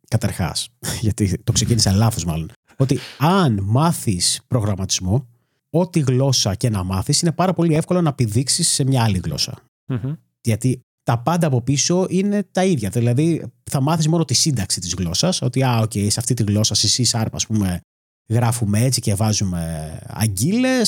Καταρχάς, 0.09 0.68
γιατί 1.00 1.38
το 1.44 1.52
ξεκίνησα 1.52 1.92
λάθος 1.92 2.24
μάλλον. 2.24 2.50
Ότι 2.76 2.98
αν 3.18 3.61
μάθεις 3.62 4.40
προγραμματισμό, 4.46 5.26
ό,τι 5.70 6.00
γλώσσα 6.00 6.54
και 6.54 6.70
να 6.70 6.85
μάθεις, 6.85 7.22
είναι 7.22 7.33
πάρα 7.33 7.52
πολύ 7.52 7.74
εύκολο 7.74 8.00
να 8.00 8.12
πηδήξεις 8.12 8.68
σε 8.68 8.85
μια 8.85 9.02
άλλη 9.02 9.20
γλώσσα. 9.24 9.54
Mm-hmm. 9.88 10.16
Γιατί 10.40 10.80
τα 11.04 11.18
πάντα 11.18 11.46
από 11.46 11.62
πίσω 11.62 12.06
είναι 12.08 12.42
τα 12.42 12.64
ίδια. 12.64 12.90
Δηλαδή, 12.90 13.52
θα 13.70 13.80
μάθεις 13.80 14.08
μόνο 14.08 14.24
τη 14.24 14.34
σύνταξη 14.34 14.80
της 14.80 14.94
γλώσσας. 14.94 15.42
Ότι, 15.42 15.62
α, 15.62 15.80
okay, 15.82 16.10
σε 16.10 16.20
αυτή 16.20 16.34
τη 16.34 16.42
γλώσσα, 16.42 16.74
σε 16.74 17.02
C-Sharp, 17.02 17.26
ας 17.32 17.46
πούμε, 17.46 17.80
γράφουμε 18.28 18.80
έτσι 18.80 19.00
και 19.00 19.14
βάζουμε 19.14 19.98
αγγείλε. 20.06 20.84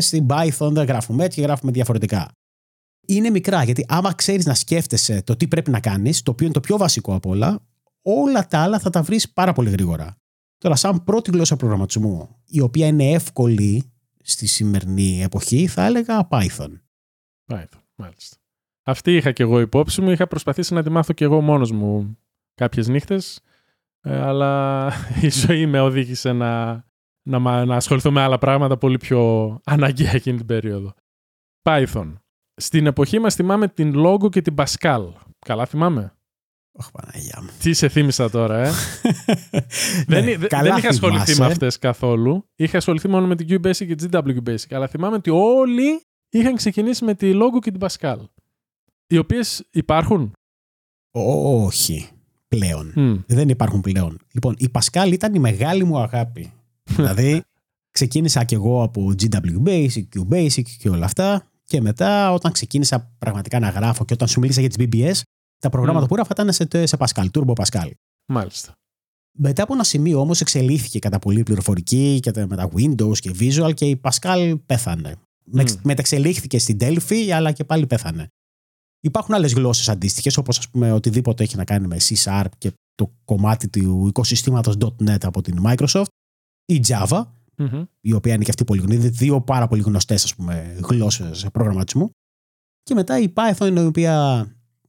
Στην 0.00 0.26
Python 0.30 0.70
δεν 0.72 0.84
γράφουμε 0.86 1.24
έτσι 1.24 1.40
και 1.40 1.46
γράφουμε 1.46 1.72
διαφορετικά. 1.72 2.28
Είναι 3.06 3.30
μικρά, 3.30 3.64
γιατί 3.64 3.84
άμα 3.88 4.12
ξέρεις 4.12 4.46
να 4.46 4.54
σκέφτεσαι 4.54 5.22
το 5.22 5.36
τι 5.36 5.48
πρέπει 5.48 5.70
να 5.70 5.80
κάνεις, 5.80 6.22
το 6.22 6.30
οποίο 6.30 6.44
είναι 6.44 6.54
το 6.54 6.60
πιο 6.60 6.76
βασικό 6.76 7.14
απ' 7.14 7.26
όλα, 7.26 7.66
όλα 8.02 8.46
τα 8.46 8.58
άλλα 8.58 8.78
θα 8.78 8.90
τα 8.90 9.02
βρεις 9.02 9.32
πάρα 9.32 9.52
πολύ 9.52 9.70
γρήγορα. 9.70 10.16
Τώρα, 10.58 10.76
σαν 10.76 11.04
πρώτη 11.04 11.30
γλώσσα 11.30 11.56
προγραμματισμού, 11.56 12.28
η 12.44 12.60
οποία 12.60 12.86
είναι 12.86 13.10
εύκολη 13.10 13.92
στη 14.22 14.46
σημερινή 14.46 15.22
εποχή, 15.22 15.66
θα 15.66 15.84
έλεγα 15.84 16.28
Python. 16.30 16.72
Python, 17.52 17.82
μάλιστα. 17.94 18.36
Αυτή 18.82 19.16
είχα 19.16 19.32
και 19.32 19.42
εγώ 19.42 19.60
υπόψη 19.60 20.00
μου. 20.00 20.10
Είχα 20.10 20.26
προσπαθήσει 20.26 20.74
να 20.74 20.82
τη 20.82 20.90
μάθω 20.90 21.12
και 21.12 21.24
εγώ 21.24 21.40
μόνος 21.40 21.72
μου 21.72 22.18
κάποιες 22.54 22.88
νύχτες. 22.88 23.40
Ε, 24.00 24.18
αλλά 24.20 24.92
η 25.22 25.30
ζωή 25.30 25.66
με 25.66 25.80
οδήγησε 25.80 26.32
να, 26.32 26.84
να, 27.22 27.64
να 27.64 27.76
ασχοληθώ 27.76 28.10
με 28.10 28.20
άλλα 28.20 28.38
πράγματα 28.38 28.78
πολύ 28.78 28.96
πιο 28.96 29.60
αναγκαία 29.64 30.12
εκείνη 30.14 30.36
την 30.36 30.46
περίοδο. 30.46 30.94
Python. 31.62 32.12
Στην 32.54 32.86
εποχή 32.86 33.18
μας 33.18 33.34
θυμάμαι 33.34 33.68
την 33.68 33.92
Logo 33.96 34.30
και 34.30 34.42
την 34.42 34.54
Pascal. 34.56 35.12
Καλά 35.46 35.66
θυμάμαι; 35.66 36.14
Όχι, 36.72 36.90
Παναγία 36.92 37.38
μου. 37.42 37.48
Τι 37.60 37.72
σε 37.72 37.88
θύμισα 37.88 38.30
τώρα, 38.30 38.58
ε; 38.58 38.70
δεν, 40.06 40.24
Ναι, 40.24 40.36
δεν, 40.36 40.48
καλά 40.48 40.62
δεν 40.62 40.76
είχα 40.76 40.88
ασχοληθεί 40.88 41.24
θυμάσαι. 41.24 41.42
με 41.42 41.46
αυτές 41.46 41.78
καθόλου. 41.78 42.48
Είχα 42.56 42.76
ασχοληθεί 42.76 43.08
μόνο 43.08 43.26
με 43.26 43.36
την 43.36 43.46
QBasic 43.50 43.86
και 43.86 43.94
την 43.94 44.10
GW 44.12 44.48
Basic. 44.48 44.70
Αλλά 44.70 44.86
θυμάμαι 44.88 45.16
ότι 45.16 45.30
όλοι 45.30 46.02
είχαν 46.30 46.54
ξεκινήσει 46.54 47.04
με 47.04 47.14
τη 47.14 47.32
Logo 47.34 47.58
και 47.60 47.70
την 47.70 47.80
Pascal. 47.88 48.16
Οι 49.10 49.18
οποίες 49.18 49.64
υπάρχουν; 49.70 50.32
Όχι. 51.10 52.08
Πλέον. 52.48 52.92
Μμ. 52.96 53.16
Δεν 53.26 53.48
υπάρχουν 53.48 53.80
πλέον. 53.80 54.18
Λοιπόν, 54.32 54.54
η 54.58 54.70
Pascal 54.72 55.08
ήταν 55.12 55.34
η 55.34 55.38
μεγάλη 55.38 55.84
μου 55.84 55.98
αγάπη. 55.98 56.52
δηλαδή, 56.84 57.42
ξεκίνησα 57.90 58.44
κι 58.44 58.54
εγώ 58.54 58.82
από 58.82 59.12
GW 59.22 59.62
Basic, 59.64 60.02
Q 60.14 60.28
Basic 60.30 60.62
και 60.78 60.88
όλα 60.88 61.04
αυτά. 61.04 61.46
Και 61.64 61.80
μετά, 61.80 62.32
όταν 62.32 62.52
ξεκίνησα 62.52 63.12
πραγματικά 63.18 63.58
να 63.58 63.68
γράφω 63.68 64.04
και 64.04 64.12
όταν 64.12 64.28
σου 64.28 64.40
μίλησα 64.40 64.60
για 64.60 64.68
τις 64.70 64.86
BBS, 64.92 65.20
τα 65.58 65.68
προγράμματα 65.68 66.04
Μμ. 66.04 66.08
που 66.08 66.14
έγραφα 66.14 66.32
ήταν 66.42 66.52
σε, 66.52 66.86
σε 66.86 66.96
Pascal, 67.00 67.26
Turbo 67.32 67.52
Pascal. 67.64 67.90
Μάλιστα. 68.26 68.74
Μετά 69.38 69.62
από 69.62 69.74
ένα 69.74 69.84
σημείο 69.84 70.20
όμως 70.20 70.40
εξελίχθηκε 70.40 70.98
κατά 70.98 71.18
πολύ 71.18 71.40
η 71.40 71.42
πληροφορική 71.42 72.18
και 72.22 72.30
τα- 72.30 72.46
με 72.46 72.56
τα 72.56 72.70
Windows 72.76 73.18
και 73.18 73.30
Visual 73.40 73.74
και 73.74 73.84
η 73.88 74.00
Pascal 74.02 74.54
πέθανε. 74.66 75.14
Μμ. 75.44 75.60
Mm. 75.60 75.74
Μεταξελίχθηκε 75.82 76.58
στην 76.58 76.76
Delphi 76.80 77.28
αλλά 77.34 77.52
και 77.52 77.64
πάλι 77.64 77.86
πέθανε. 77.86 78.28
Υπάρχουν 79.00 79.34
άλλες 79.34 79.52
γλώσσες 79.52 79.88
αντίστοιχες, 79.88 80.36
όπως 80.36 80.58
ας 80.58 80.68
πούμε 80.68 80.92
οτιδήποτε 80.92 81.42
έχει 81.42 81.56
να 81.56 81.64
κάνει 81.64 81.86
με 81.86 81.96
C 82.00 82.14
Sharp 82.24 82.50
και 82.58 82.72
το 82.94 83.12
κομμάτι 83.24 83.68
του 83.68 84.06
οικοσυστήματος 84.06 84.76
.NET 85.04 85.24
από 85.24 85.42
την 85.42 85.58
Microsoft 85.64 86.04
ή 86.64 86.80
Java, 86.86 87.22
Μμμ. 87.56 87.84
η 88.00 88.12
οποία 88.12 88.34
είναι 88.34 88.44
και 88.44 88.50
αυτή 88.50 88.64
πολύ 88.64 88.80
γνωστή, 88.80 89.08
δύο 89.08 89.40
πάρα 89.40 89.66
πολύ 89.66 89.82
γνωστές 89.82 90.34
γλώσσες 90.82 91.46
προγραμματισμού. 91.52 92.10
Και 92.82 92.94
μετά 92.94 93.18
η 93.18 93.32
Python, 93.34 93.74
η 93.76 93.84
οποία 93.84 94.46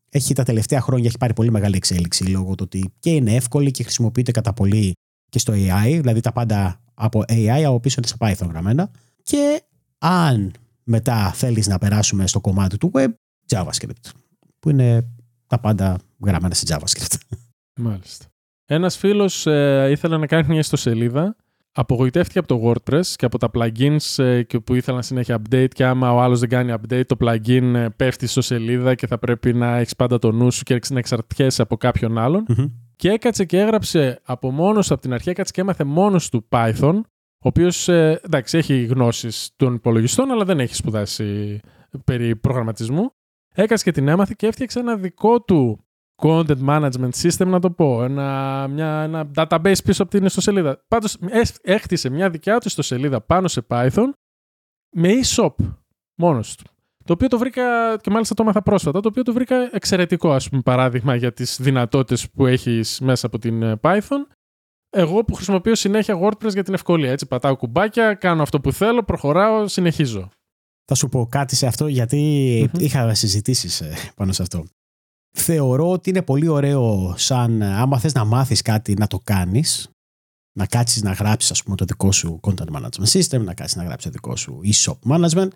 έχει 0.09 0.33
τα 0.33 0.43
τελευταία 0.43 0.81
χρόνια 0.81 1.07
έχει 1.07 1.17
πάρει 1.17 1.33
πολύ 1.33 1.51
μεγάλη 1.51 1.75
εξέλιξη 1.75 2.23
λόγω 2.23 2.55
του 2.55 2.63
ότι 2.65 2.93
και 2.99 3.09
είναι 3.09 3.35
εύκολη 3.35 3.71
και 3.71 3.83
χρησιμοποιείται 3.83 4.31
κατά 4.31 4.53
πολύ 4.53 4.93
και 5.29 5.39
στο 5.39 5.53
AI, 5.53 5.97
δηλαδή 5.99 6.19
τα 6.19 6.31
πάντα 6.31 6.81
από 6.93 7.23
AI 7.27 7.63
από 7.65 7.79
πίσω 7.79 7.95
είναι 7.97 8.07
σε 8.07 8.15
Python 8.19 8.49
γραμμένα. 8.49 8.91
Και 9.23 9.63
αν 9.97 10.51
μετά 10.83 11.31
θέλεις 11.31 11.67
να 11.67 11.77
περάσουμε 11.77 12.27
στο 12.27 12.41
κομμάτι 12.41 12.77
του 12.77 12.91
web, 12.93 13.07
JavaScript, 13.51 14.09
που 14.59 14.69
είναι 14.69 15.07
τα 15.47 15.59
πάντα 15.59 15.99
γραμμένα 16.25 16.53
σε 16.53 16.65
JavaScript. 16.67 17.15
Μάλιστα. 17.79 18.25
Ένας 18.65 18.97
φίλος 18.97 19.45
ε, 19.45 19.87
ήθελε 19.91 20.17
να 20.17 20.27
κάνει 20.27 20.45
μια 20.47 20.59
ιστοσελίδα. 20.59 21.35
Απογοητεύτηκε 21.71 22.39
από 22.39 22.47
το 22.47 22.61
WordPress 22.65 23.05
και 23.15 23.25
από 23.25 23.37
τα 23.37 23.49
plugins 23.53 24.23
ε, 24.23 24.43
και 24.43 24.59
που 24.59 24.75
ήθελαν 24.75 25.03
συνέχεια 25.03 25.41
update. 25.41 25.67
Και 25.73 25.85
άμα 25.85 26.13
ο 26.13 26.21
άλλος 26.21 26.39
δεν 26.39 26.49
κάνει 26.49 26.73
update, 26.73 27.05
το 27.05 27.15
plugin 27.19 27.73
ε, 27.75 27.87
πέφτει 27.95 28.27
στο 28.27 28.41
σελίδα 28.41 28.95
και 28.95 29.07
θα 29.07 29.17
πρέπει 29.17 29.53
να 29.53 29.77
έχεις 29.77 29.95
πάντα 29.95 30.19
το 30.19 30.31
νου 30.31 30.51
σου 30.51 30.63
και 30.63 30.79
να 30.89 30.99
εξαρτιέσαι 30.99 31.61
από 31.61 31.77
κάποιον 31.77 32.17
άλλον. 32.17 32.45
Μμμ. 32.47 32.65
Και 32.95 33.09
έκατσε 33.09 33.45
και 33.45 33.59
έγραψε 33.59 34.19
από 34.23 34.51
μόνος 34.51 34.87
του 34.87 34.93
από 34.93 35.01
την 35.01 35.13
αρχή, 35.13 35.29
έκατσε 35.29 35.51
και 35.53 35.61
έμαθε 35.61 35.83
μόνος 35.83 36.29
του 36.29 36.47
Python, 36.49 37.01
ο 37.43 37.47
οποίος 37.47 37.87
εντάξει 37.87 38.57
έχει 38.57 38.83
γνώσεις 38.85 39.51
των 39.55 39.73
υπολογιστών, 39.73 40.31
αλλά 40.31 40.45
δεν 40.45 40.59
έχει 40.59 40.75
σπουδάσει 40.75 41.59
περί 42.03 42.35
προγραμματισμού. 42.35 43.13
Έκατσε 43.55 43.83
και 43.83 43.91
την 43.91 44.07
έμαθε 44.07 44.33
και 44.37 44.47
έφτιαξε 44.47 44.79
ένα 44.79 44.95
δικό 44.95 45.41
του 45.41 45.85
content 46.21 46.65
management 46.67 47.11
system, 47.21 47.45
να 47.45 47.59
το 47.59 47.71
πω. 47.71 48.03
Ένα, 48.03 48.67
μια, 48.67 49.01
ένα 49.01 49.31
database 49.35 49.83
πίσω 49.83 50.03
από 50.03 50.11
την 50.11 50.25
ιστοσελίδα. 50.25 50.83
Πάντως 50.87 51.17
έχτισε 51.61 52.09
μια 52.09 52.29
δικιά 52.29 52.57
του 52.57 52.67
ιστοσελίδα 52.67 53.21
πάνω 53.21 53.47
σε 53.47 53.65
Python 53.67 54.09
με 54.91 55.09
e-shop 55.23 55.53
μόνος 56.15 56.55
του. 56.55 56.63
Το 57.05 57.13
οποίο 57.13 57.27
το 57.27 57.37
βρήκα, 57.37 57.97
και 57.97 58.09
μάλιστα 58.09 58.35
το 58.35 58.43
έμαθα 58.43 58.61
πρόσφατα, 58.61 58.99
το 58.99 59.07
οποίο 59.07 59.23
το 59.23 59.33
βρήκα 59.33 59.69
εξαιρετικό, 59.75 60.31
ας 60.31 60.49
πούμε, 60.49 60.61
παράδειγμα 60.61 61.15
για 61.15 61.33
τις 61.33 61.61
δυνατότητες 61.61 62.29
που 62.29 62.45
έχεις 62.45 62.99
μέσα 62.99 63.25
από 63.25 63.39
την 63.39 63.63
ε, 63.63 63.79
Python. 63.81 64.25
Εγώ 64.89 65.23
που 65.23 65.33
χρησιμοποιώ 65.33 65.75
συνέχεια 65.75 66.19
WordPress 66.21 66.53
για 66.53 66.63
την 66.63 66.73
ευκολία, 66.73 67.11
έτσι, 67.11 67.27
πατάω 67.27 67.55
κουμπάκια, 67.55 68.13
κάνω 68.13 68.41
αυτό 68.41 68.59
που 68.59 68.71
θέλω, 68.71 69.03
προχωράω, 69.03 69.67
συνεχίζω. 69.67 70.29
Θα 70.91 70.99
σου 70.99 71.09
πω 71.09 71.25
κάτι 71.25 71.55
σε 71.55 71.67
αυτό 71.67 71.87
γιατί 71.87 72.17
Μμμ. 72.73 72.83
είχα 72.83 73.13
συζητήσεις 73.13 73.81
ε, 73.81 73.93
πάνω 74.15 74.31
σε 74.31 74.41
αυτό. 74.41 74.65
Θεωρώ 75.37 75.91
ότι 75.91 76.09
είναι 76.09 76.21
πολύ 76.21 76.47
ωραίο 76.47 77.13
σαν 77.17 77.61
ε, 77.61 77.73
άμα 77.73 77.99
θες 77.99 78.13
να 78.13 78.25
μάθεις 78.25 78.61
κάτι 78.61 78.93
να 78.93 79.07
το 79.07 79.19
κάνεις, 79.23 79.89
να 80.57 80.65
κάτσεις 80.65 81.01
να 81.01 81.11
γράψεις 81.11 81.51
ας 81.51 81.63
πούμε 81.63 81.75
το 81.75 81.85
δικό 81.85 82.11
σου 82.11 82.39
content 82.43 82.71
management 82.71 83.05
system, 83.05 83.41
να 83.43 83.53
κάτσεις 83.53 83.75
να 83.75 83.83
γράψεις 83.83 84.03
το 84.03 84.09
δικό 84.09 84.35
σου 84.35 84.59
e-shop 84.63 84.97
management, 85.11 85.47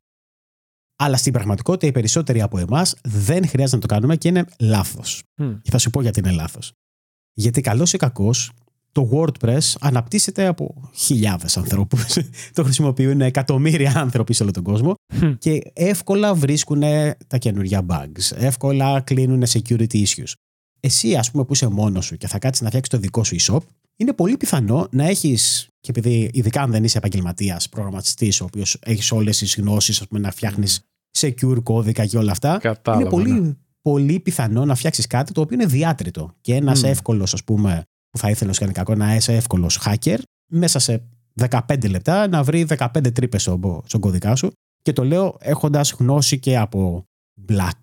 αλλά 0.96 1.18
στην 1.18 1.32
πραγματικότητα 1.32 1.88
οι 1.88 1.92
περισσότεροι 1.92 2.42
από 2.42 2.58
εμάς 2.58 2.96
δεν 3.04 3.48
χρειάζεται 3.48 3.76
να 3.76 3.82
το 3.82 3.88
κάνουμε 3.88 4.16
και 4.16 4.28
είναι 4.28 4.46
λάθος. 4.60 5.24
Μμ. 5.36 5.54
Και 5.62 5.72
θα 5.72 5.78
σου 5.78 5.90
πω 5.90 6.02
γιατί 6.02 6.20
είναι 6.20 6.32
λάθος. 6.32 6.74
Γιατί 7.34 7.62
καλός 7.62 7.94
ή 7.94 7.98
κακός 7.98 8.52
το 8.96 9.10
WordPress 9.12 9.74
αναπτύσσεται 9.80 10.46
από 10.46 10.90
χιλιάδες 10.94 11.58
ανθρώπους. 11.58 12.18
το 12.54 12.64
χρησιμοποιούν 12.64 13.22
εκατομμύρια 13.22 13.94
άνθρωποι 13.96 14.34
σε 14.34 14.44
όλο 14.44 14.52
τον 14.52 14.64
κόσμο 14.64 14.94
Μμ. 15.14 15.32
και 15.38 15.62
εύκολα 15.74 16.34
βρίσκουν 16.34 16.82
τα 17.28 17.38
καινούργια 17.38 17.86
bugs. 17.90 18.36
Εύκολα 18.36 19.02
κλείνουν 19.02 19.44
security 19.48 19.94
issues. 19.94 20.32
Εσύ, 20.80 21.16
ας 21.16 21.32
πούμε, 21.32 21.46
που 21.46 21.54
είσαι 21.54 21.68
μόνος 21.68 22.06
σου 22.06 22.18
και 22.18 22.28
θα 22.28 22.40
κάτσεις 22.40 22.62
να 22.62 22.68
φτιάξεις 22.68 22.92
το 22.94 22.98
δικό 22.98 23.24
σου 23.24 23.36
e-shop, 23.40 23.60
είναι 23.96 24.14
πολύ 24.14 24.38
πιθανό 24.38 24.88
να 24.92 25.08
έχεις, 25.08 25.68
και 25.80 25.90
επειδή 25.96 26.30
ειδικά 26.34 26.62
αν 26.62 26.72
δεν 26.72 26.84
είσαι 26.84 26.98
επαγγελματίας, 26.98 27.70
προγραμματιστής, 27.70 28.42
ο 28.42 28.44
οποίος 28.44 28.78
έχεις 28.82 29.12
όλες 29.12 29.38
τις 29.38 29.56
γνώσεις, 29.56 30.02
ας 30.02 30.08
πούμε, 30.08 30.20
να 30.20 30.32
φτιάχνεις 30.32 30.82
secure 31.18 31.64
κώδικα 31.64 32.06
και 32.06 32.18
όλα 32.18 32.32
αυτά, 32.32 32.58
Κατάλαβα. 32.62 33.02
είναι 33.02 33.10
πολύ, 33.10 33.40
ναι. 33.42 33.54
πολύ 33.82 34.20
πιθανό 34.20 34.66
να 34.66 34.76
φτιάξεις 34.76 35.08
κάτι 35.08 35.32
το 35.32 35.42
οποίο 35.42 35.58
είναι 35.60 35.66
διάτριτο. 35.66 36.34
Και 36.42 36.54
ένα 36.54 36.72
Μμ. 36.72 36.84
εύκολος, 36.86 37.34
ας 37.34 37.44
πούμε, 37.44 37.84
που 38.16 38.22
θα 38.22 38.30
ήθελε 38.30 38.48
να 38.48 38.54
σου 38.54 38.60
κάνει 38.60 38.74
κακό, 38.74 38.96
να 38.96 39.16
είσαι 39.16 39.34
εύκολος 39.34 39.82
hacker, 39.86 40.18
μέσα 40.52 40.80
σε 40.80 41.04
15 41.50 41.90
λεπτά 41.90 42.28
να 42.28 42.44
βρει 42.44 42.68
15 42.78 43.14
τρύπες 43.14 43.42
στον, 43.42 43.82
στον 43.86 44.00
κωδικά 44.00 44.36
σου. 44.36 44.52
Και 44.82 44.94
το 44.94 45.04
λέω 45.04 45.38
έχοντας 45.40 45.92
γνώση 45.92 46.40
και 46.40 46.58
από 46.58 47.04
black, 47.48 47.80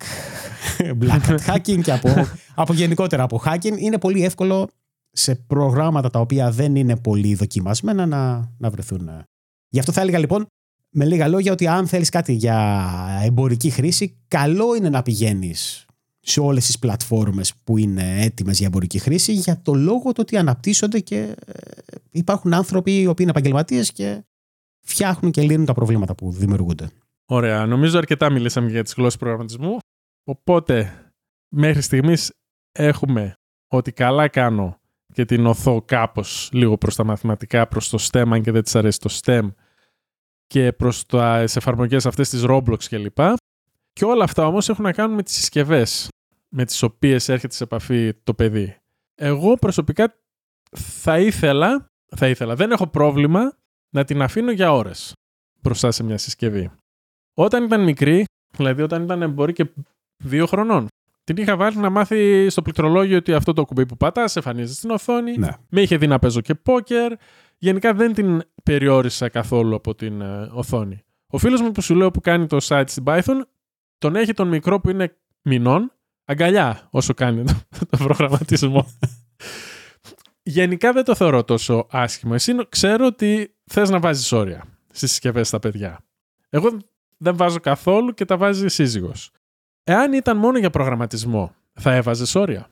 black 1.03 1.21
hat 1.21 1.39
hacking 1.47 1.81
και 1.83 1.93
από, 1.93 2.09
από 2.55 2.73
γενικότερα 2.73 3.23
από 3.23 3.43
hacking. 3.45 3.77
Είναι 3.79 3.99
πολύ 3.99 4.25
εύκολο 4.25 4.69
σε 5.11 5.35
προγράμματα 5.35 6.11
τα 6.11 6.21
οποία 6.21 6.51
δεν 6.51 6.77
είναι 6.77 6.97
πολύ 6.97 7.35
δοκιμασμένα 7.35 8.07
να, 8.07 8.51
να 8.59 8.71
βρεθούν. 8.71 9.11
Γι' 9.69 9.79
αυτό 9.79 9.93
θα 9.93 10.01
έλεγα 10.01 10.19
λοιπόν 10.19 10.47
με 10.91 11.05
λίγα 11.05 11.29
λόγια 11.29 11.53
ότι 11.53 11.67
αν 11.67 11.87
θέλεις 11.87 12.09
κάτι 12.09 12.33
για 12.33 12.99
εμπορική 13.25 13.71
χρήση, 13.71 14.17
καλό 14.29 14.75
είναι 14.75 14.89
να 14.89 15.03
πηγαίνεις 15.03 15.87
σε 16.25 16.41
όλες 16.41 16.67
τις 16.67 16.79
πλατφόρμες 16.79 17.55
που 17.65 17.79
είναι 17.79 18.23
έτοιμες 18.23 18.59
για 18.59 18.67
εμπορική 18.67 18.99
χρήση 18.99 19.33
για 19.33 19.61
το 19.63 19.75
λόγο 19.75 20.13
του 20.13 20.19
ότι 20.19 20.37
αναπτύσσονται 20.37 21.01
και 21.01 21.35
ε, 21.47 21.61
υπάρχουν 22.11 22.55
άνθρωποι 22.55 23.01
οι 23.01 23.07
οποίοι 23.07 23.17
είναι 23.19 23.31
επαγγελματίες 23.31 23.93
και 23.93 24.25
φτιάχνουν 24.81 25.33
και 25.33 25.43
λύνουν 25.43 25.67
τα 25.67 25.73
προβλήματα 25.73 26.15
που 26.15 26.33
δημιουργούνται. 26.33 26.91
Ωραία. 27.27 27.67
Νομίζω 27.67 27.99
αρκετά 27.99 28.31
μιλήσαμε 28.31 28.71
για 28.71 28.83
τις 28.83 28.95
γλώσσες 28.95 29.19
προγραμματισμού. 29.19 29.79
Οπότε, 30.25 30.93
μέχρι 31.49 31.83
στιγμής 31.83 32.33
έχουμε 32.73 33.35
ότι 33.69 33.93
καλά 33.93 34.29
κάνω 34.29 34.81
και 35.13 35.25
την 35.25 35.47
οθώ 35.47 35.83
κάπως 35.83 36.49
λίγο 36.53 36.79
προς 36.79 36.95
τα 36.95 37.05
μαθηματικά, 37.05 37.69
προς 37.69 37.89
το 37.89 37.99
STEM, 38.11 38.25
αν 38.31 38.43
και 38.43 38.51
δεν 38.51 38.63
της 38.63 38.75
αρέσει 38.75 38.99
το 38.99 39.19
STEM, 39.23 39.49
και 40.47 40.73
προς 40.73 41.07
τις 41.07 41.57
εφαρμογές 41.57 42.07
αυτές 42.07 42.29
της 42.29 42.45
Roblox 42.47 42.85
κλπ. 42.89 43.19
Και 43.93 44.05
όλα 44.05 44.25
αυτά 44.25 44.47
όμως 44.47 44.69
έχουν 44.69 44.85
να 44.85 44.93
κάνουν 44.93 45.15
με 45.15 45.23
τις 45.23 45.35
συσκευές 45.35 46.09
με 46.55 46.65
τις 46.65 46.83
οποίες 46.83 47.29
έρχεται 47.29 47.55
σε 47.55 47.65
επαφή 47.65 48.15
το 48.25 48.35
παιδί. 48.35 48.77
Εγώ 49.15 49.55
προσωπικά 49.55 50.15
θα 50.77 51.19
ήθελα, 51.19 51.91
θα 52.17 52.29
ήθελα, 52.29 52.55
δεν 52.55 52.71
έχω 52.71 52.87
πρόβλημα 52.87 53.57
να 53.91 54.05
την 54.05 54.23
αφήνω 54.23 54.51
για 54.51 54.73
ώρες 54.73 55.13
μπροστά 55.61 55.91
σε 55.91 56.03
μια 56.03 56.19
συσκευή. 56.19 56.71
Όταν 57.35 57.65
ήταν 57.65 57.85
μικρή, 57.85 58.25
δηλαδή 58.57 58.83
όταν 58.83 59.03
ήταν 59.03 59.31
μπορεί 59.31 59.53
και 59.53 59.71
δύο 60.17 60.47
χρονών, 60.47 60.87
την 61.25 61.37
είχα 61.37 61.57
βάλει 61.57 61.77
να 61.77 61.91
μάθει 61.91 62.49
στο 62.51 62.63
πληκτρολόγιο 62.63 63.17
ότι 63.17 63.35
αυτό 63.35 63.53
το 63.53 63.65
κουμπί 63.65 63.87
που 63.87 63.97
πατάς 63.97 64.37
εμφανίζεται 64.37 64.75
στην 64.75 64.91
οθόνη. 64.91 65.37
Ναι. 65.37 65.51
Με 65.69 65.81
είχε 65.81 65.97
δει 65.97 66.07
να 66.07 66.19
παίζω 66.19 66.41
και 66.41 66.55
πόκερ. 66.55 67.13
Γενικά 67.59 67.95
δεν 67.95 68.13
την 68.13 68.43
περιόρισα 68.63 69.29
καθόλου 69.29 69.75
από 69.75 69.95
την 69.95 70.21
ε, 70.21 70.51
οθόνη. 70.53 71.03
Ο 71.27 71.39
φίλος 71.39 71.61
μου 71.61 71.73
που 71.73 71.81
σου 71.81 71.95
λέω 71.95 72.11
που 72.11 72.21
κάνει 72.21 72.47
το 72.47 72.57
site 72.63 72.85
στην 72.87 73.05
Python, 73.07 73.41
τον 73.99 74.17
έχει 74.17 74.33
τον 74.33 74.49
μικρό 74.49 74.81
που 74.81 74.91
είναι 74.91 75.17
μηνών, 75.43 75.93
αγκαλιά 76.25 76.89
όσο 76.91 77.15
κάνει 77.15 77.45
το, 77.45 77.55
το 77.91 77.97
προγραμματισμό. 77.97 78.87
Γενικά 80.43 80.93
δεν 80.93 81.05
το 81.05 81.15
θεωρώ 81.15 81.45
τόσο 81.45 81.87
άσχημο. 81.91 82.33
Εσύ 82.35 82.53
ξέρω 82.69 83.07
ότι 83.07 83.55
θες 83.65 83.91
να 83.91 83.99
βάζεις 83.99 84.33
όρια 84.33 84.65
στις 84.91 85.11
συσκευές 85.11 85.49
στα 85.49 85.59
παιδιά. 85.59 85.99
Εγώ 86.49 86.69
δεν 87.17 87.37
βάζω 87.37 87.61
καθόλου 87.61 88.15
και 88.15 88.25
τα 88.25 88.37
βάζει 88.37 88.69
σύζυγος. 88.69 89.31
Εάν 89.85 90.13
ήταν 90.13 90.37
μόνο 90.37 90.59
για 90.59 90.71
προγραμματισμό, 90.71 91.55
θα 91.73 91.95
έβαζες 91.95 92.35
όρια; 92.35 92.69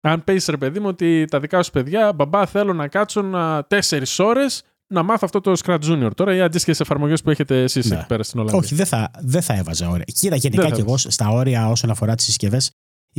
Αν 0.00 0.24
πεις 0.24 0.46
ρε 0.46 0.56
παιδί 0.56 0.80
μου 0.80 0.88
ότι 0.88 1.24
τα 1.24 1.40
δικά 1.40 1.62
σου 1.62 1.70
παιδιά, 1.70 2.12
μπαμπά, 2.12 2.46
θέλω 2.46 2.72
να 2.72 2.88
κάτσουν 2.88 3.34
τέσσερις 3.68 4.18
ώρες 4.18 4.62
να 4.86 5.02
μάθω 5.02 5.20
αυτό 5.24 5.40
το 5.40 5.52
Scratch 5.64 5.80
Junior 5.80 6.10
τώρα 6.14 6.34
ή 6.34 6.40
αντίστοιχες 6.40 6.80
εφαρμογές 6.80 7.22
που 7.22 7.30
έχετε 7.30 7.62
εσείς 7.62 7.90
Ναι. 7.90 7.96
εκεί 7.96 8.06
πέρα 8.06 8.22
στην 8.22 8.40
Ολλανδία; 8.40 8.60
Όχι, 8.60 8.74
δεν 8.74 8.86
θα, 8.86 9.10
δεν 9.20 9.42
θα 9.42 9.54
έβαζα 9.54 9.88
όρια. 9.88 10.04
Κοίτα, 10.04 10.36
γενικά 10.36 10.62
Δεν 10.62 10.70
θα 10.70 10.76
και 10.76 10.82
εγώ 10.82 10.96
στα 10.96 11.28
όρια 11.28 11.68
όσον 11.68 11.90
αφορά 11.90 12.14
τις 12.14 12.24
συσκευές 12.24 12.70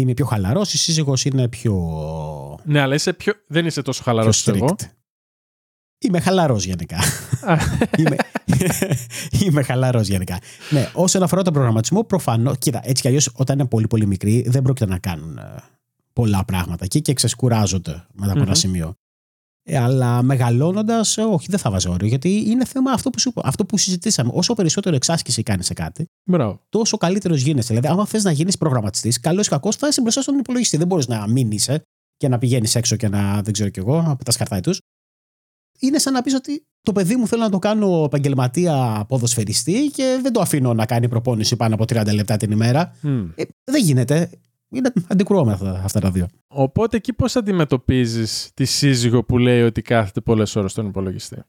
είμαι 0.01 0.13
πιο 0.13 0.25
χαλαρός. 0.25 0.73
Η 0.73 0.77
σύζυγος 0.77 1.25
είναι 1.25 1.47
πιο. 1.47 1.73
Ναι, 2.63 2.79
αλλά 2.79 2.95
είσαι 2.95 3.13
πιο... 3.13 3.33
δεν 3.47 3.65
είσαι 3.65 3.81
τόσο 3.81 4.03
χαλαρός 4.03 4.43
πιο 4.43 4.53
όσο 4.53 4.63
εγώ. 4.65 4.75
strict. 4.79 4.85
Είμαι 5.99 6.19
χαλαρός 6.19 6.65
γενικά. 6.65 6.97
Α, 7.41 7.57
είμαι 7.99 8.15
είμαι 9.43 9.63
χαλαρός 9.63 10.07
γενικά. 10.07 10.39
Ναι, 10.69 10.89
όσον 10.93 11.23
αφορά 11.23 11.41
τον 11.41 11.53
προγραμματισμό, 11.53 12.03
προφανώ. 12.03 12.55
Κοίτα, 12.55 12.81
έτσι 12.83 13.01
κι 13.01 13.07
αλλιώς 13.07 13.29
όταν 13.33 13.59
είναι 13.59 13.67
πολύ 13.67 13.87
πολύ 13.87 14.05
μικροί 14.05 14.45
δεν 14.47 14.61
πρόκειται 14.61 14.85
να 14.85 14.97
κάνουν 14.97 15.37
ε, 15.37 15.55
πολλά 16.13 16.45
πράγματα 16.45 16.85
εκεί 16.85 17.01
και 17.01 17.13
ξεσκουράζονται 17.13 18.05
μετά 18.13 18.31
από 18.31 18.39
ένα 18.39 18.49
Μμμ. 18.49 18.53
σημείο. 18.53 18.97
Ε, 19.69 19.77
αλλά 19.77 20.21
μεγαλώνοντας, 20.21 21.17
όχι, 21.17 21.45
δεν 21.49 21.59
θα 21.59 21.71
βάζω 21.71 21.91
όριο. 21.91 22.07
Γιατί 22.07 22.43
είναι 22.49 22.65
θέμα 22.65 22.91
αυτό 22.91 23.09
που, 23.09 23.19
σου, 23.19 23.29
είπα, 23.29 23.41
αυτό 23.45 23.65
που 23.65 23.77
συζητήσαμε. 23.77 24.31
Όσο 24.33 24.53
περισσότερο 24.53 24.95
εξάσκηση 24.95 25.43
κάνει 25.43 25.63
σε 25.63 25.73
κάτι, 25.73 26.05
Μπράβο. 26.29 26.61
τόσο 26.69 26.97
καλύτερος 26.97 27.41
γίνεσαι. 27.41 27.67
Δηλαδή, 27.67 27.87
άμα 27.87 28.05
θες 28.05 28.23
να 28.23 28.31
γίνεις 28.31 28.57
προγραμματιστής, 28.57 29.19
καλός 29.19 29.45
ή 29.45 29.49
κακός, 29.49 29.75
θα 29.75 29.87
είσαι 29.87 30.01
μπροστά 30.01 30.21
στον 30.21 30.37
υπολογιστή. 30.37 30.77
Δεν 30.77 30.87
μπορείς 30.87 31.07
να 31.07 31.27
μην 31.27 31.51
είσαι 31.51 31.81
και 32.17 32.27
να 32.27 32.37
πηγαίνεις 32.37 32.75
έξω 32.75 32.95
και 32.95 33.07
να 33.07 33.41
δεν 33.41 33.53
ξέρω 33.53 33.69
κι 33.69 33.79
εγώ, 33.79 34.01
να 34.01 34.15
πετάς 34.15 34.35
χαρτάει 34.35 34.59
του. 34.59 34.73
είναι 35.79 35.99
σαν 35.99 36.13
να 36.13 36.21
πεις 36.21 36.33
ότι 36.33 36.63
το 36.81 36.91
παιδί 36.91 37.15
μου 37.15 37.27
θέλω 37.27 37.41
να 37.41 37.49
το 37.49 37.59
κάνω 37.59 38.03
επαγγελματία 38.05 39.05
ποδοσφαιριστή 39.07 39.91
και 39.93 40.19
δεν 40.21 40.33
το 40.33 40.39
αφήνω 40.41 40.73
να 40.73 40.85
κάνει 40.85 41.07
προπόνηση 41.09 41.55
πάνω 41.55 41.75
από 41.75 41.83
30 41.83 42.13
λεπτά 42.13 42.37
την 42.37 42.51
ημέρα. 42.51 42.95
Μμ. 43.01 43.25
Ε, 43.35 43.43
δεν 43.63 43.81
γίνεται. 43.83 44.29
Είναι 44.69 44.91
αντικρουόμενα 45.07 45.81
αυτά 45.83 45.99
τα 45.99 46.11
δύο. 46.11 46.27
Οπότε 46.47 46.97
εκεί 46.97 47.13
πώς 47.13 47.35
αντιμετωπίζεις 47.35 48.51
τη 48.53 48.65
σύζυγο 48.65 49.23
που 49.23 49.37
λέει 49.37 49.61
ότι 49.61 49.81
κάθεται 49.81 50.21
πολλές 50.21 50.55
ώρες 50.55 50.71
στον 50.71 50.87
υπολογιστή; 50.87 51.41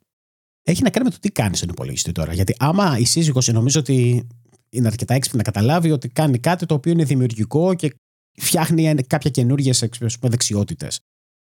Έχει 0.62 0.82
να 0.82 0.90
κάνει 0.90 1.04
με 1.04 1.10
το 1.10 1.18
τι 1.20 1.30
κάνει 1.30 1.56
στον 1.56 1.68
υπολογιστή 1.68 2.12
τώρα. 2.12 2.32
Γιατί 2.32 2.54
άμα 2.58 2.98
η 2.98 3.04
σύζυγος 3.04 3.48
νομίζω 3.48 3.80
ότι 3.80 4.26
είναι 4.70 4.86
αρκετά 4.86 5.14
έξυπνη 5.14 5.38
να 5.38 5.44
καταλάβει 5.44 5.90
ότι 5.90 6.08
κάνει 6.08 6.38
κάτι 6.38 6.66
το 6.66 6.74
οποίο 6.74 6.92
είναι 6.92 7.04
δημιουργικό 7.04 7.74
και 7.74 7.94
φτιάχνει 8.40 8.94
κάποια 8.94 9.30
καινούργιες 9.30 9.88
δεξιότητες. 10.20 11.00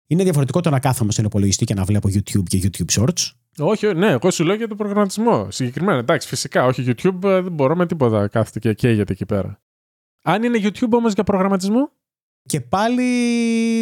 Είναι 0.07 0.23
διαφορετικό 0.23 0.61
το 0.61 0.69
να 0.69 0.79
κάθομαι 0.79 1.11
στον 1.11 1.25
υπολογιστή 1.25 1.65
και 1.65 1.73
να 1.73 1.83
βλέπω 1.83 2.09
YouTube 2.09 2.43
και 2.43 2.61
YouTube 2.63 2.99
Shorts. 2.99 3.31
Όχι, 3.57 3.93
ναι, 3.93 4.07
εγώ 4.07 4.31
σου 4.31 4.43
λέω 4.43 4.55
για 4.55 4.67
τον 4.67 4.77
προγραμματισμό. 4.77 5.51
Συγκεκριμένα, 5.51 5.97
εντάξει, 5.97 6.27
φυσικά, 6.27 6.65
όχι 6.65 6.83
YouTube, 6.87 7.23
ε, 7.23 7.41
δεν 7.41 7.51
μπορώ 7.51 7.75
με 7.75 7.85
τίποτα 7.85 8.27
κάθεται 8.27 8.59
και 8.59 8.73
καίγεται 8.73 9.13
εκεί 9.13 9.25
πέρα. 9.25 9.61
Αν 10.23 10.43
είναι 10.43 10.59
YouTube 10.61 10.89
όμως 10.91 11.13
για 11.13 11.23
προγραμματισμό; 11.23 11.91
Και 12.43 12.61
πάλι 12.61 13.03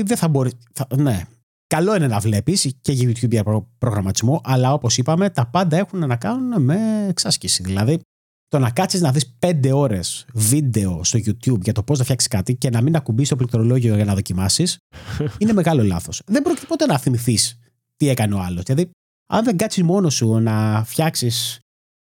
δεν 0.01 0.17
θα 0.17 0.27
μπορεί. 0.27 0.51
Θα, 0.73 0.87
ναι. 0.95 1.23
Καλό 1.67 1.95
είναι 1.95 2.07
να 2.07 2.19
βλέπεις 2.19 2.73
και 2.81 2.91
για 2.91 3.09
YouTube 3.09 3.29
για 3.31 3.43
προ- 3.43 3.67
προγραμματισμό, 3.77 4.41
αλλά 4.43 4.73
όπως 4.73 4.97
είπαμε, 4.97 5.29
τα 5.29 5.47
πάντα 5.47 5.77
έχουν 5.77 5.99
να 6.07 6.15
κάνουν 6.15 6.61
με 6.63 7.05
εξάσκηση. 7.09 7.63
Δηλαδή, 7.63 7.99
το 8.47 8.59
να 8.59 8.71
κάτσεις 8.71 9.01
να 9.01 9.11
δεις 9.11 9.35
5 9.39 9.71
ώρες 9.73 10.25
βίντεο 10.33 11.03
στο 11.03 11.19
YouTube 11.19 11.61
για 11.61 11.73
το 11.73 11.83
πώς 11.83 11.97
να 11.97 12.03
φτιάξεις 12.03 12.29
κάτι 12.29 12.55
και 12.55 12.69
να 12.69 12.81
μην 12.81 12.95
ακουμπήσει 12.95 13.29
το 13.29 13.35
πληκτρολόγιο 13.35 13.95
για 13.95 14.05
να 14.05 14.13
δοκιμάσεις, 14.13 14.77
είναι 15.39 15.53
μεγάλο 15.53 15.83
λάθος. 15.83 16.21
Δεν 16.25 16.41
πρόκειται 16.41 16.65
ποτέ 16.65 16.85
να 16.85 16.97
θυμηθείς 16.97 17.59
τι 17.95 18.09
έκανε 18.09 18.35
ο 18.35 18.39
άλλος. 18.39 18.63
Δηλαδή, 18.63 18.89
αν 19.31 19.43
δεν 19.43 19.57
κάτσεις 19.57 19.83
μόνος 19.83 20.13
σου 20.13 20.39
να 20.39 20.83
φτιάξεις 20.85 21.59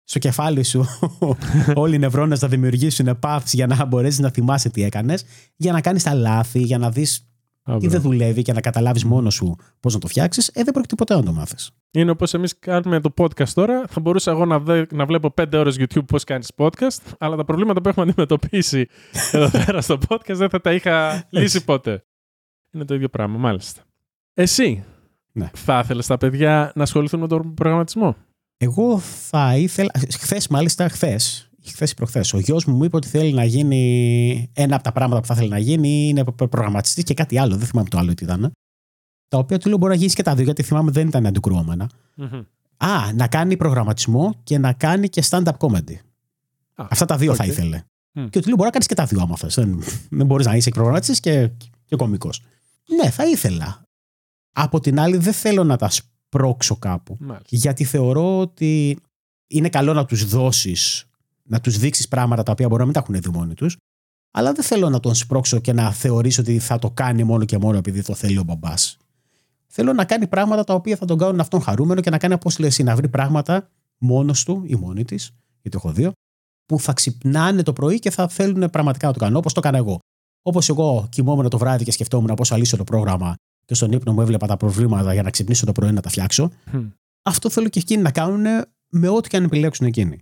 στο 0.09 0.19
κεφάλι 0.19 0.63
σου 0.63 0.85
όλοι 1.75 1.95
οι 1.95 1.99
νευρώνες 1.99 2.41
να 2.43 2.49
δημιουργήσουν 2.49 3.19
paths 3.23 3.41
για 3.53 3.67
να 3.67 3.85
μπορέσεις 3.85 4.19
να 4.19 4.31
θυμάσαι 4.31 4.69
τι 4.71 4.83
έκανες, 4.83 5.25
για 5.57 5.73
να 5.73 5.81
κάνεις 5.81 6.03
τα 6.03 6.15
λάθη, 6.15 6.59
για 6.61 6.79
να 6.79 6.91
δεις 6.91 7.21
τι 7.79 7.87
δεν 7.89 8.01
δουλεύει 8.01 8.43
και 8.43 8.53
να 8.53 8.61
καταλάβεις 8.61 9.05
μόνος 9.05 9.35
σου 9.35 9.57
πώς 9.81 9.95
να 9.95 10.01
το 10.01 10.07
φτιάξεις, 10.07 10.49
ε, 10.49 10.63
δεν 10.63 10.73
πρόκειται 10.73 10.95
ποτέ 10.95 11.15
να 11.15 11.23
το 11.23 11.33
μάθεις. 11.33 11.71
Είναι 11.91 12.11
όπως 12.11 12.35
εμείς 12.35 12.59
κάνουμε 12.59 13.01
το 13.01 13.15
podcast 13.17 13.49
τώρα. 13.49 13.85
Θα 13.89 14.01
μπορούσα 14.01 14.31
εγώ 14.31 14.45
να, 14.45 14.59
δε, 14.61 14.85
να 14.93 15.07
βλέπω 15.07 15.35
5 15.43 15.47
ώρες 15.59 15.77
YouTube 15.79 16.05
πώς 16.07 16.25
κάνεις 16.25 16.53
podcast, 16.57 16.99
αλλά 17.19 17.37
τα 17.37 17.45
προβλήματα 17.45 17.81
που 17.81 17.89
έχουμε 17.89 18.07
αντιμετωπίσει 18.11 18.87
εδώ 19.33 19.51
πέρα 19.51 19.81
στο 19.81 19.99
podcast 20.09 20.35
δεν 20.35 20.49
θα 20.49 20.61
τα 20.61 20.73
είχα 20.73 21.25
λύσει 21.31 21.65
ποτέ. 21.65 22.05
Είναι 22.73 22.85
το 22.85 22.95
ίδιο 22.95 23.09
πράγμα, 23.09 23.39
μάλιστα. 23.39 23.83
Εσύ, 24.35 24.85
Ναι. 25.33 25.51
θα 25.55 25.81
ήθελες 25.85 26.07
τα 26.07 26.17
παιδιά 26.17 26.73
να 26.75 26.83
ασχοληθούν 26.83 27.21
με 27.21 27.27
τον 27.27 27.55
προγραμματισμό; 27.55 28.17
Εγώ 28.57 28.99
θα 28.99 29.57
ήθελα. 29.57 29.91
Χθες, 30.19 30.49
μάλιστα, 30.49 30.89
χθες, 30.89 31.51
χθες 31.65 31.91
ή 31.91 31.95
προχθές, 31.95 32.33
ο 32.33 32.39
γιος 32.39 32.65
μου 32.65 32.77
μου 32.77 32.85
είπε 32.85 32.97
ότι 32.97 33.09
θέλει 33.09 33.33
να 33.33 33.45
γίνει. 33.45 34.51
Ένα 34.53 34.75
από 34.75 34.85
τα 34.85 34.93
πράγματα 34.93 35.21
που 35.21 35.27
θα 35.27 35.35
θέλει 35.35 35.49
να 35.49 35.59
γίνει 35.59 36.09
είναι 36.09 36.25
προγραμματιστής 36.25 37.05
και 37.05 37.15
κάτι 37.15 37.39
άλλο. 37.39 37.57
Δεν 37.57 37.67
θυμάμαι 37.67 37.89
το 37.89 37.99
άλλο 37.99 38.15
τι 38.15 38.25
ήταν. 38.25 38.53
Τα 39.29 39.39
οποία 39.39 39.59
του 39.59 39.69
λέω 39.69 39.79
μπορεί 39.79 39.93
να 39.93 39.99
γίνει 39.99 40.11
και 40.11 40.23
τα 40.23 40.35
δύο, 40.35 40.45
γιατί 40.45 40.63
θυμάμαι 40.63 40.91
δεν 40.91 41.07
ήταν 41.09 41.27
αντικρουόμενα. 41.27 41.91
Α, 42.77 43.13
να 43.15 43.29
κάνει 43.29 43.57
προγραμματισμό 43.57 44.35
και 44.43 44.59
να 44.59 44.73
κάνει 44.73 45.09
και 45.09 45.23
stand-up 45.29 45.57
comedy. 45.59 45.95
Α, 46.75 46.87
Αυτά 46.91 47.05
τα 47.05 47.17
δύο 47.17 47.31
οκ. 47.31 47.37
θα 47.37 47.45
ήθελε. 47.45 47.83
Μμ. 48.13 48.27
Και 48.27 48.41
του 48.41 48.47
λέω: 48.47 48.57
Μπορεί 48.57 48.65
να 48.65 48.71
κάνεις 48.71 48.87
και 48.87 48.95
τα 48.95 49.05
δύο 49.05 49.21
άμα 49.21 49.37
θες. 49.37 49.55
Δεν, 49.55 49.83
δεν 50.11 50.27
μπορείς 50.27 50.47
να 50.47 50.55
είσαι 50.57 50.69
και 50.69 50.75
προγραμματιστής 50.75 51.21
και, 51.21 51.51
και 51.87 51.97
κωμικός. 51.97 52.43
Ναι, 53.03 53.11
θα 53.11 53.25
ήθελα. 53.27 53.83
Από 54.53 54.81
την 54.81 54.99
άλλη, 55.01 55.17
δεν 55.17 55.33
θέλω 55.33 55.65
να 55.65 55.77
τα 55.77 55.91
σπρώξω 56.27 56.77
κάπου. 56.77 57.17
Μάλιστα. 57.21 57.49
Γιατί 57.51 57.85
θεωρώ 57.85 58.39
ότι 58.39 58.99
είναι 59.47 59.69
καλό 59.69 59.93
να 59.93 60.05
τους 60.05 60.29
δώσεις, 60.29 61.05
να 61.43 61.61
τους 61.61 61.79
δείξεις 61.79 62.09
πράγματα 62.09 62.43
τα 62.43 62.53
οποία 62.53 62.67
μπορεί 62.67 62.79
να 62.79 62.85
μην 62.85 62.95
τα 62.95 63.01
έχουν 63.01 63.21
δει 63.21 63.39
μόνοι 63.39 63.55
τους, 63.55 63.77
αλλά 64.31 64.53
δεν 64.53 64.65
θέλω 64.65 64.91
να 64.91 65.01
τον 65.01 65.15
σπρώξω 65.15 65.59
και 65.59 65.73
να 65.73 65.93
θεωρήσω 65.93 66.41
ότι 66.41 66.59
θα 66.59 66.79
το 66.79 66.91
κάνει 66.91 67.25
μόνο 67.25 67.45
και 67.45 67.59
μόνο 67.59 67.77
επειδή 67.77 68.03
το 68.03 68.15
θέλει 68.15 68.39
ο 68.39 68.43
μπαμπάς. 68.43 68.97
Θέλω 69.67 69.93
να 69.93 70.05
κάνει 70.05 70.27
πράγματα 70.27 70.65
τα 70.65 70.75
οποία 70.75 70.97
θα 70.97 71.07
τον 71.07 71.19
κάνουν 71.19 71.41
αυτόν 71.41 71.61
χαρούμενο 71.61 72.01
και 72.01 72.11
να 72.11 72.19
κάνει 72.19 72.35
όπως 72.35 72.59
λες 72.59 72.69
εσύ, 72.69 72.83
να 72.83 72.97
βρει 72.97 73.09
πράγματα 73.09 73.71
μόνος 73.99 74.45
του 74.45 74.63
ή 74.67 74.75
μόνη 74.75 75.05
της, 75.05 75.35
γιατί 75.63 75.77
έχω 75.77 75.93
δύο, 75.93 76.13
που 76.67 76.81
θα 76.81 76.93
ξυπνάνε 76.93 77.63
το 77.63 77.73
πρωί 77.73 77.99
και 77.99 78.11
θα 78.11 78.29
θέλουν 78.29 78.71
πραγματικά 78.71 79.07
να 79.07 79.13
το 79.13 79.19
κάνουν, 79.19 79.37
όπως 79.37 79.53
το 79.53 79.61
έκανα 79.63 79.77
εγώ. 79.77 79.99
Όπως 80.43 80.69
εγώ 80.69 81.07
κοιμόμουν 81.09 81.49
το 81.49 81.59
βράδυ 81.59 81.85
και 81.85 81.93
σκεφτόμουν 81.93 82.35
πώς 82.35 82.49
θα 82.49 82.57
λύσω 82.57 82.77
το 82.77 82.85
πρόγραμμα 82.85 83.35
και 83.67 83.75
στον 83.75 83.93
ύπνο 83.93 84.13
μου 84.13 84.21
έβλεπα 84.21 84.47
τα 84.47 84.57
προβλήματα 84.57 85.13
για 85.13 85.23
να 85.23 85.31
ξυπνήσω 85.31 85.67
το 85.67 85.73
πρωί 85.73 85.93
να 85.93 86.01
τα 86.01 86.09
φτιάξω 86.09 86.51
Μμ. 86.73 86.87
αυτό 87.23 87.51
θέλω 87.51 87.69
και 87.69 87.79
εκείνοι 87.79 88.03
να 88.03 88.11
κάνουν 88.11 88.65
με 88.89 89.09
ό,τι 89.09 89.29
και 89.29 89.37
αν 89.37 89.45
επιλέξουν 89.45 89.87
εκείνοι. 89.87 90.19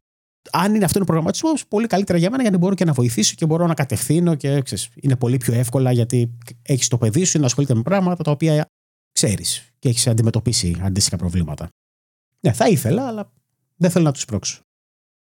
Αν 0.51 0.75
είναι 0.75 0.85
αυτό 0.85 0.99
είναι 0.99 1.07
προγραμματισμό, 1.07 1.51
πολύ 1.69 1.87
καλύτερα 1.87 2.19
για 2.19 2.31
μένα 2.31 2.43
γιατί 2.43 2.59
μπορώ 2.59 2.75
και 2.75 2.85
να 2.85 2.93
βοηθήσω 2.93 3.35
και 3.35 3.47
μπορώ 3.47 3.67
να 3.67 3.75
κατευθύνω 3.75 4.35
και 4.35 4.63
ξέρεις, 4.63 4.89
είναι 4.95 5.17
πολύ 5.17 5.37
πιο 5.37 5.55
εύκολα 5.55 5.93
γιατί 5.93 6.39
έχεις 6.63 6.89
το 6.89 6.99
παιδί 6.99 7.25
σου 7.25 7.39
να 7.39 7.47
ασχολείται 7.47 7.75
με 7.75 7.83
πράγματα 7.83 8.23
τα 8.23 8.31
οποία 8.31 8.67
ξέρεις 9.13 9.73
και 9.79 9.89
έχεις 9.89 10.07
αντιμετωπίσει 10.07 10.77
αντίστοιχα 10.83 11.17
προβλήματα. 11.17 11.69
Ναι, 12.41 12.53
θα 12.53 12.69
ήθελα, 12.69 13.07
αλλά 13.07 13.33
δεν 13.77 13.91
θέλω 13.91 14.05
να 14.05 14.13
τους 14.13 14.25
πρόξω. 14.25 14.61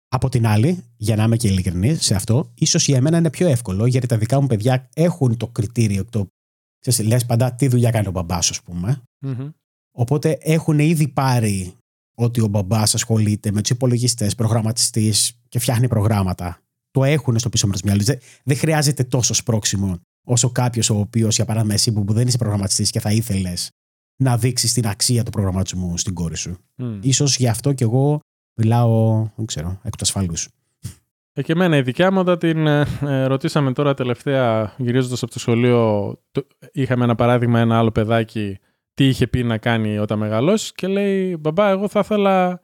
Από 0.07 0.29
την 0.29 0.47
άλλη, 0.47 0.83
για 0.97 1.15
να 1.15 1.23
είμαι 1.23 1.37
και 1.37 1.47
ειλικρινής 1.47 2.05
σε 2.05 2.15
αυτό, 2.15 2.51
ίσως 2.53 2.87
για 2.87 2.97
εμένα 2.97 3.17
είναι 3.17 3.29
πιο 3.29 3.47
εύκολο 3.47 3.85
γιατί 3.85 4.07
τα 4.07 4.17
δικά 4.17 4.41
μου 4.41 4.47
παιδιά 4.47 4.89
έχουν 4.93 5.37
το 5.37 5.47
κριτήριο. 5.47 6.05
Το, 6.05 6.27
ξέρεις, 6.79 7.11
λες 7.11 7.25
πάντα 7.25 7.53
τι 7.53 7.67
δουλειά 7.67 7.91
κάνει 7.91 8.07
ο 8.07 8.11
μπαμπάς, 8.11 8.49
ας 8.49 8.61
πούμε. 8.61 9.01
Μμμ. 9.25 9.49
Οπότε 9.91 10.37
έχουν 10.41 10.79
ήδη 10.79 11.07
πάρει 11.07 11.73
ότι 12.15 12.41
ο 12.41 12.47
μπαμπάς 12.47 12.93
ασχολείται 12.93 13.51
με 13.51 13.61
τους 13.61 13.69
υπολογιστές, 13.69 14.35
προγραμματιστής 14.35 15.39
και 15.49 15.59
φτιάχνει 15.59 15.87
προγράμματα. 15.87 16.61
Το 16.91 17.03
έχουν 17.03 17.39
στο 17.39 17.49
πίσω 17.49 17.67
μέρος 17.67 17.81
μυαλού. 17.81 18.03
Δεν, 18.03 18.19
δεν 18.43 18.57
χρειάζεται 18.57 19.03
τόσο 19.03 19.33
σπρώξιμο 19.33 19.99
όσο 20.27 20.49
κάποιος 20.49 20.89
ο 20.89 20.99
οποίος, 20.99 21.35
για 21.35 21.45
παράδειγμα, 21.45 21.73
εσύ 21.73 21.91
που 21.91 22.13
δεν 22.13 22.27
είσαι 22.27 22.37
προγραμματιστής 22.37 22.89
και 22.89 22.99
θα 22.99 23.11
ήθελες 23.11 23.69
να 24.23 24.37
δείξεις 24.37 24.73
την 24.73 24.87
αξία 24.87 25.23
του 25.23 25.31
προγραμματισμού 25.31 25.97
στην 25.97 26.13
κόρη 26.13 26.37
σου. 26.37 26.57
Μμ. 26.75 27.09
Σω 27.09 27.25
γι' 27.25 27.47
αυτό 27.47 27.73
κι 27.73 27.83
εγώ 27.83 28.19
μιλάω, 28.59 29.29
δεν 29.35 29.45
ξέρω, 29.45 29.79
εκ 29.83 29.95
του 29.95 30.03
ασφαλού. 30.03 30.33
Ε, 31.39 31.41
και 31.41 31.51
εμένα 31.51 31.77
η 31.77 31.81
δικιά 31.81 32.11
μου 32.11 32.19
όταν 32.19 32.37
την 32.37 32.67
ε, 32.67 32.85
ε, 33.01 33.25
ρωτήσαμε 33.25 33.73
τώρα 33.73 33.93
τελευταία 33.93 34.73
γυρίζοντας 34.77 35.23
από 35.23 35.31
το 35.31 35.39
σχολείο 35.39 36.13
το- 36.31 36.47
είχαμε 36.71 37.03
ένα 37.03 37.15
παράδειγμα 37.15 37.59
ένα 37.59 37.77
άλλο 37.77 37.91
παιδάκι 37.91 38.59
τι 38.93 39.07
είχε 39.07 39.27
πει 39.27 39.43
να 39.43 39.57
κάνει 39.57 39.97
όταν 39.99 40.17
μεγαλώσει 40.19 40.71
και 40.75 40.87
λέει 40.87 41.37
μπαμπά 41.39 41.69
εγώ 41.69 41.87
θα 41.87 41.99
ήθελα 41.99 42.61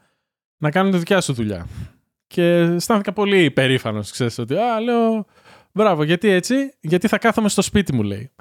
να 0.57 0.71
κάνω 0.71 0.89
τη 0.89 0.97
δικιά 0.97 1.21
σου 1.21 1.34
δουλειά 1.34 1.67
και 2.28 2.43
αισθάνθηκα 2.57 3.13
πολύ 3.13 3.51
περήφανος 3.51 4.11
ξέρεις 4.11 4.38
ότι 4.38 4.55
α 4.55 4.80
λέω 4.80 5.26
μπράβο 5.71 6.03
γιατί 6.03 6.30
έτσι 6.30 6.55
γιατί 6.80 7.07
θα 7.07 7.17
κάθομαι 7.17 7.49
στο 7.49 7.61
σπίτι 7.61 7.93
μου 7.95 8.03
λέει 8.03 8.32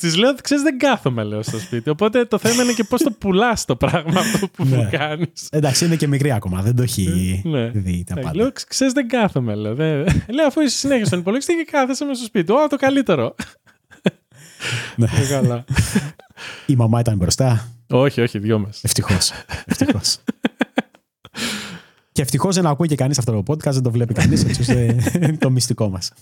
Της 0.00 0.16
λέω, 0.16 0.34
ξέρεις, 0.42 0.62
δεν 0.62 0.78
κάθομαι, 0.78 1.22
λέω 1.22 1.42
στο 1.42 1.58
σπίτι. 1.58 1.90
Οπότε 1.90 2.24
το 2.24 2.38
θέμα 2.38 2.62
είναι 2.62 2.72
και 2.72 2.84
πώς 2.84 3.02
το 3.02 3.10
πουλάς 3.10 3.64
το 3.64 3.76
πράγμα 3.76 4.20
αυτό 4.20 4.48
που 4.48 4.64
Ναι. 4.64 4.76
μου 4.76 4.88
κάνεις. 4.90 5.48
Εντάξει, 5.50 5.84
είναι 5.84 5.96
και 5.96 6.06
μικρή 6.06 6.32
ακόμα, 6.32 6.62
δεν 6.62 6.76
το 6.76 6.82
έχει 6.82 7.40
Ναι. 7.44 7.68
δει 7.68 8.04
τα 8.06 8.14
πάντα. 8.14 8.34
Λέω, 8.34 8.52
ξέρεις, 8.68 8.92
δεν 8.92 9.08
κάθομαι. 9.08 9.54
Λέω, 9.54 9.74
δεν... 9.74 9.98
λέω 10.28 10.46
αφού 10.46 10.60
είσαι 10.60 10.76
συνέχεια 10.78 11.04
στον 11.04 11.18
υπολογιστή 11.18 11.52
και 11.54 11.68
κάθεσαι 11.70 12.04
μέσα 12.04 12.16
στο 12.18 12.26
σπίτι. 12.26 12.52
Ω, 12.52 12.66
το 12.68 12.76
καλύτερο. 12.76 13.34
Ναι. 14.96 15.06
Ε, 15.22 15.26
καλά. 15.30 15.64
Η 16.66 16.76
μαμά 16.76 17.00
ήταν 17.00 17.16
μπροστά. 17.16 17.68
όχι, 17.90 18.20
όχι, 18.20 18.38
δυο 18.38 18.58
μας. 18.58 18.84
Ευτυχώς. 18.84 19.30
Ευτυχώς. 19.66 20.18
και 22.12 22.22
ευτυχώς 22.22 22.54
δεν 22.54 22.66
ακούει 22.66 22.88
και 22.88 22.94
κανείς 22.94 23.18
αυτό 23.18 23.32
το 23.42 23.52
podcast, 23.52 23.72
δεν 23.72 23.82
το 23.82 23.90
βλέπει 23.90 24.14
κανείς. 24.14 24.44
Έτσι 24.44 24.60
ώστε 24.60 24.96
είναι 25.14 25.36
το 25.40 25.50
μυστικό 25.50 25.88
μας. 25.88 26.12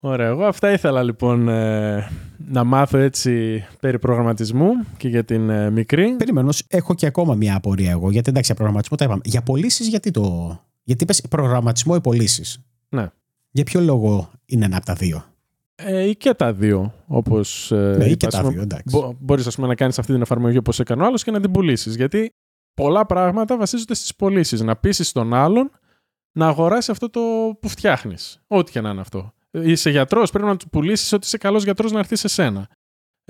Ωραία, 0.00 0.26
εγώ 0.26 0.44
αυτά 0.44 0.72
ήθελα 0.72 1.02
λοιπόν 1.02 1.48
ε, 1.48 2.10
να 2.48 2.64
μάθω 2.64 2.98
έτσι 2.98 3.64
περί 3.80 3.98
προγραμματισμού 3.98 4.70
και 4.96 5.08
για 5.08 5.24
την 5.24 5.50
ε, 5.50 5.70
μικρή. 5.70 6.14
Περίμενω, 6.18 6.52
έχω 6.68 6.94
και 6.94 7.06
ακόμα 7.06 7.34
μια 7.34 7.56
απορία 7.56 7.90
εγώ. 7.90 8.10
Γιατί 8.10 8.28
εντάξει, 8.30 8.46
για 8.46 8.54
προγραμματισμό 8.54 8.96
τα 8.96 9.04
είπαμε. 9.04 9.20
Για 9.24 9.42
πωλήσεις, 9.42 9.86
γιατί 9.88 10.10
το. 10.10 10.58
Γιατί 10.82 11.02
είπες 11.02 11.22
προγραμματισμό 11.30 11.94
ή 11.96 12.00
πωλήσεις; 12.00 12.64
Ναι. 12.88 13.10
Για 13.50 13.64
ποιο 13.64 13.80
λόγο 13.80 14.30
είναι 14.46 14.64
ένα 14.64 14.76
από 14.76 14.86
τα 14.86 14.94
δύο; 14.94 15.24
Ε, 15.74 16.08
ή 16.08 16.16
και 16.16 16.34
τα 16.34 16.52
δύο, 16.52 16.94
όπως 17.06 17.72
ε, 17.72 17.94
ναι, 17.98 18.04
ή 18.04 18.10
είπα, 18.10 18.16
και 18.16 18.26
ας 18.26 18.34
τα 18.34 18.40
πούμε, 18.40 18.52
δύο, 18.52 18.62
εντάξει. 18.62 18.96
Μπο- 18.98 19.16
μπορείς 19.18 19.46
ας 19.46 19.54
πούμε, 19.54 19.66
να 19.66 19.74
κάνεις 19.74 19.98
αυτή 19.98 20.12
την 20.12 20.22
εφαρμογή 20.22 20.56
όπως 20.56 20.80
έκανε 20.80 21.02
ο 21.02 21.06
άλλος 21.06 21.22
και 21.24 21.30
να 21.30 21.40
την 21.40 21.50
πουλήσεις. 21.50 21.96
Γιατί 21.96 22.30
πολλά 22.74 23.06
πράγματα 23.06 23.56
βασίζονται 23.56 23.94
στις 23.94 24.14
πωλήσεις. 24.16 24.60
Να 24.60 24.76
πείσει 24.76 25.12
τον 25.12 25.34
άλλον 25.34 25.70
να 26.32 26.46
αγοράσει 26.46 26.90
αυτό 26.90 27.10
το 27.10 27.20
που 27.60 27.68
φτιάχνεις. 27.68 28.40
Ό,τι 28.46 28.72
και 28.72 28.80
να 28.80 28.90
είναι 28.90 29.00
αυτό. 29.00 29.32
Ε, 29.50 29.70
Είσαι 29.70 29.90
γιατρός, 29.90 30.30
πρέπει 30.30 30.46
να 30.48 30.56
του 30.56 30.68
πουλήσεις 30.68 31.12
ότι 31.12 31.26
είσαι 31.26 31.38
καλός 31.38 31.64
γιατρός 31.64 31.92
να 31.92 31.98
έρθει 31.98 32.16
σε 32.16 32.28
σένα. 32.28 32.68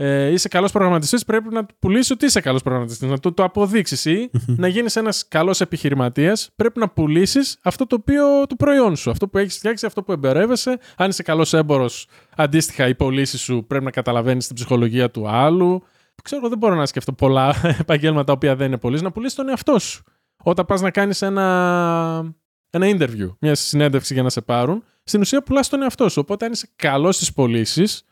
Ε, 0.01 0.27
είσαι 0.27 0.49
καλός 0.49 0.73
προγραμματιστής, 0.73 1.25
πρέπει 1.25 1.49
να 1.49 1.65
του 1.65 1.75
πουλήσεις 1.79 2.11
ότι 2.11 2.25
είσαι 2.25 2.41
καλός 2.41 2.63
προγραμματιστής. 2.63 3.09
Να 3.09 3.19
το, 3.19 3.33
το 3.33 3.45
αποδείξεις 3.45 4.05
ή 4.05 4.31
να 4.47 4.69
γίνεις 4.69 4.97
ένας 4.97 5.29
καλός 5.29 5.61
επιχειρηματίας, 5.61 6.51
πρέπει 6.57 6.79
να 6.79 6.89
πουλήσεις 6.89 7.59
αυτό 7.63 7.87
το 7.87 7.97
οποίο 8.01 8.47
το 8.47 8.55
προϊόν 8.57 8.97
σου. 8.97 9.11
Αυτό 9.11 9.29
που 9.29 9.39
έχεις 9.39 9.57
φτιάξει, 9.57 9.87
αυτό 9.87 10.03
που 10.03 10.13
εμπερεύεσαι. 10.13 10.79
Αν 10.97 11.09
είσαι 11.09 11.23
καλός 11.23 11.53
έμπορος, 11.53 12.09
αντίστοιχα 12.37 12.89
οι 12.89 12.95
πωλήσεις 12.95 13.41
σου 13.41 13.65
πρέπει 13.67 13.85
να 13.85 13.91
καταλαβαίνεις 13.91 14.47
την 14.47 14.55
ψυχολογία 14.55 15.11
του 15.11 15.29
άλλου. 15.29 15.83
ξέρω, 16.23 16.49
δεν 16.49 16.59
μπορώ 16.59 16.75
να 16.75 16.87
σκεφτώ 16.87 17.13
πολλά 17.13 17.55
επαγγέλματα 17.81 18.25
τα 18.25 18.33
οποία 18.33 18.57
δεν 18.57 18.67
είναι 18.67 18.79
πωλήσεις, 18.79 19.05
να 19.05 19.13
πουλήσεις 19.13 19.37
τον 19.37 19.49
εαυτό 19.49 19.79
σου. 19.79 20.03
Όταν 20.43 20.65
πας 20.65 20.81
να 20.81 20.91
κάνεις 20.91 21.23
ένα, 21.23 22.35
ένα 22.71 22.87
interview, 22.87 23.37
μια 23.41 23.55
συνέντευξη 23.55 24.15
για 24.15 24.23
να 24.23 24.31
σε 24.31 24.41
πάρουν, 24.41 24.85
στην 25.09 25.21
ουσία 25.21 25.43
πουλάς 25.43 25.69
τον 25.69 25.83
εαυτό 25.83 26.09
σου. 26.09 26.21
Οπότε, 26.21 26.45
αν 26.45 26.53
είσαι 26.53 26.69
καλός 26.77 27.17
στις 27.17 27.33
πωλήσεις, 27.33 28.05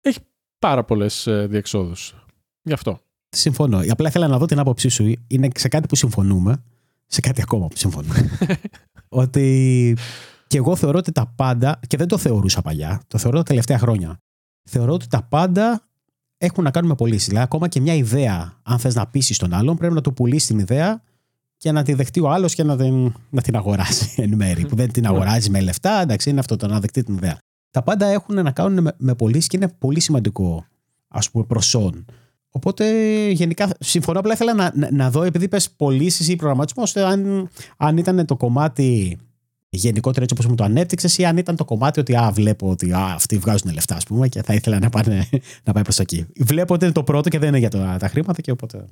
έχει 0.00 0.18
πάρα 0.58 0.84
πολλές 0.84 1.26
ε, 1.26 1.46
διεξόδους. 1.46 2.14
Γι' 2.62 2.72
αυτό. 2.72 3.00
Συμφωνώ. 3.28 3.80
Απλά 3.88 4.08
ήθελα 4.08 4.28
να 4.28 4.38
δω 4.38 4.46
την 4.46 4.58
άποψή 4.58 4.88
σου. 4.88 5.12
Είναι 5.26 5.48
σε 5.54 5.68
κάτι 5.68 5.86
που 5.86 5.96
συμφωνούμε, 5.96 6.62
σε 7.06 7.20
κάτι 7.20 7.42
ακόμα 7.42 7.66
που 7.66 7.76
συμφωνούμε. 7.76 8.30
ότι 9.08 9.96
και 10.46 10.56
εγώ 10.56 10.76
θεωρώ 10.76 10.98
ότι 10.98 11.12
τα 11.12 11.32
πάντα, 11.36 11.80
και 11.86 11.96
δεν 11.96 12.08
το 12.08 12.18
θεωρούσα 12.18 12.62
παλιά, 12.62 13.02
το 13.06 13.18
θεωρώ 13.18 13.36
τα 13.36 13.42
τελευταία 13.42 13.78
χρόνια. 13.78 14.20
Θεωρώ 14.68 14.92
ότι 14.92 15.06
τα 15.06 15.22
πάντα 15.22 15.88
έχουν 16.36 16.64
να 16.64 16.70
κάνουν 16.70 16.88
με 16.88 16.94
πωλήσεις. 16.94 17.26
Δηλαδή, 17.26 17.44
ακόμα 17.44 17.68
και 17.68 17.80
μια 17.80 17.94
ιδέα, 17.94 18.60
αν 18.62 18.78
θες 18.78 18.94
να 18.94 19.06
πείσει 19.06 19.38
τον 19.38 19.54
άλλον, 19.54 19.76
πρέπει 19.76 19.94
να 19.94 20.00
του 20.00 20.12
πουλήσεις 20.12 20.46
την 20.46 20.58
ιδέα 20.58 21.02
και 21.60 21.72
να 21.72 21.82
τη 21.82 21.94
δεχτεί 21.94 22.20
ο 22.20 22.30
άλλος 22.30 22.54
και 22.54 22.62
να 22.62 22.76
την, 22.76 23.12
να 23.30 23.42
την 23.42 23.56
αγοράσει 23.56 24.14
εν 24.22 24.34
μέρη. 24.34 24.66
που 24.66 24.76
δεν 24.76 24.92
την 24.92 25.06
αγοράζει 25.06 25.50
με 25.50 25.60
λεφτά, 25.60 26.00
εντάξει, 26.00 26.30
είναι 26.30 26.40
αυτό 26.40 26.56
το 26.56 26.66
να 26.66 26.80
δεχτεί 26.80 27.02
την 27.02 27.14
ιδέα. 27.14 27.38
Τα 27.70 27.82
πάντα 27.82 28.06
έχουν 28.06 28.42
να 28.42 28.50
κάνουν 28.50 28.82
με, 28.82 28.94
με 28.98 29.14
πωλήσει 29.14 29.48
και 29.48 29.56
είναι 29.56 29.68
πολύ 29.78 30.00
σημαντικό, 30.00 30.66
ας 31.08 31.30
πούμε, 31.30 31.44
προσόν. 31.44 32.04
Οπότε 32.50 32.84
γενικά 33.30 33.70
συμφωνώ. 33.80 34.18
Απλά 34.18 34.32
ήθελα 34.32 34.54
να, 34.54 34.72
να, 34.74 34.88
να 34.92 35.10
δω, 35.10 35.22
επειδή 35.22 35.48
πε 35.48 35.56
πωλήσεις 35.76 36.28
ή 36.28 36.36
προγραμματισμός, 36.36 36.96
αν, 36.96 37.48
αν 37.76 37.96
ήταν 37.96 38.26
το 38.26 38.36
κομμάτι 38.36 39.18
γενικότερα 39.68 40.22
έτσι 40.22 40.34
όπως 40.34 40.50
μου 40.50 40.54
το 40.54 40.64
ανέπτυξες, 40.64 41.18
ή 41.18 41.24
αν 41.24 41.36
ήταν 41.36 41.56
το 41.56 41.64
κομμάτι 41.64 42.00
ότι 42.00 42.16
α, 42.16 42.30
βλέπω 42.30 42.70
ότι 42.70 42.92
α, 42.92 43.04
αυτοί 43.14 43.38
βγάζουν 43.38 43.72
λεφτά, 43.72 43.96
ας 43.96 44.04
πούμε, 44.04 44.28
και 44.28 44.42
θα 44.42 44.54
ήθελα 44.54 44.78
να, 44.78 44.88
πάνε, 44.88 45.28
να 45.64 45.72
πάει 45.72 45.82
προς 45.82 45.98
εκεί. 45.98 46.26
Βλέπω 46.36 46.74
ότι 46.74 46.84
είναι 46.84 46.94
το 46.94 47.02
πρώτο 47.02 47.28
και 47.28 47.38
δεν 47.38 47.48
είναι 47.48 47.58
για 47.58 47.70
το, 47.70 47.96
τα 47.98 48.08
χρήματα 48.08 48.40
και 48.40 48.50
οπότε. 48.50 48.84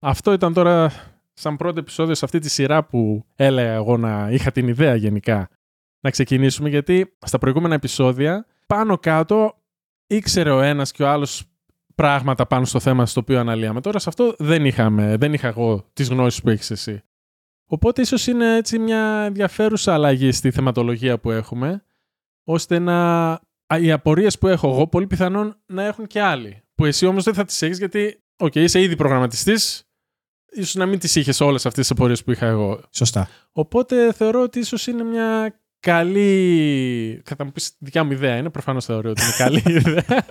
Αυτό 0.00 0.32
ήταν 0.32 0.52
τώρα 0.52 0.92
σαν 1.36 1.56
πρώτο 1.56 1.78
επεισόδιο 1.78 2.14
σε 2.14 2.24
αυτή 2.24 2.38
τη 2.38 2.48
σειρά 2.48 2.84
που 2.84 3.24
έλεγα 3.34 3.72
εγώ 3.72 3.96
να 3.96 4.28
είχα 4.30 4.52
την 4.52 4.68
ιδέα 4.68 4.94
γενικά 4.94 5.48
να 6.00 6.10
ξεκινήσουμε, 6.10 6.68
γιατί 6.68 7.16
στα 7.26 7.38
προηγούμενα 7.38 7.74
επεισόδια 7.74 8.46
πάνω 8.66 8.98
κάτω 8.98 9.62
ήξερε 10.06 10.50
ο 10.50 10.60
ένας 10.60 10.92
και 10.92 11.02
ο 11.02 11.08
άλλος 11.08 11.44
πράγματα 11.94 12.46
πάνω 12.46 12.64
στο 12.64 12.80
θέμα 12.80 13.06
στο 13.06 13.20
οποίο 13.20 13.38
αναλύαμε. 13.38 13.80
Τώρα 13.80 13.98
σε 13.98 14.08
αυτό 14.08 14.34
δεν, 14.38 14.64
είχαμε, 14.64 15.16
δεν 15.16 15.32
είχα 15.32 15.48
εγώ 15.48 15.84
τις 15.92 16.08
γνώσεις 16.08 16.42
που 16.42 16.48
έχεις 16.48 16.70
εσύ. 16.70 17.02
Οπότε 17.66 18.00
ίσως 18.00 18.26
είναι 18.26 18.56
έτσι 18.56 18.78
μια 18.78 19.22
ενδιαφέρουσα 19.24 19.94
αλλαγή 19.94 20.32
στη 20.32 20.50
θεματολογία 20.50 21.18
που 21.18 21.30
έχουμε, 21.30 21.84
ώστε 22.44 22.78
να 22.78 23.40
οι 23.80 23.92
απορίες 23.92 24.38
που 24.38 24.46
έχω 24.46 24.70
εγώ 24.70 24.86
πολύ 24.86 25.06
πιθανόν 25.06 25.56
να 25.66 25.84
έχουν 25.84 26.06
και 26.06 26.20
άλλοι. 26.20 26.62
Που 26.74 26.84
εσύ 26.84 27.06
όμως 27.06 27.24
δεν 27.24 27.34
θα 27.34 27.44
τις 27.44 27.62
έχεις 27.62 27.78
γιατί, 27.78 28.22
OK, 28.36 28.52
okay, 28.52 28.60
είσαι 28.60 28.80
ήδη 28.80 28.96
προγραμματιστής, 28.96 29.85
ίσως 30.52 30.74
να 30.74 30.86
μην 30.86 30.98
τις 30.98 31.14
είχες 31.14 31.40
όλες 31.40 31.66
αυτές 31.66 31.86
τις 31.86 31.90
απορίες 31.90 32.24
που 32.24 32.30
είχα 32.30 32.46
εγώ. 32.46 32.80
Σωστά. 32.90 33.28
Οπότε 33.52 34.12
θεωρώ 34.12 34.42
ότι 34.42 34.58
ίσως 34.58 34.86
είναι 34.86 35.02
μια 35.02 35.60
καλή. 35.80 37.22
Θα 37.24 37.44
μου 37.44 37.52
πεις 37.52 37.76
δικιά 37.78 38.04
μου 38.04 38.12
ιδέα 38.12 38.36
είναι. 38.36 38.50
Προφανώς 38.50 38.84
θεωρώ 38.84 39.10
ότι 39.10 39.22
είναι 39.22 39.32
καλή 39.36 39.62
ιδέα. 39.78 40.26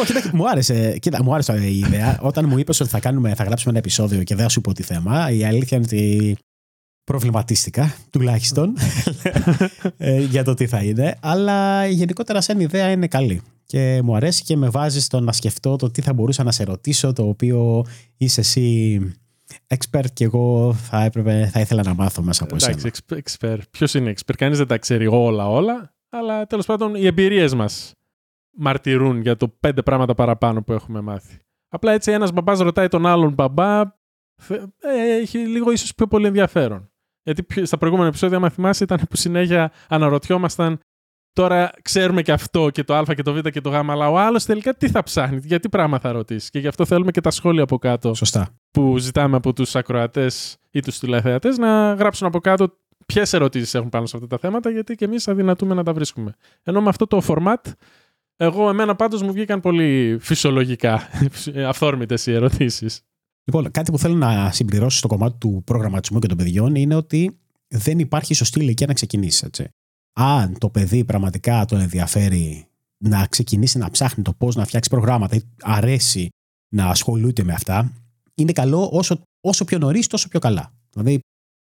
Όχι, 0.00 0.12
μου 0.32 0.48
άρεσε. 0.48 0.98
Κοίτα, 0.98 1.22
μου 1.22 1.34
άρεσε 1.34 1.52
η 1.52 1.78
ιδέα. 1.78 2.18
Όταν 2.22 2.48
μου 2.48 2.58
είπες 2.58 2.80
ότι 2.80 2.90
θα, 2.90 3.00
κάνουμε, 3.00 3.34
θα 3.34 3.44
γράψουμε 3.44 3.70
ένα 3.70 3.78
επεισόδιο 3.78 4.22
και 4.22 4.34
δεν 4.34 4.44
θα 4.44 4.50
σου 4.50 4.60
πω 4.60 4.72
τι 4.72 4.82
θέμα, 4.82 5.30
η 5.30 5.44
αλήθεια 5.44 5.76
είναι 5.76 5.86
ότι 5.90 6.36
προβληματίστηκα 7.04 7.94
τουλάχιστον 8.10 8.74
ε, 9.96 10.20
για 10.20 10.44
το 10.44 10.54
τι 10.54 10.66
θα 10.66 10.82
είναι. 10.82 11.18
Αλλά 11.20 11.86
γενικότερα, 11.86 12.40
σαν 12.40 12.60
ιδέα 12.60 12.90
είναι 12.90 13.06
καλή. 13.06 13.42
Και 13.64 14.00
μου 14.04 14.16
αρέσει 14.16 14.42
και 14.42 14.56
με 14.56 14.68
βάζει 14.68 15.00
στο 15.00 15.20
να 15.20 15.32
σκεφτώ 15.32 15.76
το 15.76 15.90
τι 15.90 16.00
θα 16.00 16.12
μπορούσα 16.12 16.42
να 16.42 16.52
σε 16.52 16.64
ρωτήσω, 16.64 17.12
το 17.12 17.28
οποίο 17.28 17.84
είσαι 18.16 18.40
εσύ 18.40 19.00
expert 19.66 20.04
και 20.12 20.24
εγώ 20.24 20.74
θα, 20.74 21.02
έπρεπε, 21.02 21.48
θα 21.52 21.60
ήθελα 21.60 21.82
να 21.82 21.94
μάθω 21.94 22.22
μέσα 22.22 22.44
από 22.44 22.54
εσένα. 22.54 22.76
Εντάξει, 22.78 23.02
expert. 23.08 23.58
Ποιος 23.70 23.94
είναι 23.94 24.12
expert, 24.16 24.34
κανείς 24.36 24.58
δεν 24.58 24.66
τα 24.66 24.78
ξέρει 24.78 25.06
όλα 25.06 25.48
όλα, 25.48 25.94
αλλά 26.08 26.46
τέλος 26.46 26.66
πάντων 26.66 26.94
οι 26.94 27.06
εμπειρίες 27.06 27.54
μας 27.54 27.94
μαρτυρούν 28.50 29.20
για 29.20 29.36
το 29.36 29.48
πέντε 29.48 29.82
πράγματα 29.82 30.14
παραπάνω 30.14 30.62
που 30.62 30.72
έχουμε 30.72 31.00
μάθει. 31.00 31.38
Απλά 31.68 31.92
έτσι 31.92 32.12
ένας 32.12 32.32
μπαμπάς 32.32 32.58
ρωτάει 32.58 32.88
τον 32.88 33.06
άλλον 33.06 33.32
μπαμπά, 33.32 33.80
ε, 33.80 35.16
έχει 35.20 35.38
λίγο 35.38 35.70
ίσως 35.70 35.94
πιο 35.94 36.06
πολύ 36.06 36.26
ενδιαφέρον. 36.26 36.91
Γιατί 37.22 37.66
στα 37.66 37.78
προηγούμενα 37.78 38.08
επεισόδια, 38.08 38.36
αν 38.36 38.50
θυμάσαι, 38.50 38.84
ήταν 38.84 39.00
που 39.10 39.16
συνέχεια 39.16 39.72
αναρωτιόμασταν 39.88 40.80
Τώρα 41.34 41.70
ξέρουμε 41.82 42.22
και 42.22 42.32
αυτό 42.32 42.70
και 42.70 42.84
το 42.84 42.94
Α 42.94 43.04
και 43.14 43.22
το 43.22 43.32
Β 43.32 43.38
και 43.38 43.60
το 43.60 43.70
Γ, 43.70 43.74
αλλά 43.74 44.10
ο 44.10 44.18
άλλος 44.18 44.44
τελικά 44.44 44.74
τι 44.74 44.88
θα 44.88 45.02
ψάχνει, 45.02 45.40
γιατί 45.44 45.68
πράγμα 45.68 45.98
θα 45.98 46.12
ρωτήσει. 46.12 46.50
Και 46.50 46.58
γι' 46.58 46.66
αυτό 46.66 46.84
θέλουμε 46.84 47.10
και 47.10 47.20
τα 47.20 47.30
σχόλια 47.30 47.62
από 47.62 47.78
κάτω. 47.78 48.14
Σωστά. 48.14 48.48
Που 48.70 48.98
ζητάμε 48.98 49.36
από 49.36 49.52
τους 49.52 49.76
ακροατές 49.76 50.56
ή 50.70 50.80
τους 50.80 50.98
τηλεθεατές 50.98 51.58
να 51.58 51.94
γράψουν 51.94 52.26
από 52.26 52.40
κάτω 52.40 52.76
ποιες 53.06 53.32
ερωτήσεις 53.32 53.74
έχουν 53.74 53.88
πάνω 53.88 54.06
σε 54.06 54.16
αυτά 54.16 54.28
τα 54.28 54.38
θέματα, 54.38 54.70
γιατί 54.70 54.94
και 54.94 55.04
εμείς 55.04 55.28
αδυνατούμε 55.28 55.74
να 55.74 55.82
τα 55.82 55.92
βρίσκουμε. 55.92 56.34
Ενώ 56.62 56.80
με 56.80 56.88
αυτό 56.88 57.06
το 57.06 57.22
format, 57.26 57.70
εγώ, 58.36 58.68
εμένα 58.68 58.94
πάντως 58.94 59.22
μου 59.22 59.32
βγήκαν 59.32 59.60
πολύ 59.60 60.18
φυσιολογικά, 60.20 61.08
αυθόρμητες 61.68 62.26
οι 62.26 62.32
ερωτήσεις. 62.32 63.00
Λοιπόν, 63.44 63.70
κάτι 63.70 63.90
που 63.90 63.98
θέλω 63.98 64.14
να 64.14 64.52
συμπληρώσω 64.52 64.98
στο 64.98 65.08
κομμάτι 65.08 65.36
του 65.38 65.62
προγραμματισμού 65.64 66.18
και 66.18 66.26
των 66.26 66.36
παιδιών 66.36 66.74
είναι 66.74 66.94
ότι 66.94 67.38
δεν 67.68 67.98
υπάρχει 67.98 68.34
σωστή 68.34 68.60
ηλικία 68.60 68.86
να 68.86 68.92
ξεκινήσει. 68.94 69.44
Έτσι 69.46 69.68
αν 70.12 70.58
το 70.58 70.68
παιδί 70.68 71.04
πραγματικά 71.04 71.64
τον 71.64 71.80
ενδιαφέρει 71.80 72.66
να 72.96 73.26
ξεκινήσει 73.26 73.78
να 73.78 73.90
ψάχνει 73.90 74.22
το 74.22 74.32
πώς 74.32 74.54
να 74.56 74.64
φτιάξει 74.64 74.90
προγράμματα 74.90 75.36
ή 75.36 75.40
αρέσει 75.62 76.28
να 76.68 76.86
ασχολούνται 76.86 77.42
με 77.42 77.52
αυτά, 77.52 77.92
είναι 78.34 78.52
καλό 78.52 78.88
όσο, 78.92 79.20
όσο 79.40 79.64
πιο 79.64 79.78
νωρίς, 79.78 80.06
τόσο 80.06 80.28
πιο 80.28 80.38
καλά. 80.40 80.72
Δηλαδή, 80.90 81.20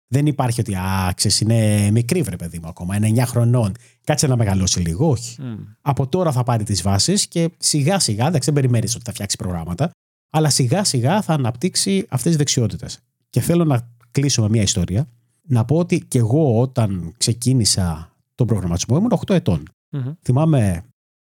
δεν 0.08 0.26
υπάρχει 0.26 0.60
ότι 0.60 0.74
α, 0.74 1.12
ξέρεις, 1.16 1.40
είναι 1.40 1.90
μικρή 1.90 2.22
βρε 2.22 2.36
παιδί 2.36 2.58
μου 2.58 2.68
ακόμα, 2.68 2.96
είναι 2.96 3.22
9 3.22 3.26
χρονών. 3.26 3.74
Κάτσε 4.04 4.26
να 4.26 4.36
μεγαλώσει 4.36 4.80
λίγο. 4.80 5.08
Όχι. 5.08 5.36
Από 5.80 6.06
τώρα 6.08 6.32
θα 6.32 6.42
πάρει 6.42 6.64
τις 6.64 6.82
βάσεις 6.82 7.26
και 7.26 7.50
σιγά 7.58 7.98
σιγά, 7.98 8.30
δεν 8.30 8.40
δεν 8.44 8.54
περιμένει 8.54 8.84
ότι 8.94 9.04
θα 9.04 9.12
φτιάξει 9.12 9.36
προγράμματα, 9.36 9.90
αλλά 10.30 10.50
σιγά 10.50 10.84
σιγά 10.84 11.22
θα 11.22 11.34
αναπτύξει 11.34 12.06
αυτές 12.08 12.28
τις 12.28 12.36
δεξιότητες. 12.36 12.98
Και 13.30 13.40
θέλω 13.40 13.64
να 13.64 13.90
κλείσω 14.10 14.42
με 14.42 14.48
μια 14.48 14.62
ιστορία. 14.62 15.08
Να 15.50 15.64
πω 15.64 15.76
ότι 15.76 16.00
και 16.00 16.18
εγώ 16.18 16.60
όταν 16.60 17.14
ξεκίνησα 17.18 18.16
τον 18.34 18.46
προγραμματισμό 18.46 18.96
ήμουν 18.96 19.12
8 19.26 19.34
ετων 19.34 19.62
Θυμάμαι 20.22 20.84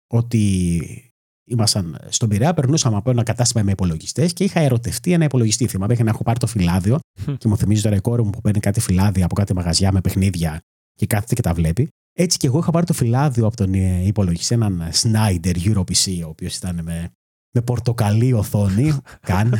ότι 0.06 1.12
ήμασταν 1.44 1.98
στον 2.08 2.28
Πειραιά, 2.28 2.54
περνούσαμε 2.54 2.96
από 2.96 3.10
ένα 3.10 3.22
κατάστημα 3.22 3.62
με 3.62 3.70
υπολογιστές 3.70 4.32
και 4.32 4.44
είχα 4.44 4.60
ερωτευτεί 4.60 5.12
ένα 5.12 5.24
υπολογιστή. 5.24 5.66
Θυμάμαι 5.66 5.92
είχα 5.92 6.04
να 6.04 6.10
έχω 6.10 6.22
πάρει 6.22 6.38
το 6.38 6.46
φυλάδιο 6.46 6.98
και 7.38 7.48
μου 7.48 7.56
θυμίζει 7.56 7.82
τώρα 7.82 7.96
η 7.96 8.00
κόρη 8.00 8.22
μου 8.22 8.30
που 8.30 8.40
παίρνει 8.40 8.60
κάτι 8.60 8.80
φυλάδια 8.80 9.24
από 9.24 9.34
κάτι 9.34 9.54
μαγαζιά 9.54 9.92
με 9.92 10.00
παιχνίδια 10.00 10.60
και 10.94 11.06
κάθεται 11.06 11.34
και 11.34 11.42
τα 11.42 11.54
βλέπει. 11.54 11.88
Έτσι 12.12 12.38
και 12.38 12.46
εγώ 12.46 12.58
είχα 12.58 12.70
πάρει 12.70 12.86
το 12.86 12.92
φυλάδιο 12.92 13.46
από 13.46 13.56
τον 13.56 13.74
ε, 13.74 14.06
υπολογιστή, 14.06 14.54
έναν 14.54 14.90
Snyder 14.92 15.56
Euro 15.56 15.80
PC, 15.80 16.22
ο 16.24 16.28
οποίος 16.28 16.56
ήταν 16.56 16.80
με, 16.82 17.10
με 17.50 17.62
πορτοκαλί 17.62 18.32
οθόνη. 18.32 18.98
καν. 19.20 19.54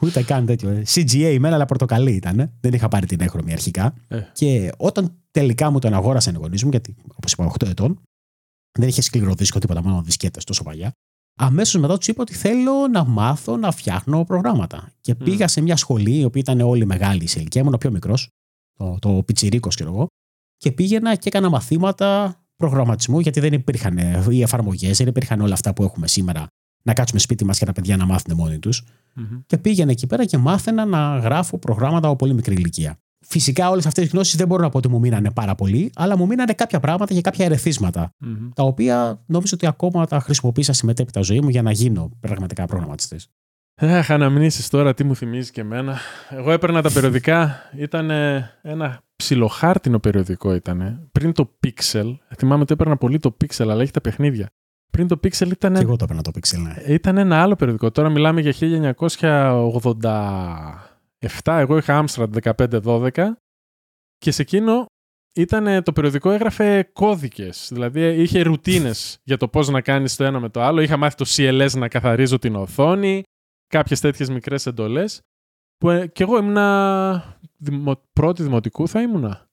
Ούτε 0.00 0.22
καν 0.22 0.46
τέτοιο. 0.46 0.82
CGA 0.86 1.36
μένα, 1.40 1.54
αλλά 1.54 1.64
πορτοκαλί 1.64 2.12
ήταν. 2.12 2.52
Δεν 2.60 2.72
είχα 2.72 2.88
πάρει 2.88 3.06
την 3.06 3.20
έχρωμη 3.20 3.52
αρχικά. 3.52 3.94
Ε. 4.08 4.20
Και 4.32 4.72
όταν 4.76 5.18
Τελικά 5.34 5.70
μου 5.70 5.78
τον 5.78 5.94
αγόρασαν 5.94 6.34
οι 6.34 6.38
γονείς 6.38 6.64
μου, 6.64 6.70
γιατί 6.70 6.94
όπως 7.14 7.32
είπα, 7.32 7.52
8 7.58 7.66
ετών. 7.68 8.00
Δεν 8.78 8.88
είχε 8.88 9.00
σκληρό 9.00 9.34
δίσκο, 9.34 9.58
τίποτα 9.58 9.82
μόνο 9.82 10.02
δισκέτες 10.02 10.44
τόσο 10.44 10.62
παλιά. 10.62 10.92
Αμέσως 11.38 11.80
μετά 11.80 11.98
τους 11.98 12.08
είπα 12.08 12.22
ότι 12.22 12.34
θέλω 12.34 12.88
να 12.88 13.04
μάθω 13.04 13.56
να 13.56 13.70
φτιάχνω 13.70 14.24
προγράμματα. 14.24 14.92
Και 15.00 15.12
mm. 15.12 15.24
πήγα 15.24 15.48
σε 15.48 15.60
μια 15.60 15.76
σχολή, 15.76 16.18
η 16.18 16.24
οποία 16.24 16.40
ήταν 16.40 16.60
όλοι 16.60 16.86
μεγάλη 16.86 17.26
σε 17.26 17.40
ηλικία, 17.40 17.60
ήμουν 17.60 17.74
ο 17.74 17.76
πιο 17.76 17.90
μικρός, 17.90 18.28
το, 18.78 18.98
το 19.00 19.22
πιτσιρίκος, 19.26 19.74
ξέρω 19.74 19.90
εγώ. 19.90 20.06
Και 20.56 20.72
πήγαινα 20.72 21.14
και 21.14 21.28
έκανα 21.28 21.48
μαθήματα 21.48 22.40
προγραμματισμού, 22.56 23.20
γιατί 23.20 23.40
δεν 23.40 23.52
υπήρχαν 23.52 23.98
οι 24.30 24.42
εφαρμογές, 24.42 24.98
δεν 24.98 25.06
υπήρχαν 25.06 25.40
όλα 25.40 25.54
αυτά 25.54 25.74
που 25.74 25.82
έχουμε 25.82 26.06
σήμερα. 26.06 26.46
Να 26.86 26.92
κάτσουμε 26.92 27.20
σπίτι 27.20 27.44
μας 27.44 27.58
και 27.58 27.64
τα 27.64 27.72
παιδιά 27.72 27.96
να 27.96 28.06
μάθουν 28.06 28.36
μόνοι 28.36 28.58
τους. 28.58 28.84
Mm-hmm. 29.16 29.42
Και 29.46 29.58
πήγαινα 29.58 29.90
εκεί 29.90 30.06
πέρα 30.06 30.24
και 30.24 30.38
μάθαινα 30.38 30.84
να 30.84 31.18
γράφω 31.18 31.58
προγράμματα 31.58 32.06
από 32.06 32.16
πολύ 32.16 32.34
μικρή 32.34 32.54
ηλικία. 32.54 32.98
Φυσικά 33.26 33.70
όλες 33.70 33.86
αυτές 33.86 34.04
τι 34.04 34.10
γνώσεις 34.10 34.36
δεν 34.36 34.46
μπορώ 34.46 34.62
να 34.62 34.68
πω 34.68 34.78
ότι 34.78 34.88
μου 34.88 34.98
μείνανε 34.98 35.30
πάρα 35.30 35.54
πολύ, 35.54 35.90
αλλά 35.94 36.16
μου 36.16 36.26
μείνανε 36.26 36.52
κάποια 36.52 36.80
πράγματα 36.80 37.14
και 37.14 37.20
κάποια 37.20 37.44
ερεθίσματα, 37.44 38.10
mm-hmm. 38.24 38.48
τα 38.54 38.62
οποία 38.62 39.22
νομίζω 39.26 39.52
ότι 39.54 39.66
ακόμα 39.66 40.06
τα 40.06 40.20
χρησιμοποίησα 40.20 40.72
στη 40.72 40.86
μετέπειτα 40.86 41.20
ζωή 41.20 41.40
μου 41.40 41.48
για 41.48 41.62
να 41.62 41.70
γίνω 41.70 42.10
πραγματικά 42.20 42.66
προγραμματιστή. 42.66 43.16
Αχ, 43.76 44.10
αναμνήσεις 44.10 44.68
τώρα, 44.68 44.94
τι 44.94 45.04
μου 45.04 45.16
θυμίζει 45.16 45.50
και 45.50 45.60
εμένα. 45.60 45.98
Εγώ 46.30 46.50
έπαιρνα 46.50 46.82
τα 46.82 46.90
περιοδικά, 46.90 47.56
ήταν 47.76 48.10
ένα 48.62 49.02
ψιλοχάρτινο 49.16 49.98
περιοδικό 49.98 50.54
ήταν. 50.54 51.08
Πριν 51.12 51.32
το 51.32 51.58
Pixel, 51.66 52.16
θυμάμαι 52.36 52.62
ότι 52.62 52.72
έπαιρνα 52.72 52.96
πολύ 52.96 53.18
το 53.18 53.36
Pixel, 53.44 53.68
αλλά 53.68 53.82
έχει 53.82 53.92
τα 53.92 54.00
παιχνίδια. 54.00 54.48
Πριν 54.94 55.08
το 55.08 55.20
Pixel 55.22 55.50
ήταν. 55.50 55.74
Και 55.74 55.80
εγώ 55.80 55.96
το 55.96 56.04
έπαιρνα 56.04 56.22
το 56.22 56.30
Pixel, 56.34 56.58
ναι. 56.58 56.94
Ήταν 56.94 57.16
ένα 57.16 57.42
άλλο 57.42 57.56
περιοδικό. 57.56 57.90
Τώρα 57.90 58.08
μιλάμε 58.08 58.40
για 58.40 58.54
1980. 60.02 60.94
7, 61.42 61.56
εγώ 61.58 61.76
είχα 61.76 62.04
Amstrad 62.04 62.54
15-12 62.82 63.10
και 64.18 64.30
σε 64.30 64.42
εκείνο 64.42 64.86
ήταν 65.34 65.82
το 65.82 65.92
περιοδικό 65.92 66.30
έγραφε 66.30 66.82
κώδικες, 66.92 67.68
δηλαδή 67.72 68.22
είχε 68.22 68.42
ρουτίνες 68.42 69.16
για 69.22 69.36
το 69.36 69.48
πώς 69.48 69.68
να 69.68 69.80
κάνεις 69.80 70.16
το 70.16 70.24
ένα 70.24 70.40
με 70.40 70.48
το 70.48 70.62
άλλο. 70.62 70.80
Είχα 70.80 70.96
μάθει 70.96 71.16
το 71.16 71.24
CLS 71.28 71.70
να 71.72 71.88
καθαρίζω 71.88 72.38
την 72.38 72.54
οθόνη, 72.54 73.22
κάποιες 73.66 74.00
τέτοιες 74.00 74.30
μικρές 74.30 74.66
εντολές. 74.66 75.20
Που 75.76 75.90
ε, 75.90 76.06
και 76.06 76.22
εγώ 76.22 76.38
ήμουνα 76.38 77.38
δημο, 77.56 78.00
πρώτη 78.12 78.42
δημοτικού 78.42 78.88
θα 78.88 79.00
ήμουνα. 79.00 79.46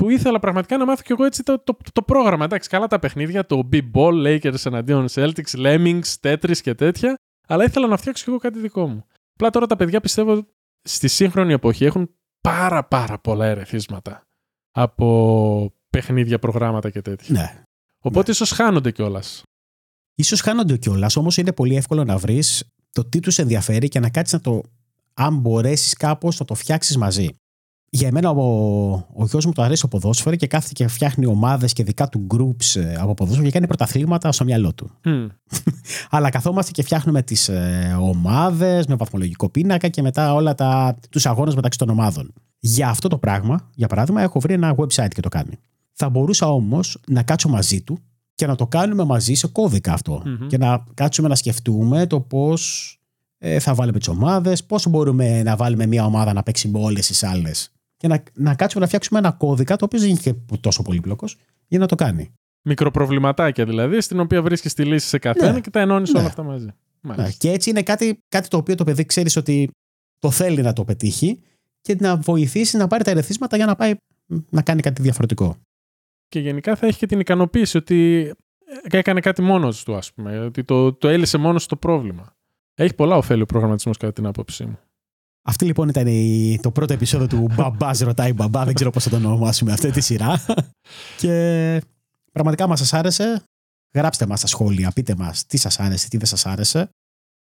Που 0.00 0.10
ήθελα 0.10 0.38
πραγματικά 0.38 0.76
να 0.76 0.84
μάθω 0.84 1.02
κι 1.02 1.12
εγώ 1.12 1.24
έτσι 1.24 1.42
το, 1.42 1.58
το, 1.58 1.76
το 1.92 2.02
πρόγραμμα. 2.02 2.44
Εντάξει, 2.44 2.68
καλά 2.68 2.86
τα 2.86 2.98
παιχνίδια, 2.98 3.46
το 3.46 3.68
B-Ball, 3.72 4.12
Lakers 4.26 4.66
εναντίον 4.66 5.06
Celtics, 5.10 5.54
Lemmings, 5.56 6.14
Tetris 6.20 6.56
και 6.56 6.74
τέτοια. 6.74 7.14
Αλλά 7.48 7.64
ήθελα 7.64 7.86
να 7.86 7.96
φτιάξω 7.96 8.24
κι 8.24 8.30
εγώ 8.30 8.38
κάτι 8.38 8.58
δικό 8.58 8.86
μου. 8.86 9.04
Απλά 9.32 9.50
τώρα 9.50 9.66
τα 9.66 9.76
παιδιά 9.76 10.00
πιστεύω 10.00 10.46
στη 10.82 11.08
σύγχρονη 11.08 11.52
εποχή 11.52 11.84
έχουν 11.84 12.14
πάρα 12.40 12.84
πάρα 12.84 13.18
πολλά 13.18 13.46
ερεθίσματα 13.46 14.22
από 14.70 15.74
παιχνίδια, 15.90 16.38
προγράμματα 16.38 16.90
και 16.90 17.02
τέτοια. 17.02 17.34
Ναι. 17.34 17.62
Οπότε 17.98 18.26
Ναι. 18.26 18.32
ίσως 18.32 18.50
χάνονται 18.50 18.90
κιόλας. 18.90 19.42
Ίσως 20.14 20.40
χάνονται 20.40 20.76
κιόλας, 20.76 21.16
όμως 21.16 21.36
είναι 21.36 21.52
πολύ 21.52 21.76
εύκολο 21.76 22.04
να 22.04 22.18
βρεις 22.18 22.64
το 22.92 23.04
τι 23.04 23.20
τους 23.20 23.38
ενδιαφέρει 23.38 23.88
και 23.88 24.00
να 24.00 24.10
κάτσεις 24.10 24.32
να 24.32 24.40
το, 24.40 24.62
αν 25.14 25.38
μπορέσεις 25.38 25.94
κάπως, 25.94 26.38
να 26.38 26.44
το 26.44 26.54
φτιάξεις 26.54 26.96
μαζί. 26.96 27.28
Για 27.92 28.08
εμένα 28.08 28.30
ο, 28.30 28.92
ο 28.92 29.24
γιος 29.24 29.46
μου 29.46 29.52
το 29.52 29.62
αρέσει 29.62 29.82
το 29.82 29.88
ποδόσφαιρο 29.88 30.36
και 30.36 30.46
κάθεται 30.46 30.72
και 30.72 30.88
φτιάχνει 30.88 31.26
ομάδες 31.26 31.72
και 31.72 31.84
δικά 31.84 32.08
του 32.08 32.26
groups 32.34 32.80
ε, 32.80 32.94
από 32.94 33.14
ποδόσφαιρο 33.14 33.46
και 33.46 33.52
κάνει 33.52 33.66
πρωταθλήματα 33.66 34.32
στο 34.32 34.44
μυαλό 34.44 34.74
του. 34.74 34.90
Αλλά 36.10 36.30
καθόμαστε 36.30 36.70
και 36.70 36.82
φτιάχνουμε 36.82 37.22
τις 37.22 37.48
ε, 37.48 37.96
ομάδες 38.00 38.86
με 38.86 38.94
βαθμολογικό 38.94 39.48
πίνακα 39.48 39.88
και 39.88 40.02
μετά 40.02 40.34
όλα 40.34 40.54
τα, 40.54 40.98
τους 41.10 41.26
αγώνες 41.26 41.54
μεταξύ 41.54 41.78
των 41.78 41.88
ομάδων. 41.88 42.32
Για 42.58 42.88
αυτό 42.88 43.08
το 43.08 43.18
πράγμα, 43.18 43.70
για 43.74 43.86
παράδειγμα, 43.86 44.22
έχω 44.22 44.40
βρει 44.40 44.54
ένα 44.54 44.74
website 44.76 45.08
και 45.14 45.20
το 45.20 45.28
κάνει. 45.28 45.58
Θα 45.92 46.08
μπορούσα 46.08 46.52
όμως 46.52 46.98
να 47.06 47.22
κάτσω 47.22 47.48
μαζί 47.48 47.82
του 47.82 47.98
και 48.34 48.46
να 48.46 48.54
το 48.54 48.66
κάνουμε 48.66 49.04
μαζί 49.04 49.34
σε 49.34 49.46
κώδικα 49.46 49.92
αυτό. 49.92 50.22
Μμμ. 50.24 50.46
Και 50.46 50.58
να 50.58 50.84
κάτσουμε 50.94 51.28
να 51.28 51.34
σκεφτούμε 51.34 52.06
το 52.06 52.20
πώς 52.20 52.94
ε, 53.38 53.58
θα 53.58 53.74
βάλουμε 53.74 53.98
τις 53.98 54.08
ομάδες, 54.08 54.64
πώς 54.64 54.88
μπορούμε 54.88 55.42
να 55.42 55.56
βάλουμε 55.56 55.86
μια 55.86 56.04
ομάδα 56.04 56.32
να 56.32 56.42
παίξει 56.42 56.68
με 56.68 56.78
όλες 56.78 57.06
τις 57.06 57.22
άλλες. 57.22 57.72
Και 58.00 58.08
να, 58.08 58.22
να 58.34 58.54
κάτσουμε 58.54 58.80
να 58.82 58.86
φτιάξουμε 58.86 59.18
ένα 59.18 59.32
κώδικα, 59.32 59.76
το 59.76 59.84
οποίο 59.84 59.98
δεν 59.98 60.08
είναι 60.08 60.18
και 60.18 60.34
τόσο 60.60 60.82
πολύπλοκος, 60.82 61.36
για 61.66 61.78
να 61.78 61.86
το 61.86 61.94
κάνει. 61.94 62.32
Μικροπροβληματάκια 62.62 63.64
δηλαδή, 63.64 64.00
στην 64.00 64.20
οποία 64.20 64.42
βρίσκεις 64.42 64.74
τη 64.74 64.84
λύση 64.84 65.06
σε 65.08 65.18
καθένα 65.18 65.52
Ναι. 65.52 65.60
και 65.60 65.70
τα 65.70 65.80
ενώνεις 65.80 66.12
Ναι. 66.12 66.18
όλα 66.18 66.28
αυτά 66.28 66.42
μαζί. 66.42 66.64
Ναι, 66.64 66.72
Μάλιστα. 67.00 67.30
και 67.38 67.50
έτσι 67.50 67.70
είναι 67.70 67.82
κάτι, 67.82 68.18
κάτι 68.28 68.48
το 68.48 68.56
οποίο 68.56 68.74
το 68.74 68.84
παιδί 68.84 69.04
ξέρεις 69.06 69.36
ότι 69.36 69.70
το 70.18 70.30
θέλει 70.30 70.62
να 70.62 70.72
το 70.72 70.84
πετύχει 70.84 71.42
και 71.80 71.96
να 72.00 72.16
βοηθήσει 72.16 72.76
να 72.76 72.86
πάρει 72.86 73.04
τα 73.04 73.10
ερεθίσματα 73.10 73.56
για 73.56 73.66
να 73.66 73.76
πάει 73.76 73.94
μ, 74.26 74.36
να 74.50 74.62
κάνει 74.62 74.80
κάτι 74.82 75.02
διαφορετικό. 75.02 75.56
Και 76.28 76.40
γενικά 76.40 76.76
θα 76.76 76.86
έχει 76.86 76.98
και 76.98 77.06
την 77.06 77.20
ικανοποίηση 77.20 77.76
ότι 77.76 78.30
ε, 78.90 78.98
έκανε 78.98 79.20
κάτι 79.20 79.42
μόνος 79.42 79.84
του, 79.84 79.94
ας 79.96 80.12
πούμε. 80.12 80.38
Ότι 80.38 80.64
το, 80.64 80.92
το 80.92 81.08
έλυσε 81.08 81.38
μόνος 81.38 81.66
το 81.66 81.76
πρόβλημα. 81.76 82.34
Έχει 82.74 82.94
πολλά 82.94 83.16
ωφέλη 83.16 83.42
ο 83.42 83.46
προγραμματισμός 83.46 83.96
κατά 83.96 84.12
την 84.12 84.26
άποψή 84.26 84.64
μου. 84.64 84.78
Αυτή 85.50 85.64
λοιπόν 85.64 85.88
ήταν 85.88 86.06
η- 86.06 86.58
το 86.62 86.70
πρώτο 86.70 86.92
επεισόδιο 86.92 87.26
του 87.26 87.46
Μπαμπάς 87.54 87.98
ρωτάει 87.98 88.32
μπαμπά. 88.32 88.64
Δεν 88.64 88.74
ξέρω 88.74 88.90
πώς 88.90 89.04
θα 89.04 89.10
το 89.10 89.16
ονομάσουμε 89.16 89.72
αυτή 89.72 89.90
τη 89.90 90.00
σειρά. 90.00 90.44
και 91.18 91.82
πραγματικά 92.32 92.66
μας 92.66 92.78
σας 92.78 92.92
άρεσε. 92.92 93.42
Γράψτε 93.94 94.26
μας 94.26 94.38
στα 94.38 94.48
σχόλια, 94.48 94.90
πείτε 94.90 95.14
μας 95.14 95.46
τι 95.46 95.56
σας 95.56 95.80
άρεσε, 95.80 96.08
τι 96.08 96.16
δεν 96.16 96.26
σας 96.26 96.46
άρεσε. 96.46 96.88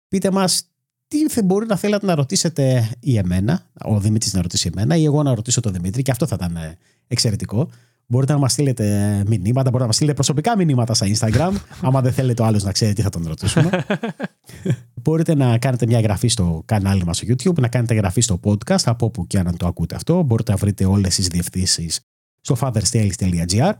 Πείτε 0.08 0.30
μας 0.30 0.62
τι 1.08 1.28
θα 1.28 1.42
μπορεί 1.42 1.66
να 1.66 1.76
θέλατε 1.76 2.06
να 2.06 2.14
ρωτήσετε 2.14 2.90
ή 3.00 3.16
εμένα, 3.16 3.62
ο 3.84 4.00
Δημήτρης 4.00 4.32
να 4.32 4.42
ρωτήσει 4.42 4.70
εμένα, 4.74 4.96
ή 4.96 5.04
εγώ 5.04 5.22
να 5.22 5.34
ρωτήσω 5.34 5.60
τον 5.60 5.72
Δημήτρη, 5.72 6.02
και 6.02 6.10
αυτό 6.10 6.26
θα 6.26 6.34
ήταν 6.38 6.56
ε, 6.56 6.76
εξαιρετικό. 7.08 7.68
Μπορείτε 8.06 8.32
να 8.32 8.38
μας 8.38 8.52
στείλετε 8.52 8.84
μηνύματα, 9.26 9.62
μπορείτε 9.62 9.78
να 9.78 9.86
μας 9.86 9.94
στείλετε 9.94 10.14
προσωπικά 10.14 10.56
μηνύματα 10.56 10.94
στα 10.94 11.06
Instagram, 11.06 11.52
άμα 11.82 12.00
δεν 12.00 12.12
θέλετε 12.12 12.42
ο 12.42 12.44
άλλος 12.44 12.62
να 12.64 12.72
ξέρει 12.72 12.92
τι 12.92 13.02
θα 13.02 13.10
τον 13.10 13.26
ρωτήσουμε. 13.26 13.70
Μπορείτε 15.08 15.34
να 15.34 15.58
κάνετε 15.58 15.86
μια 15.86 15.98
εγγραφή 15.98 16.28
στο 16.28 16.62
κανάλι 16.64 17.04
μας 17.04 17.16
στο 17.16 17.26
YouTube, 17.30 17.58
να 17.60 17.68
κάνετε 17.68 17.94
εγγραφή 17.94 18.20
στο 18.20 18.40
podcast, 18.44 18.82
από 18.84 19.06
όπου 19.06 19.26
και 19.26 19.38
αν 19.38 19.56
το 19.56 19.66
ακούτε 19.66 19.94
αυτό. 19.94 20.22
Μπορείτε 20.22 20.50
να 20.50 20.56
βρείτε 20.56 20.84
όλες 20.84 21.14
τις 21.14 21.28
διευθύνσεις 21.28 22.00
στο 22.40 22.56
fatherstales.gr. 22.60 23.72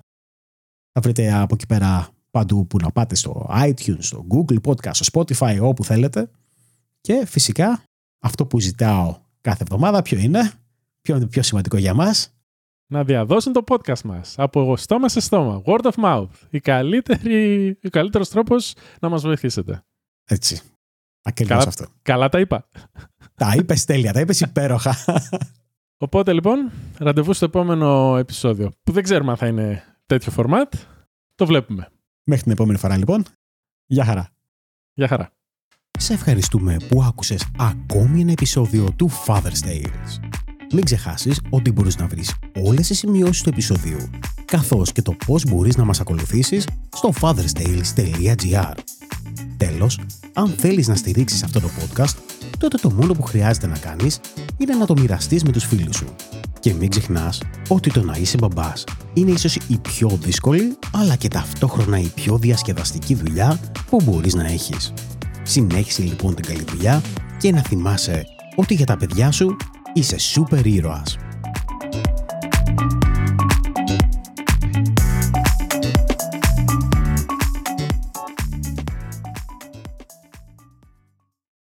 Θα 0.93 1.01
βρείτε 1.01 1.33
από 1.33 1.55
εκεί 1.55 1.67
πέρα 1.67 2.09
παντού 2.31 2.67
που 2.67 2.79
να 2.79 2.91
πάτε 2.91 3.15
στο 3.15 3.47
iTunes, 3.51 3.97
στο 3.99 4.27
Google 4.31 4.57
Podcast, 4.63 4.91
στο 4.93 5.07
Spotify, 5.13 5.59
όπου 5.61 5.85
θέλετε. 5.85 6.31
Και 7.01 7.27
φυσικά 7.27 7.83
αυτό 8.19 8.47
που 8.47 8.61
ζητάω 8.61 9.17
κάθε 9.41 9.63
εβδομάδα 9.63 10.03
ποιο 10.03 10.19
είναι, 10.19 10.53
ποιο 11.01 11.15
είναι 11.15 11.25
το 11.25 11.31
πιο 11.31 11.43
σημαντικό 11.43 11.77
για 11.77 11.95
μας; 11.95 12.35
Να 12.87 13.05
διαδώσουν 13.05 13.53
το 13.53 13.65
podcast 13.69 14.01
μας 14.05 14.35
από 14.39 14.77
στόμα 14.77 15.09
σε 15.09 15.21
στόμα. 15.21 15.63
Word 15.67 15.91
of 15.93 16.05
mouth. 16.05 16.29
Η 16.51 16.61
καλύτερη, 16.61 17.69
ο 17.85 17.89
καλύτερος 17.89 18.29
τρόπος 18.29 18.75
να 19.01 19.09
μας 19.09 19.23
βοηθήσετε. 19.23 19.83
Έτσι. 20.25 20.63
Ακριβώς 21.23 21.57
Καλά. 21.57 21.69
αυτό. 21.69 21.87
Καλά 22.03 22.29
τα 22.29 22.41
είπα. 22.41 22.69
τα 23.35 23.55
είπες 23.57 23.85
τέλεια, 23.85 24.13
τα 24.13 24.21
είπες 24.21 24.41
υπέροχα. 24.41 24.97
Οπότε 26.01 26.33
λοιπόν, 26.33 26.71
ραντεβού 26.99 27.33
στο 27.33 27.45
επόμενο 27.45 28.17
επεισόδιο. 28.17 28.73
Που 28.83 28.93
δεν 28.93 29.03
ξέρουμε 29.03 29.31
αν 29.31 29.37
θα 29.37 29.47
είναι 29.47 29.83
τέτοιο 30.07 30.33
format. 30.37 30.79
Το 31.35 31.47
βλέπουμε. 31.47 31.89
Μέχρι 32.25 32.43
την 32.43 32.53
επόμενη 32.53 32.79
φορά 32.79 32.97
λοιπόν. 32.97 33.25
Γεια 33.87 34.05
χαρά. 34.05 34.29
Γεια 34.95 35.09
χαρά. 35.09 35.31
Σε 35.99 36.13
ευχαριστούμε 36.13 36.77
που 36.89 37.03
άκουσες 37.03 37.47
ακόμη 37.59 38.21
ένα 38.21 38.31
επεισόδιο 38.33 38.93
του 38.97 39.11
Father's 39.27 39.65
Tales. 39.65 40.19
Μην 40.73 40.85
ξεχάσεις 40.85 41.41
ότι 41.51 41.73
μπορείς 41.73 41.97
να 41.97 42.07
βρεις 42.07 42.35
όλες 42.65 42.87
τις 42.87 42.99
σημειώσεις 42.99 43.43
του 43.43 43.49
επεισοδίου, 43.49 44.11
καθώς 44.45 44.93
και 44.93 45.03
το 45.03 45.17
πώς 45.27 45.45
μπορείς 45.49 45.77
να 45.77 45.85
μας 45.85 46.01
ακολουθήσεις 46.01 46.67
στο 46.97 47.13
fatherstales.gr. 47.21 48.73
Τέλος, 49.57 50.01
αν 50.33 50.55
θέλεις 50.59 50.89
να 50.89 50.95
στηρίξεις 50.95 51.43
αυτό 51.43 51.61
το 51.61 51.69
podcast, 51.79 52.15
τότε 52.59 52.77
το 52.77 52.91
μόνο 52.91 53.13
που 53.13 53.23
χρειάζεται 53.23 53.67
να 53.67 53.79
κάνεις 53.79 54.21
είναι 54.57 54.75
να 54.75 54.87
το 54.87 54.95
μοιραστείς 54.99 55.43
με 55.43 55.53
τους 55.53 55.65
φίλους 55.65 55.97
σου. 55.97 56.07
Και 56.61 56.75
μην 56.75 56.89
ξεχνάς 56.89 57.43
ότι 57.69 57.91
το 57.91 58.03
να 58.03 58.17
είσαι 58.17 58.37
μπαμπάς 58.37 58.85
είναι 59.15 59.31
ίσως 59.31 59.55
η 59.55 59.79
πιο 59.83 60.19
δύσκολη, 60.23 60.79
αλλά 60.93 61.17
και 61.17 61.29
ταυτόχρονα 61.29 61.99
η 61.99 62.07
πιο 62.15 62.39
διασκεδαστική 62.39 63.15
δουλειά 63.15 63.61
που 63.91 64.01
μπορείς 64.05 64.35
να 64.35 64.47
έχεις. 64.47 64.93
Συνέχισε 65.43 66.03
λοιπόν 66.03 66.35
την 66.35 66.45
καλή 66.45 66.65
δουλειά 66.69 67.03
και 67.39 67.53
να 67.53 67.63
θυμάσαι 67.63 68.25
ότι 68.57 68.75
για 68.75 68.87
τα 68.87 68.97
παιδιά 68.97 69.31
σου 69.31 69.57
y 69.95 70.03
sus 70.03 70.23
superhéroes. 70.23 71.19